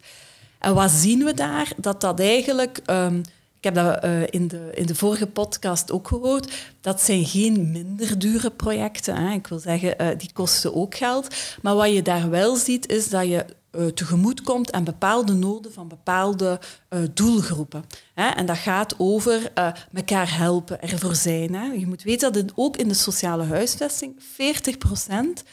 En 0.60 0.74
wat 0.74 0.92
zien 0.92 1.24
we 1.24 1.34
daar? 1.34 1.72
Dat 1.78 2.02
dat 2.02 2.20
eigenlijk 2.20 2.80
um, 2.90 3.24
ik 3.58 3.64
heb 3.64 3.76
dat 3.76 4.04
uh, 4.04 4.22
in, 4.30 4.48
de, 4.48 4.70
in 4.74 4.86
de 4.86 4.96
vorige 4.96 5.28
podcast 5.28 5.92
ook 5.92 6.08
gehoord, 6.08 6.54
dat 6.82 7.02
zijn 7.02 7.26
geen 7.26 7.72
minder 7.72 8.20
dure 8.20 8.52
projecten. 8.52 9.16
Hè. 9.16 9.34
Ik 9.34 9.48
wil 9.48 9.60
zeggen, 9.60 10.02
uh, 10.02 10.08
die 10.18 10.30
kosten 10.34 10.76
ook 10.76 10.96
geld. 10.96 11.36
Maar 11.62 11.76
wat 11.76 11.94
je 11.94 12.02
daar 12.02 12.30
wel 12.30 12.56
ziet, 12.56 12.88
is 12.88 13.10
dat 13.10 13.28
je 13.28 13.46
tegemoet 13.94 14.42
komt 14.42 14.72
aan 14.72 14.84
bepaalde 14.84 15.34
noden 15.34 15.74
van 15.74 15.88
bepaalde 15.88 16.60
uh, 16.90 17.00
doelgroepen. 17.14 17.84
En 18.14 18.46
dat 18.46 18.58
gaat 18.58 18.96
over 18.98 19.52
uh, 19.58 19.70
elkaar 19.94 20.38
helpen, 20.38 20.82
ervoor 20.82 21.16
zijn. 21.16 21.80
Je 21.80 21.88
moet 21.88 22.04
weten 22.04 22.34
dat 22.34 22.52
ook 22.56 22.78
in 22.78 22.88
de 22.88 22.94
sociale 22.94 23.44
huisvesting 23.44 24.16
40 24.34 24.78
procent 24.78 25.44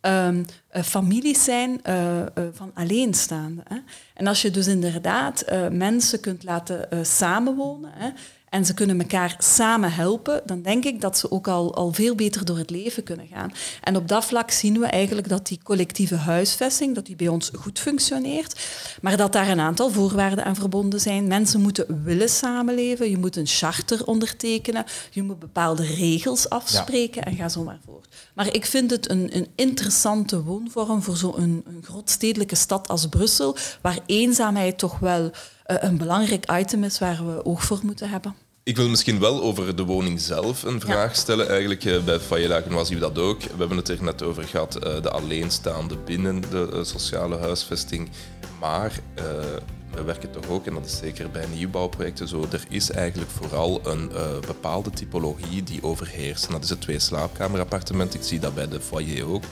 um, 0.00 0.44
families 0.84 1.44
zijn 1.44 1.80
van 2.54 2.70
alleenstaanden. 2.74 3.64
Hè? 3.68 3.78
En 4.14 4.26
als 4.26 4.42
je 4.42 4.50
dus 4.50 4.66
inderdaad 4.66 5.44
mensen 5.70 6.20
kunt 6.20 6.44
laten 6.44 7.06
samenwonen, 7.06 7.92
en 8.50 8.64
ze 8.64 8.74
kunnen 8.74 9.00
elkaar 9.00 9.34
samen 9.38 9.92
helpen, 9.92 10.42
dan 10.44 10.62
denk 10.62 10.84
ik 10.84 11.00
dat 11.00 11.18
ze 11.18 11.30
ook 11.30 11.48
al, 11.48 11.74
al 11.74 11.92
veel 11.92 12.14
beter 12.14 12.44
door 12.44 12.58
het 12.58 12.70
leven 12.70 13.02
kunnen 13.02 13.26
gaan. 13.26 13.52
En 13.82 13.96
op 13.96 14.08
dat 14.08 14.24
vlak 14.24 14.50
zien 14.50 14.78
we 14.78 14.86
eigenlijk 14.86 15.28
dat 15.28 15.46
die 15.46 15.60
collectieve 15.62 16.16
huisvesting, 16.16 16.94
dat 16.94 17.06
die 17.06 17.16
bij 17.16 17.28
ons 17.28 17.50
goed 17.54 17.78
functioneert, 17.78 18.66
maar 19.00 19.16
dat 19.16 19.32
daar 19.32 19.48
een 19.48 19.60
aantal 19.60 19.90
voorwaarden 19.90 20.44
aan 20.44 20.56
verbonden 20.56 21.00
zijn. 21.00 21.26
Mensen 21.26 21.60
moeten 21.60 22.02
willen 22.04 22.28
samenleven, 22.28 23.10
je 23.10 23.18
moet 23.18 23.36
een 23.36 23.46
charter 23.46 24.06
ondertekenen, 24.06 24.84
je 25.10 25.22
moet 25.22 25.38
bepaalde 25.38 25.84
regels 25.86 26.48
afspreken 26.48 27.22
en 27.22 27.36
ga 27.36 27.48
zo 27.48 27.64
maar 27.64 27.78
voort. 27.84 28.08
Maar 28.34 28.54
ik 28.54 28.66
vind 28.66 28.90
het 28.90 29.10
een, 29.10 29.36
een 29.36 29.48
interessante 29.54 30.42
woonvorm 30.42 31.02
voor 31.02 31.16
zo'n 31.16 31.42
een, 31.42 31.62
een 31.66 31.82
grootstedelijke 31.82 32.54
stad 32.54 32.88
als 32.88 33.06
Brussel, 33.06 33.56
waar 33.80 33.98
eenzaamheid 34.06 34.78
toch 34.78 34.98
wel 34.98 35.30
een 35.76 35.96
belangrijk 35.96 36.50
item 36.52 36.84
is 36.84 36.98
waar 36.98 37.26
we 37.26 37.44
oog 37.44 37.64
voor 37.64 37.80
moeten 37.82 38.10
hebben. 38.10 38.34
Ik 38.62 38.76
wil 38.76 38.88
misschien 38.88 39.20
wel 39.20 39.42
over 39.42 39.76
de 39.76 39.84
woning 39.84 40.20
zelf 40.20 40.62
een 40.62 40.80
vraag 40.80 41.16
stellen. 41.16 41.48
Eigenlijk 41.48 41.84
uh, 41.84 42.04
bij 42.04 42.20
Fayelaken 42.20 42.72
was 42.72 42.90
u 42.90 42.98
dat 42.98 43.18
ook. 43.18 43.42
We 43.42 43.58
hebben 43.58 43.76
het 43.76 43.88
er 43.88 44.02
net 44.02 44.22
over 44.22 44.44
gehad, 44.44 44.76
uh, 44.76 45.02
de 45.02 45.10
alleenstaande 45.10 45.96
binnen 45.96 46.40
de 46.40 46.80
sociale 46.84 47.38
huisvesting. 47.38 48.08
Maar 48.60 49.00
we 49.94 50.02
werken 50.02 50.30
toch 50.30 50.48
ook, 50.48 50.66
en 50.66 50.74
dat 50.74 50.84
is 50.84 50.96
zeker 50.96 51.30
bij 51.30 51.46
nieuwbouwprojecten 51.54 52.28
zo, 52.28 52.46
er 52.50 52.64
is 52.68 52.90
eigenlijk 52.90 53.30
vooral 53.30 53.80
een 53.86 54.10
bepaalde 54.46 54.90
typologie 54.90 55.62
die 55.62 55.82
overheerst. 55.82 56.46
En 56.46 56.52
dat 56.52 56.64
is 56.64 56.70
het 56.70 56.80
twee 56.80 56.98
slaapkamerappartement. 56.98 58.14
Ik 58.14 58.22
zie 58.22 58.38
dat 58.38 58.54
bij 58.54 58.68
de 58.68 58.80
foyer 58.80 59.26
ook. 59.26 59.44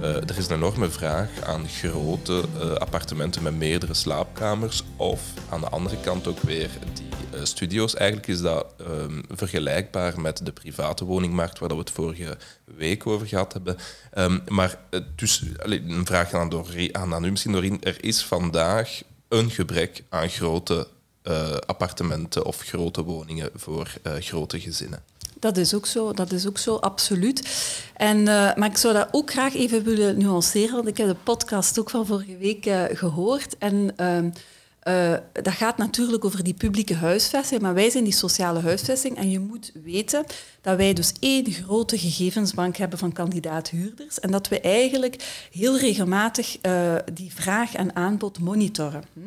Uh, 0.00 0.16
er 0.16 0.38
is 0.38 0.48
een 0.48 0.56
enorme 0.56 0.90
vraag 0.90 1.28
aan 1.42 1.68
grote 1.68 2.42
uh, 2.56 2.72
appartementen 2.72 3.42
met 3.42 3.54
meerdere 3.54 3.94
slaapkamers. 3.94 4.82
Of 4.96 5.20
aan 5.48 5.60
de 5.60 5.68
andere 5.68 5.96
kant 6.00 6.26
ook 6.26 6.40
weer 6.40 6.70
die 6.94 7.38
uh, 7.38 7.44
studio's. 7.44 7.94
Eigenlijk 7.94 8.28
is 8.28 8.40
dat 8.40 8.66
um, 8.80 9.24
vergelijkbaar 9.28 10.20
met 10.20 10.40
de 10.44 10.52
private 10.52 11.04
woningmarkt, 11.04 11.58
waar 11.58 11.68
we 11.68 11.76
het 11.76 11.90
vorige 11.90 12.38
week 12.64 13.06
over 13.06 13.26
gehad 13.26 13.52
hebben. 13.52 13.76
Um, 14.18 14.42
maar 14.48 14.78
dus, 15.16 15.44
een 15.62 16.06
vraag 16.06 16.34
aan, 16.34 16.48
door, 16.48 16.66
aan, 16.92 17.24
u 17.24 17.30
misschien, 17.30 17.52
Doreen. 17.52 17.82
Er 17.82 18.04
is 18.04 18.24
vandaag 18.24 19.02
een 19.28 19.50
gebrek 19.50 20.02
aan 20.08 20.28
grote 20.28 20.88
appartementen 21.66 22.44
of 22.44 22.60
grote 22.60 23.02
woningen 23.02 23.50
voor 23.54 23.92
grote 24.04 24.60
gezinnen. 24.60 25.02
Dat 25.42 25.56
is 25.56 25.74
ook 25.74 25.86
zo, 25.86 26.12
dat 26.12 26.32
is 26.32 26.46
ook 26.46 26.58
zo, 26.58 26.76
absoluut. 26.76 27.48
En, 27.96 28.18
uh, 28.18 28.26
maar 28.54 28.64
ik 28.64 28.76
zou 28.76 28.94
dat 28.94 29.08
ook 29.10 29.30
graag 29.30 29.54
even 29.54 29.82
willen 29.82 30.18
nuanceren, 30.18 30.74
want 30.74 30.86
ik 30.86 30.96
heb 30.96 31.08
de 31.08 31.16
podcast 31.22 31.78
ook 31.78 31.90
van 31.90 32.06
vorige 32.06 32.36
week 32.36 32.66
uh, 32.66 32.84
gehoord. 32.92 33.58
En 33.58 33.94
uh, 34.84 35.14
dat 35.32 35.52
gaat 35.52 35.76
natuurlijk 35.76 36.24
over 36.24 36.44
die 36.44 36.54
publieke 36.54 36.94
huisvesting, 36.94 37.60
maar 37.60 37.74
wij 37.74 37.90
zijn 37.90 38.04
die 38.04 38.12
sociale 38.12 38.60
huisvesting. 38.60 39.16
En 39.16 39.30
je 39.30 39.38
moet 39.38 39.72
weten 39.84 40.24
dat 40.60 40.76
wij 40.76 40.92
dus 40.92 41.12
één 41.20 41.52
grote 41.52 41.98
gegevensbank 41.98 42.76
hebben 42.76 42.98
van 42.98 43.12
kandidaat-huurders 43.12 44.20
en 44.20 44.30
dat 44.30 44.48
we 44.48 44.60
eigenlijk 44.60 45.46
heel 45.52 45.78
regelmatig 45.78 46.58
die 47.12 47.32
vraag 47.34 47.74
en 47.74 47.96
aanbod 47.96 48.38
monitoren. 48.38 49.04
Hm. 49.12 49.20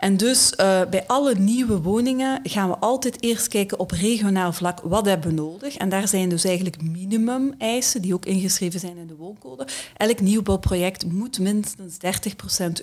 En 0.00 0.16
dus 0.16 0.52
uh, 0.56 0.80
bij 0.90 1.06
alle 1.06 1.34
nieuwe 1.34 1.80
woningen 1.80 2.40
gaan 2.42 2.68
we 2.68 2.76
altijd 2.78 3.22
eerst 3.22 3.48
kijken 3.48 3.78
op 3.78 3.90
regionaal 3.90 4.52
vlak 4.52 4.80
wat 4.80 5.06
hebben 5.06 5.28
we 5.28 5.34
nodig. 5.34 5.76
En 5.76 5.88
daar 5.88 6.08
zijn 6.08 6.28
dus 6.28 6.44
eigenlijk 6.44 6.82
minimum-eisen 6.82 8.02
die 8.02 8.14
ook 8.14 8.24
ingeschreven 8.24 8.80
zijn 8.80 8.96
in 8.96 9.06
de 9.06 9.16
wooncode. 9.16 9.66
Elk 9.96 10.20
nieuwbouwproject 10.20 11.12
moet 11.12 11.38
minstens 11.38 11.96
30% 11.96 11.98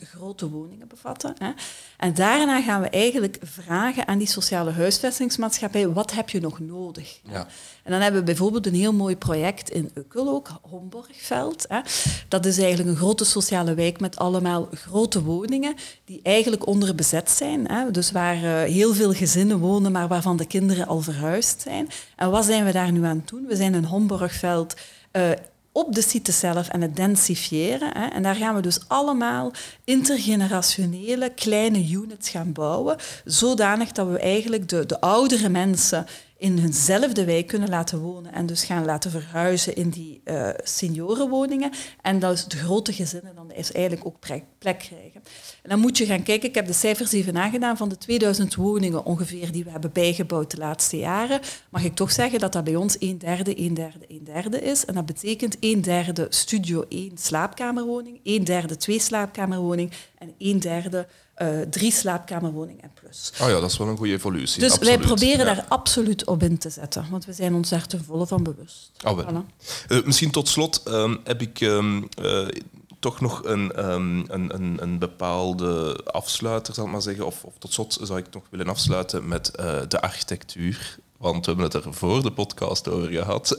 grote 0.03 0.49
woningen 0.49 0.87
bevatten. 0.87 1.33
Hè. 1.37 1.51
En 1.97 2.13
daarna 2.13 2.61
gaan 2.61 2.81
we 2.81 2.89
eigenlijk 2.89 3.37
vragen 3.41 4.07
aan 4.07 4.17
die 4.17 4.27
sociale 4.27 4.71
huisvestingsmaatschappij, 4.71 5.89
wat 5.89 6.11
heb 6.11 6.29
je 6.29 6.39
nog 6.39 6.59
nodig? 6.59 7.19
Ja. 7.23 7.47
En 7.83 7.91
dan 7.91 8.01
hebben 8.01 8.19
we 8.19 8.25
bijvoorbeeld 8.25 8.65
een 8.65 8.73
heel 8.73 8.93
mooi 8.93 9.17
project 9.17 9.69
in 9.69 9.91
Ukkel 9.93 10.29
ook, 10.29 10.49
Homborgveld. 10.61 11.65
Hè. 11.67 11.79
Dat 12.27 12.45
is 12.45 12.57
eigenlijk 12.57 12.89
een 12.89 12.95
grote 12.95 13.25
sociale 13.25 13.73
wijk 13.73 13.99
met 13.99 14.17
allemaal 14.17 14.67
grote 14.71 15.23
woningen 15.23 15.75
die 16.07 16.19
eigenlijk 16.23 16.67
onderbezet 16.67 17.29
zijn. 17.29 17.67
Hè. 17.67 17.91
Dus 17.91 18.11
waar 18.11 18.35
uh, 18.35 18.61
heel 18.61 18.93
veel 18.93 19.13
gezinnen 19.13 19.59
wonen, 19.59 19.91
maar 19.91 20.07
waarvan 20.07 20.37
de 20.37 20.45
kinderen 20.45 20.87
al 20.87 21.01
verhuisd 21.01 21.61
zijn. 21.61 21.89
En 22.15 22.31
wat 22.31 22.45
zijn 22.45 22.65
we 22.65 22.71
daar 22.71 22.91
nu 22.91 23.03
aan 23.03 23.17
het 23.17 23.27
doen? 23.27 23.45
We 23.47 23.55
zijn 23.55 23.73
in 23.73 23.83
Homborgveld 23.83 24.75
uh, 25.11 25.29
op 25.71 25.95
de 25.95 26.01
site 26.01 26.31
zelf 26.31 26.67
en 26.67 26.81
het 26.81 26.95
densifiëren. 26.95 27.97
Hè. 27.97 28.05
En 28.07 28.23
daar 28.23 28.35
gaan 28.35 28.55
we 28.55 28.61
dus 28.61 28.79
allemaal 28.87 29.51
intergenerationele 29.83 31.29
kleine 31.29 31.89
units 31.89 32.29
gaan 32.29 32.51
bouwen, 32.51 32.97
zodanig 33.25 33.91
dat 33.91 34.07
we 34.07 34.19
eigenlijk 34.19 34.69
de, 34.69 34.85
de 34.85 35.01
oudere 35.01 35.49
mensen 35.49 36.05
in 36.37 36.57
hunzelfde 36.57 37.25
wijk 37.25 37.47
kunnen 37.47 37.69
laten 37.69 37.99
wonen 37.99 38.33
en 38.33 38.45
dus 38.45 38.63
gaan 38.63 38.85
laten 38.85 39.11
verhuizen 39.11 39.75
in 39.75 39.89
die 39.89 40.21
uh, 40.25 40.49
seniorenwoningen. 40.63 41.71
En 42.01 42.19
dat 42.19 42.33
is 42.33 42.45
de 42.45 42.57
grote 42.57 42.93
gezinnen 42.93 43.35
dan 43.35 43.51
is 43.51 43.71
eigenlijk 43.71 44.05
ook 44.05 44.19
plek, 44.19 44.43
krijgen. 44.59 45.21
En 45.61 45.69
dan 45.69 45.79
moet 45.79 45.97
je 45.97 46.05
gaan 46.05 46.23
kijken, 46.23 46.49
ik 46.49 46.55
heb 46.55 46.65
de 46.65 46.73
cijfers 46.73 47.11
even 47.11 47.33
nagedaan, 47.33 47.77
van 47.77 47.89
de 47.89 47.97
2000 47.97 48.55
woningen 48.55 49.05
ongeveer 49.05 49.51
die 49.51 49.63
we 49.63 49.71
hebben 49.71 49.91
bijgebouwd 49.91 50.51
de 50.51 50.57
laatste 50.57 50.97
jaren, 50.97 51.39
mag 51.69 51.83
ik 51.83 51.95
toch 51.95 52.11
zeggen 52.11 52.39
dat 52.39 52.53
dat 52.53 52.63
bij 52.63 52.75
ons 52.75 52.95
een 52.99 53.17
derde, 53.17 53.59
een 53.59 53.73
derde, 53.73 54.05
een 54.07 54.23
derde 54.23 54.61
is. 54.61 54.85
En 54.85 54.93
dat 54.93 55.05
betekent 55.05 55.57
een 55.59 55.81
derde 55.81 56.25
studio 56.29 56.85
1 56.89 57.11
slaapkamerwoning, 57.17 58.19
een 58.23 58.43
derde 58.43 58.77
twee 58.77 58.99
slaapkamerwoning 58.99 59.91
en 60.17 60.33
een 60.37 60.59
derde 60.59 61.07
uh, 61.41 61.61
drie 61.61 61.91
slaapkamerwoningen 61.91 62.83
en 62.83 62.91
plus. 62.93 63.31
Oh 63.41 63.47
ja, 63.47 63.59
dat 63.59 63.71
is 63.71 63.77
wel 63.77 63.87
een 63.87 63.97
goede 63.97 64.13
evolutie. 64.13 64.59
Dus 64.59 64.77
wij 64.77 64.97
proberen 64.97 65.45
daar 65.45 65.65
absoluut 65.67 66.25
op 66.25 66.43
in 66.43 66.57
te 66.57 66.69
zetten, 66.69 67.05
want 67.09 67.25
we 67.25 67.33
zijn 67.33 67.53
ons 67.53 67.69
daar 67.69 67.87
ten 67.87 68.03
volle 68.03 68.27
van 68.27 68.43
bewust. 68.43 68.91
Oh, 69.05 69.15
wel. 69.15 69.25
Voilà. 69.25 69.65
Uh, 69.87 70.03
misschien 70.03 70.31
tot 70.31 70.47
slot 70.47 70.81
um, 70.87 71.19
heb 71.23 71.41
ik 71.41 71.61
um, 71.61 72.07
uh, 72.21 72.47
toch 72.99 73.21
nog 73.21 73.43
een, 73.43 73.89
um, 73.91 74.25
een, 74.27 74.55
een, 74.55 74.77
een, 74.81 74.99
bepaalde 74.99 76.03
afsluiter, 76.05 76.73
zal 76.73 76.85
ik 76.85 76.91
maar 76.91 77.01
zeggen. 77.01 77.25
Of, 77.25 77.43
of, 77.43 77.53
tot 77.57 77.73
slot 77.73 77.99
zou 78.01 78.19
ik 78.19 78.25
nog 78.31 78.43
willen 78.49 78.69
afsluiten 78.69 79.27
met 79.27 79.51
de 79.87 80.01
architectuur 80.01 80.97
want 81.17 81.45
we 81.45 81.51
hebben 81.51 81.65
het 81.65 81.85
er 81.85 81.93
voor 81.93 82.21
de 82.21 82.31
podcast 82.31 82.89
over 82.89 83.09
gehad. 83.09 83.57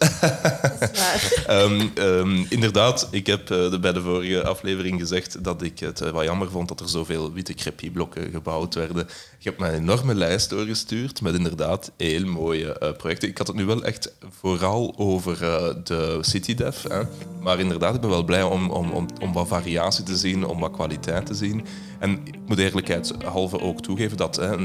um, 1.51 1.91
um, 2.05 2.47
inderdaad, 2.49 3.09
ik 3.11 3.27
heb 3.27 3.51
uh, 3.51 3.79
bij 3.79 3.93
de 3.93 4.01
vorige 4.01 4.45
aflevering 4.45 5.01
gezegd 5.01 5.45
dat 5.45 5.63
ik 5.63 5.79
het 5.79 6.01
uh, 6.01 6.11
wat 6.11 6.25
jammer 6.25 6.51
vond 6.51 6.69
dat 6.69 6.81
er 6.81 6.89
zoveel 6.89 7.33
witte 7.33 7.55
crepie-blokken 7.55 8.31
gebouwd 8.31 8.75
werden. 8.75 9.09
Ik 9.39 9.45
heb 9.45 9.59
mij 9.59 9.75
een 9.75 9.83
enorme 9.83 10.15
lijst 10.15 10.51
doorgestuurd 10.51 11.21
met 11.21 11.35
inderdaad 11.35 11.93
heel 11.97 12.27
mooie 12.27 12.77
uh, 12.83 12.93
projecten. 12.93 13.29
Ik 13.29 13.39
had 13.39 13.47
het 13.47 13.57
nu 13.57 13.65
wel 13.65 13.85
echt 13.85 14.13
vooral 14.41 14.95
over 14.97 15.39
de 15.85 16.19
CityDev. 16.21 16.83
Hè. 16.83 17.03
Maar 17.41 17.61
inderdaad, 17.61 17.95
ik 17.95 18.01
ben 18.01 18.11
wel 18.11 18.25
blij 18.25 18.43
om, 18.43 18.71
om, 18.71 18.91
om, 18.91 19.07
om 19.21 19.33
wat 19.33 19.49
variatie 19.49 20.05
te 20.05 20.17
zien, 20.17 20.47
om 20.47 20.61
wat 20.61 20.73
kwaliteit 20.73 21.27
te 21.27 21.35
zien. 21.35 21.65
En 21.99 22.21
ik 22.25 22.39
moet 22.47 22.59
eerlijkheidshalve 22.59 23.61
ook 23.61 23.83
toegeven 23.83 24.17
dat, 24.17 24.37
hè, 24.37 24.57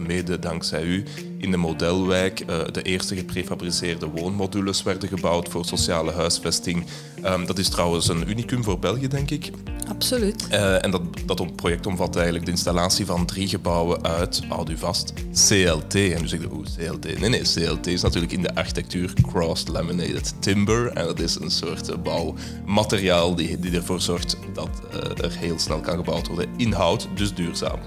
mede 0.00 0.38
dankzij 0.38 0.82
u, 0.82 1.04
in 1.42 1.50
de 1.50 1.56
modelwijk 1.56 2.40
uh, 2.40 2.46
de 2.72 2.82
eerste 2.82 3.16
geprefabriceerde 3.16 4.06
woonmodules 4.06 4.82
werden 4.82 5.08
gebouwd 5.08 5.48
voor 5.48 5.64
sociale 5.64 6.12
huisvesting. 6.12 6.84
Um, 7.24 7.46
dat 7.46 7.58
is 7.58 7.68
trouwens 7.68 8.08
een 8.08 8.30
unicum 8.30 8.64
voor 8.64 8.78
België, 8.78 9.08
denk 9.08 9.30
ik. 9.30 9.50
Absoluut. 9.88 10.46
Uh, 10.50 10.84
en 10.84 10.90
dat, 10.90 11.02
dat 11.26 11.56
project 11.56 11.86
omvat 11.86 12.14
eigenlijk 12.16 12.44
de 12.44 12.50
installatie 12.50 13.06
van 13.06 13.26
drie 13.26 13.48
gebouwen 13.48 14.04
uit, 14.04 14.42
houd 14.48 14.70
u 14.70 14.76
vast, 14.76 15.12
CLT. 15.48 15.94
En 15.94 16.20
nu 16.20 16.28
zeg 16.28 16.40
je, 16.40 16.52
oeh, 16.52 16.66
CLT. 16.76 17.20
Nee, 17.20 17.28
nee, 17.28 17.42
CLT 17.42 17.86
is 17.86 18.02
natuurlijk 18.02 18.32
in 18.32 18.42
de 18.42 18.54
architectuur 18.54 19.12
Crossed 19.30 19.68
Laminated 19.68 20.34
Timber. 20.38 20.92
En 20.92 21.04
dat 21.04 21.20
is 21.20 21.38
een 21.40 21.50
soort 21.50 21.90
uh, 21.90 21.96
bouwmateriaal 22.02 23.34
die, 23.34 23.58
die 23.58 23.72
ervoor 23.72 24.00
zorgt 24.00 24.36
dat 24.54 24.68
er 25.16 25.36
heel 25.38 25.58
snel 25.58 25.80
kan 25.80 25.96
gebouwd 25.96 26.26
worden. 26.26 26.48
Inhoud, 26.72 27.08
dus 27.14 27.34
duurzaam. 27.34 27.78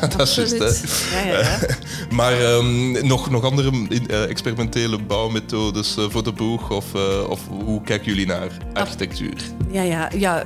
dat 0.16 0.20
is 0.20 0.34
juist. 0.34 1.10
Ja, 1.12 1.26
ja, 1.26 1.38
ja. 1.38 1.58
maar 2.16 2.42
um, 2.42 3.06
nog, 3.06 3.30
nog 3.30 3.44
andere 3.44 3.70
uh, 3.88 4.30
experimentele 4.30 5.02
bouwmethodes 5.02 5.96
uh, 5.98 6.04
voor 6.08 6.24
de 6.24 6.32
boeg? 6.32 6.70
Of, 6.70 6.94
uh, 6.94 7.28
of 7.28 7.40
hoe 7.64 7.82
kijken 7.82 8.06
jullie 8.06 8.26
naar 8.26 8.50
architectuur? 8.72 9.42
Ja, 9.70 9.82
ja, 9.82 10.10
ja, 10.16 10.44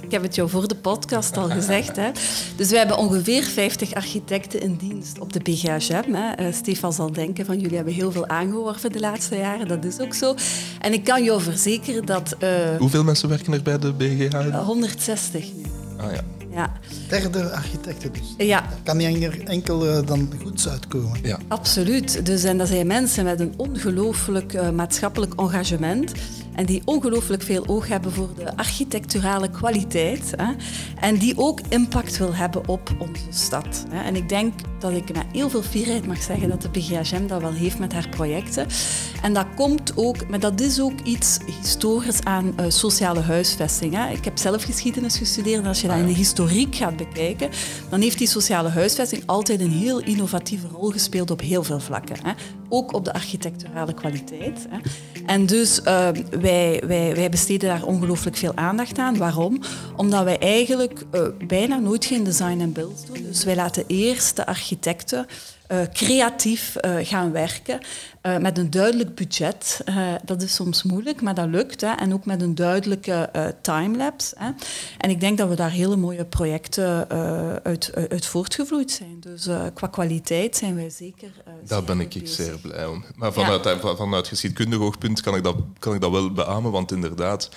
ik 0.00 0.10
heb 0.10 0.22
het 0.22 0.34
jou 0.34 0.48
voor 0.48 0.68
de 0.68 0.74
podcast 0.74 1.36
al 1.36 1.48
gezegd. 1.48 1.96
Hè. 1.96 2.10
Dus 2.56 2.70
we 2.70 2.76
hebben 2.76 2.96
ongeveer 2.96 3.42
50 3.42 3.94
architecten 3.94 4.60
in 4.60 4.76
dienst 4.76 5.18
op 5.18 5.32
de 5.32 5.40
BGHM. 5.40 6.14
Hè. 6.14 6.46
Uh, 6.46 6.54
Stefan 6.54 6.92
zal 6.92 7.12
denken 7.12 7.46
van 7.46 7.58
jullie 7.58 7.76
hebben 7.76 7.94
heel 7.94 8.12
veel 8.12 8.26
aangeworven 8.26 8.92
de 8.92 9.00
laatste 9.00 9.36
jaren. 9.36 9.68
Dat 9.68 9.84
is 9.84 10.00
ook 10.00 10.14
zo. 10.14 10.34
En 10.80 10.92
ik 10.92 11.04
kan 11.04 11.24
jou 11.24 11.42
verzekeren 11.42 12.06
dat... 12.06 12.36
Uh, 12.42 12.48
Hoeveel 12.78 13.04
mensen 13.04 13.28
werken 13.28 13.52
er 13.52 13.62
bij 13.62 13.78
de 13.78 13.92
BGHM? 13.92 14.50
160 14.50 15.44
nu. 15.54 15.62
Ah 15.96 16.12
ja. 16.12 16.39
Ja. 16.50 16.79
Derde 17.08 17.50
architecten 17.50 18.12
dus. 18.12 18.46
Ja. 18.46 18.60
Daar 18.60 18.78
kan 18.82 18.96
niet 18.96 19.42
enkel 19.44 19.86
uh, 19.86 20.06
dan 20.06 20.32
goeds 20.42 20.68
uitkomen. 20.68 21.18
Ja. 21.22 21.38
Absoluut. 21.48 22.26
Dus, 22.26 22.44
en 22.44 22.58
dat 22.58 22.68
zijn 22.68 22.86
mensen 22.86 23.24
met 23.24 23.40
een 23.40 23.54
ongelooflijk 23.56 24.52
uh, 24.52 24.70
maatschappelijk 24.70 25.34
engagement 25.40 26.12
en 26.54 26.66
die 26.66 26.82
ongelooflijk 26.84 27.42
veel 27.42 27.66
oog 27.66 27.88
hebben 27.88 28.12
voor 28.12 28.28
de 28.36 28.56
architecturale 28.56 29.50
kwaliteit 29.50 30.32
hè, 30.36 30.52
en 31.00 31.16
die 31.16 31.38
ook 31.38 31.60
impact 31.68 32.18
wil 32.18 32.34
hebben 32.34 32.68
op 32.68 32.90
onze 32.98 33.22
stad. 33.30 33.84
Hè. 33.90 34.04
En 34.04 34.16
ik 34.16 34.28
denk 34.28 34.52
dat 34.78 34.92
ik 34.92 35.14
met 35.14 35.24
heel 35.32 35.50
veel 35.50 35.62
fierheid 35.62 36.06
mag 36.06 36.22
zeggen 36.22 36.48
dat 36.48 36.62
de 36.62 36.68
PGHM 36.68 37.26
dat 37.26 37.40
wel 37.40 37.52
heeft 37.52 37.78
met 37.78 37.92
haar 37.92 38.08
projecten. 38.08 38.66
En 39.22 39.34
dat 39.34 39.46
komt 39.56 39.92
ook, 39.96 40.28
maar 40.28 40.40
dat 40.40 40.60
is 40.60 40.80
ook 40.80 41.00
iets 41.00 41.38
historisch 41.60 42.22
aan 42.24 42.54
uh, 42.60 42.64
sociale 42.68 43.20
huisvesting. 43.20 43.94
Hè. 43.94 44.10
Ik 44.10 44.24
heb 44.24 44.38
zelf 44.38 44.62
geschiedenis 44.62 45.16
gestudeerd 45.16 45.62
en 45.62 45.68
als 45.68 45.80
je 45.80 45.88
dat 45.88 45.96
in 45.96 46.06
de 46.06 46.12
historiek 46.12 46.74
gaat 46.80 46.96
bekijken, 46.96 47.50
dan 47.90 48.00
heeft 48.00 48.18
die 48.18 48.28
sociale 48.28 48.68
huisvesting 48.68 49.22
altijd 49.26 49.60
een 49.60 49.70
heel 49.70 50.00
innovatieve 50.00 50.66
rol 50.66 50.90
gespeeld 50.90 51.30
op 51.30 51.40
heel 51.40 51.62
veel 51.62 51.80
vlakken. 51.80 52.16
Hè. 52.22 52.32
Ook 52.68 52.92
op 52.92 53.04
de 53.04 53.12
architecturale 53.12 53.94
kwaliteit. 53.94 54.66
Hè. 54.68 54.78
En 55.26 55.46
dus 55.46 55.78
uh, 55.78 56.08
wij, 56.40 56.82
wij, 56.86 57.14
wij 57.14 57.28
besteden 57.28 57.68
daar 57.68 57.84
ongelooflijk 57.84 58.36
veel 58.36 58.56
aandacht 58.56 58.98
aan. 58.98 59.16
Waarom? 59.16 59.60
Omdat 59.96 60.24
wij 60.24 60.38
eigenlijk 60.38 61.04
uh, 61.12 61.22
bijna 61.46 61.78
nooit 61.78 62.04
geen 62.04 62.24
design 62.24 62.60
en 62.60 62.72
build 62.72 63.06
doen. 63.06 63.22
Dus 63.22 63.44
wij 63.44 63.54
laten 63.54 63.84
eerst 63.86 64.36
de 64.36 64.46
architecten 64.46 65.26
uh, 65.72 65.78
creatief 65.92 66.76
uh, 66.80 66.96
gaan 67.02 67.32
werken. 67.32 67.80
Uh, 68.22 68.36
met 68.36 68.58
een 68.58 68.70
duidelijk 68.70 69.14
budget. 69.14 69.80
dat 70.24 70.42
is 70.42 70.54
soms 70.54 70.82
moeilijk, 70.82 71.22
maar 71.22 71.34
dat 71.34 71.48
lukt. 71.48 71.80
Hè. 71.80 71.92
En 71.92 72.12
ook 72.12 72.24
met 72.24 72.42
een 72.42 72.54
duidelijke 72.54 73.30
timelapse. 73.62 74.34
Hè. 74.38 74.50
En 74.98 75.10
ik 75.10 75.20
denk 75.20 75.38
dat 75.38 75.48
we 75.48 75.54
daar 75.54 75.70
hele 75.70 75.96
mooie 75.96 76.24
projecten 76.24 77.08
uit, 77.62 77.92
uit, 77.94 78.26
voortgevloeid 78.26 78.90
zijn. 78.90 79.20
Dus 79.20 79.48
qua 79.74 79.86
kwaliteit 79.86 80.56
zijn 80.56 80.74
wij 80.74 80.90
zeker. 80.90 81.30
daar 81.66 81.84
ben 81.84 82.00
ik 82.00 82.08
bezig. 82.08 82.28
zeer 82.28 82.58
blij 82.58 82.86
om. 82.86 83.04
Maar 83.16 83.32
vanuit, 83.32 83.64
ja. 83.64 83.96
vanuit 83.96 84.28
geschiedkundig 84.28 84.78
oogpunt 84.78 85.20
kan 85.20 85.34
ik, 85.34 85.44
dat, 85.44 85.56
kan 85.78 85.94
ik 85.94 86.00
dat 86.00 86.10
wel 86.10 86.32
beamen. 86.32 86.70
Want 86.70 86.92
inderdaad, 86.92 87.50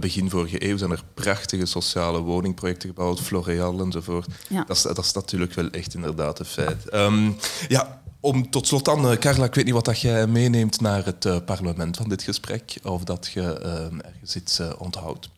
begin 0.00 0.30
vorige 0.30 0.68
eeuw 0.68 0.76
zijn 0.76 0.90
er 0.90 1.02
prachtige 1.14 1.66
sociale 1.66 2.20
woningprojecten 2.20 2.88
gebouwd. 2.88 3.20
Floreal 3.20 3.80
enzovoort. 3.80 4.26
Ja. 4.48 4.64
Dat, 4.64 4.76
is, 4.76 4.82
dat 4.82 4.98
is 4.98 5.12
natuurlijk 5.12 5.54
wel 5.54 5.70
echt 5.70 5.94
inderdaad 5.94 6.38
een 6.38 6.44
feit. 6.44 6.94
Um, 6.94 7.36
ja, 7.68 7.97
om 8.20 8.50
tot 8.50 8.66
slot 8.66 8.84
dan, 8.84 9.18
Carla, 9.18 9.44
ik 9.44 9.54
weet 9.54 9.64
niet 9.64 9.74
wat 9.74 9.84
dat 9.84 10.00
jij 10.00 10.26
meeneemt 10.26 10.80
naar 10.80 11.04
het 11.04 11.24
uh, 11.24 11.36
parlement 11.44 11.96
van 11.96 12.08
dit 12.08 12.22
gesprek, 12.22 12.78
of 12.82 13.04
dat 13.04 13.30
je 13.34 13.40
uh, 13.40 13.70
ergens 14.06 14.36
iets 14.36 14.60
onthoudt. 14.78 15.28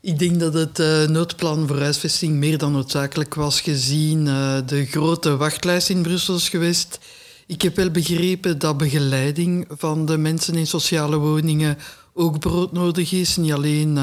ik 0.10 0.18
denk 0.18 0.40
dat 0.40 0.54
het 0.54 0.78
noodplan 1.08 1.66
voor 1.66 1.80
huisvesting 1.80 2.34
meer 2.34 2.58
dan 2.58 2.72
noodzakelijk 2.72 3.34
was 3.34 3.60
gezien 3.60 4.24
de 4.66 4.86
grote 4.90 5.36
wachtlijst 5.36 5.88
in 5.88 6.02
Brussel 6.02 6.36
is 6.36 6.48
geweest. 6.48 6.98
Ik 7.46 7.62
heb 7.62 7.76
wel 7.76 7.90
begrepen 7.90 8.58
dat 8.58 8.76
begeleiding 8.76 9.66
van 9.68 10.06
de 10.06 10.18
mensen 10.18 10.54
in 10.54 10.66
sociale 10.66 11.16
woningen 11.16 11.78
ook 12.14 12.38
broodnodig 12.38 13.12
is, 13.12 13.36
niet 13.36 13.52
alleen 13.52 13.98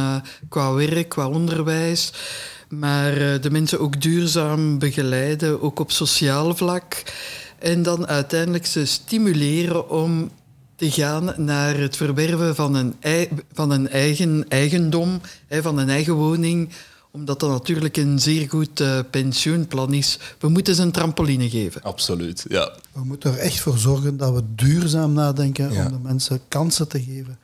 qua 0.49 0.74
werk, 0.74 1.10
qua 1.10 1.28
onderwijs 1.28 2.12
maar 2.70 3.18
uh, 3.18 3.41
de 3.41 3.51
mensen 3.51 3.80
ook 3.80 4.01
duurzaam 4.01 4.80
begeleiden, 4.80 5.61
ook 5.61 5.80
op 5.80 5.91
sociaal 5.91 6.55
vlak. 6.55 7.03
En 7.59 7.84
dan 7.84 8.07
uiteindelijk 8.07 8.66
ze 8.66 8.86
stimuleren 8.86 9.89
om 9.89 10.32
te 10.76 10.91
gaan 10.91 11.34
naar 11.38 11.78
het 11.78 11.95
verwerven 11.95 12.55
van 12.55 12.76
een, 12.76 12.95
van 13.53 13.72
een 13.72 13.89
eigen 13.89 14.45
eigendom, 14.47 15.22
hè, 15.47 15.61
van 15.61 15.78
een 15.78 15.89
eigen 15.89 16.13
woning, 16.13 16.70
omdat 17.11 17.39
dat 17.39 17.49
natuurlijk 17.49 17.97
een 17.97 18.20
zeer 18.20 18.49
goed 18.49 18.80
uh, 18.80 18.99
pensioenplan 19.11 19.93
is. 19.93 20.20
We 20.39 20.49
moeten 20.49 20.76
ze 20.76 20.82
een 20.82 20.91
trampoline 20.91 21.49
geven. 21.49 21.82
Absoluut, 21.82 22.45
ja. 22.47 22.74
We 22.91 23.03
moeten 23.03 23.32
er 23.32 23.38
echt 23.38 23.59
voor 23.59 23.78
zorgen 23.78 24.18
dat 24.18 24.34
we 24.34 24.41
duurzaam 24.55 25.13
nadenken 25.13 25.74
ja. 25.74 25.86
om 25.86 25.91
de 25.91 25.99
mensen 26.01 26.39
kansen 26.47 26.88
te 26.88 27.03
geven. 27.03 27.38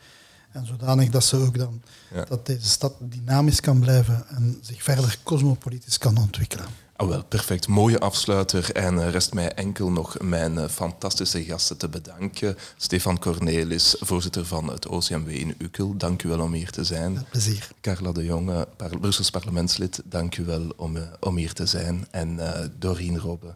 En 0.52 0.66
zodanig 0.66 1.10
dat 1.10 1.24
ze 1.24 1.38
ook 1.38 1.58
dan 1.58 1.82
ja. 2.14 2.26
dat 2.26 2.46
deze 2.46 2.68
stad 2.68 2.94
dynamisch 3.00 3.60
kan 3.60 3.80
blijven 3.80 4.28
en 4.28 4.60
zich 4.62 4.84
verder 4.84 5.18
cosmopolitisch 5.24 5.98
kan 5.98 6.18
ontwikkelen. 6.18 6.66
Oh 7.02 7.08
wel, 7.08 7.24
perfect. 7.24 7.68
Mooie 7.68 8.00
afsluiter. 8.00 8.72
En 8.72 9.12
rest 9.12 9.34
mij 9.34 9.52
enkel 9.52 9.92
nog 9.92 10.20
mijn 10.20 10.70
fantastische 10.70 11.44
gasten 11.44 11.78
te 11.78 11.90
bedanken. 11.90 12.58
Stefan 12.78 13.20
Cornelis, 13.20 13.96
voorzitter 14.00 14.46
van 14.46 14.72
het 14.72 14.88
OCMW 14.88 15.30
in 15.30 15.56
Ukkel. 15.58 15.98
Dank 15.98 16.24
u 16.24 16.30
wel 16.30 16.40
om 16.40 16.54
hier 16.54 16.72
te 16.72 16.84
zijn. 16.84 17.14
Met 17.14 17.30
plezier. 17.30 17.70
Carla 17.82 18.12
de 18.12 18.26
Jonge, 18.26 18.68
par 18.78 19.00
Brussels 19.00 19.30
parlementslid. 19.30 20.02
Dank 20.06 20.38
u 20.38 20.46
wel 20.46 20.74
om, 20.76 20.98
om 21.20 21.38
hier 21.38 21.54
te 21.54 21.66
zijn. 21.66 22.08
En 22.12 22.30
uh, 22.34 22.50
Doreen 22.80 23.20
Robbe, 23.20 23.56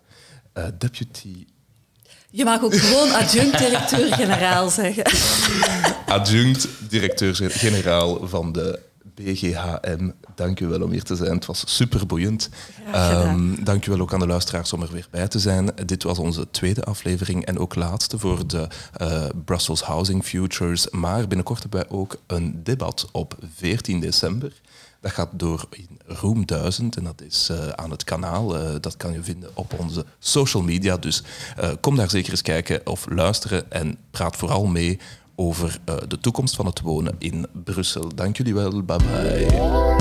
uh, 0.53 0.65
deputy 0.77 1.45
je 2.35 2.45
mag 2.45 2.63
ook 2.63 2.75
gewoon 2.75 3.13
adjunct-directeur-generaal 3.13 4.69
zeggen. 4.69 5.03
Adjunct-directeur-generaal 6.05 8.27
van 8.27 8.51
de 8.51 8.79
BGHM. 9.15 10.09
Dank 10.35 10.59
u 10.59 10.67
wel 10.67 10.81
om 10.81 10.91
hier 10.91 11.03
te 11.03 11.15
zijn. 11.15 11.35
Het 11.35 11.45
was 11.45 11.63
super 11.65 12.05
boeiend. 12.05 12.49
Um, 12.95 13.63
dank 13.63 13.85
u 13.85 13.91
wel 13.91 13.99
ook 13.99 14.13
aan 14.13 14.19
de 14.19 14.27
luisteraars 14.27 14.73
om 14.73 14.81
er 14.81 14.91
weer 14.91 15.07
bij 15.09 15.27
te 15.27 15.39
zijn. 15.39 15.71
Dit 15.85 16.03
was 16.03 16.17
onze 16.17 16.47
tweede 16.51 16.83
aflevering 16.83 17.45
en 17.45 17.59
ook 17.59 17.75
laatste 17.75 18.19
voor 18.19 18.47
de 18.47 18.67
uh, 19.01 19.25
Brussels 19.45 19.81
Housing 19.81 20.25
Futures. 20.25 20.89
Maar 20.89 21.27
binnenkort 21.27 21.61
hebben 21.61 21.79
wij 21.79 21.89
ook 21.97 22.17
een 22.27 22.59
debat 22.63 23.07
op 23.11 23.35
14 23.55 23.99
december. 23.99 24.51
Dat 25.05 25.13
gaat 25.13 25.29
door 25.31 25.65
in 25.69 25.99
Room 26.05 26.45
1000 26.45 26.97
en 26.97 27.03
dat 27.03 27.21
is 27.21 27.49
eh, 27.49 27.69
aan 27.69 27.91
het 27.91 28.03
kanaal. 28.03 28.57
Eh, 28.57 28.75
dat 28.81 28.97
kan 28.97 29.13
je 29.13 29.23
vinden 29.23 29.49
op 29.53 29.79
onze 29.79 30.05
social 30.19 30.63
media. 30.63 30.97
Dus 30.97 31.23
eh, 31.57 31.71
kom 31.81 31.95
daar 31.95 32.09
zeker 32.09 32.31
eens 32.31 32.41
kijken 32.41 32.87
of 32.87 33.05
luisteren 33.09 33.71
en 33.71 33.97
praat 34.11 34.35
vooral 34.35 34.65
mee 34.65 34.99
over 35.35 35.79
de 36.07 36.19
toekomst 36.19 36.55
van 36.55 36.65
het 36.65 36.81
wonen 36.81 37.15
in 37.17 37.47
Brussel. 37.63 38.15
Dank 38.15 38.37
jullie 38.37 38.53
wel. 38.53 38.83
Bye 38.83 38.97
bye. 38.97 39.93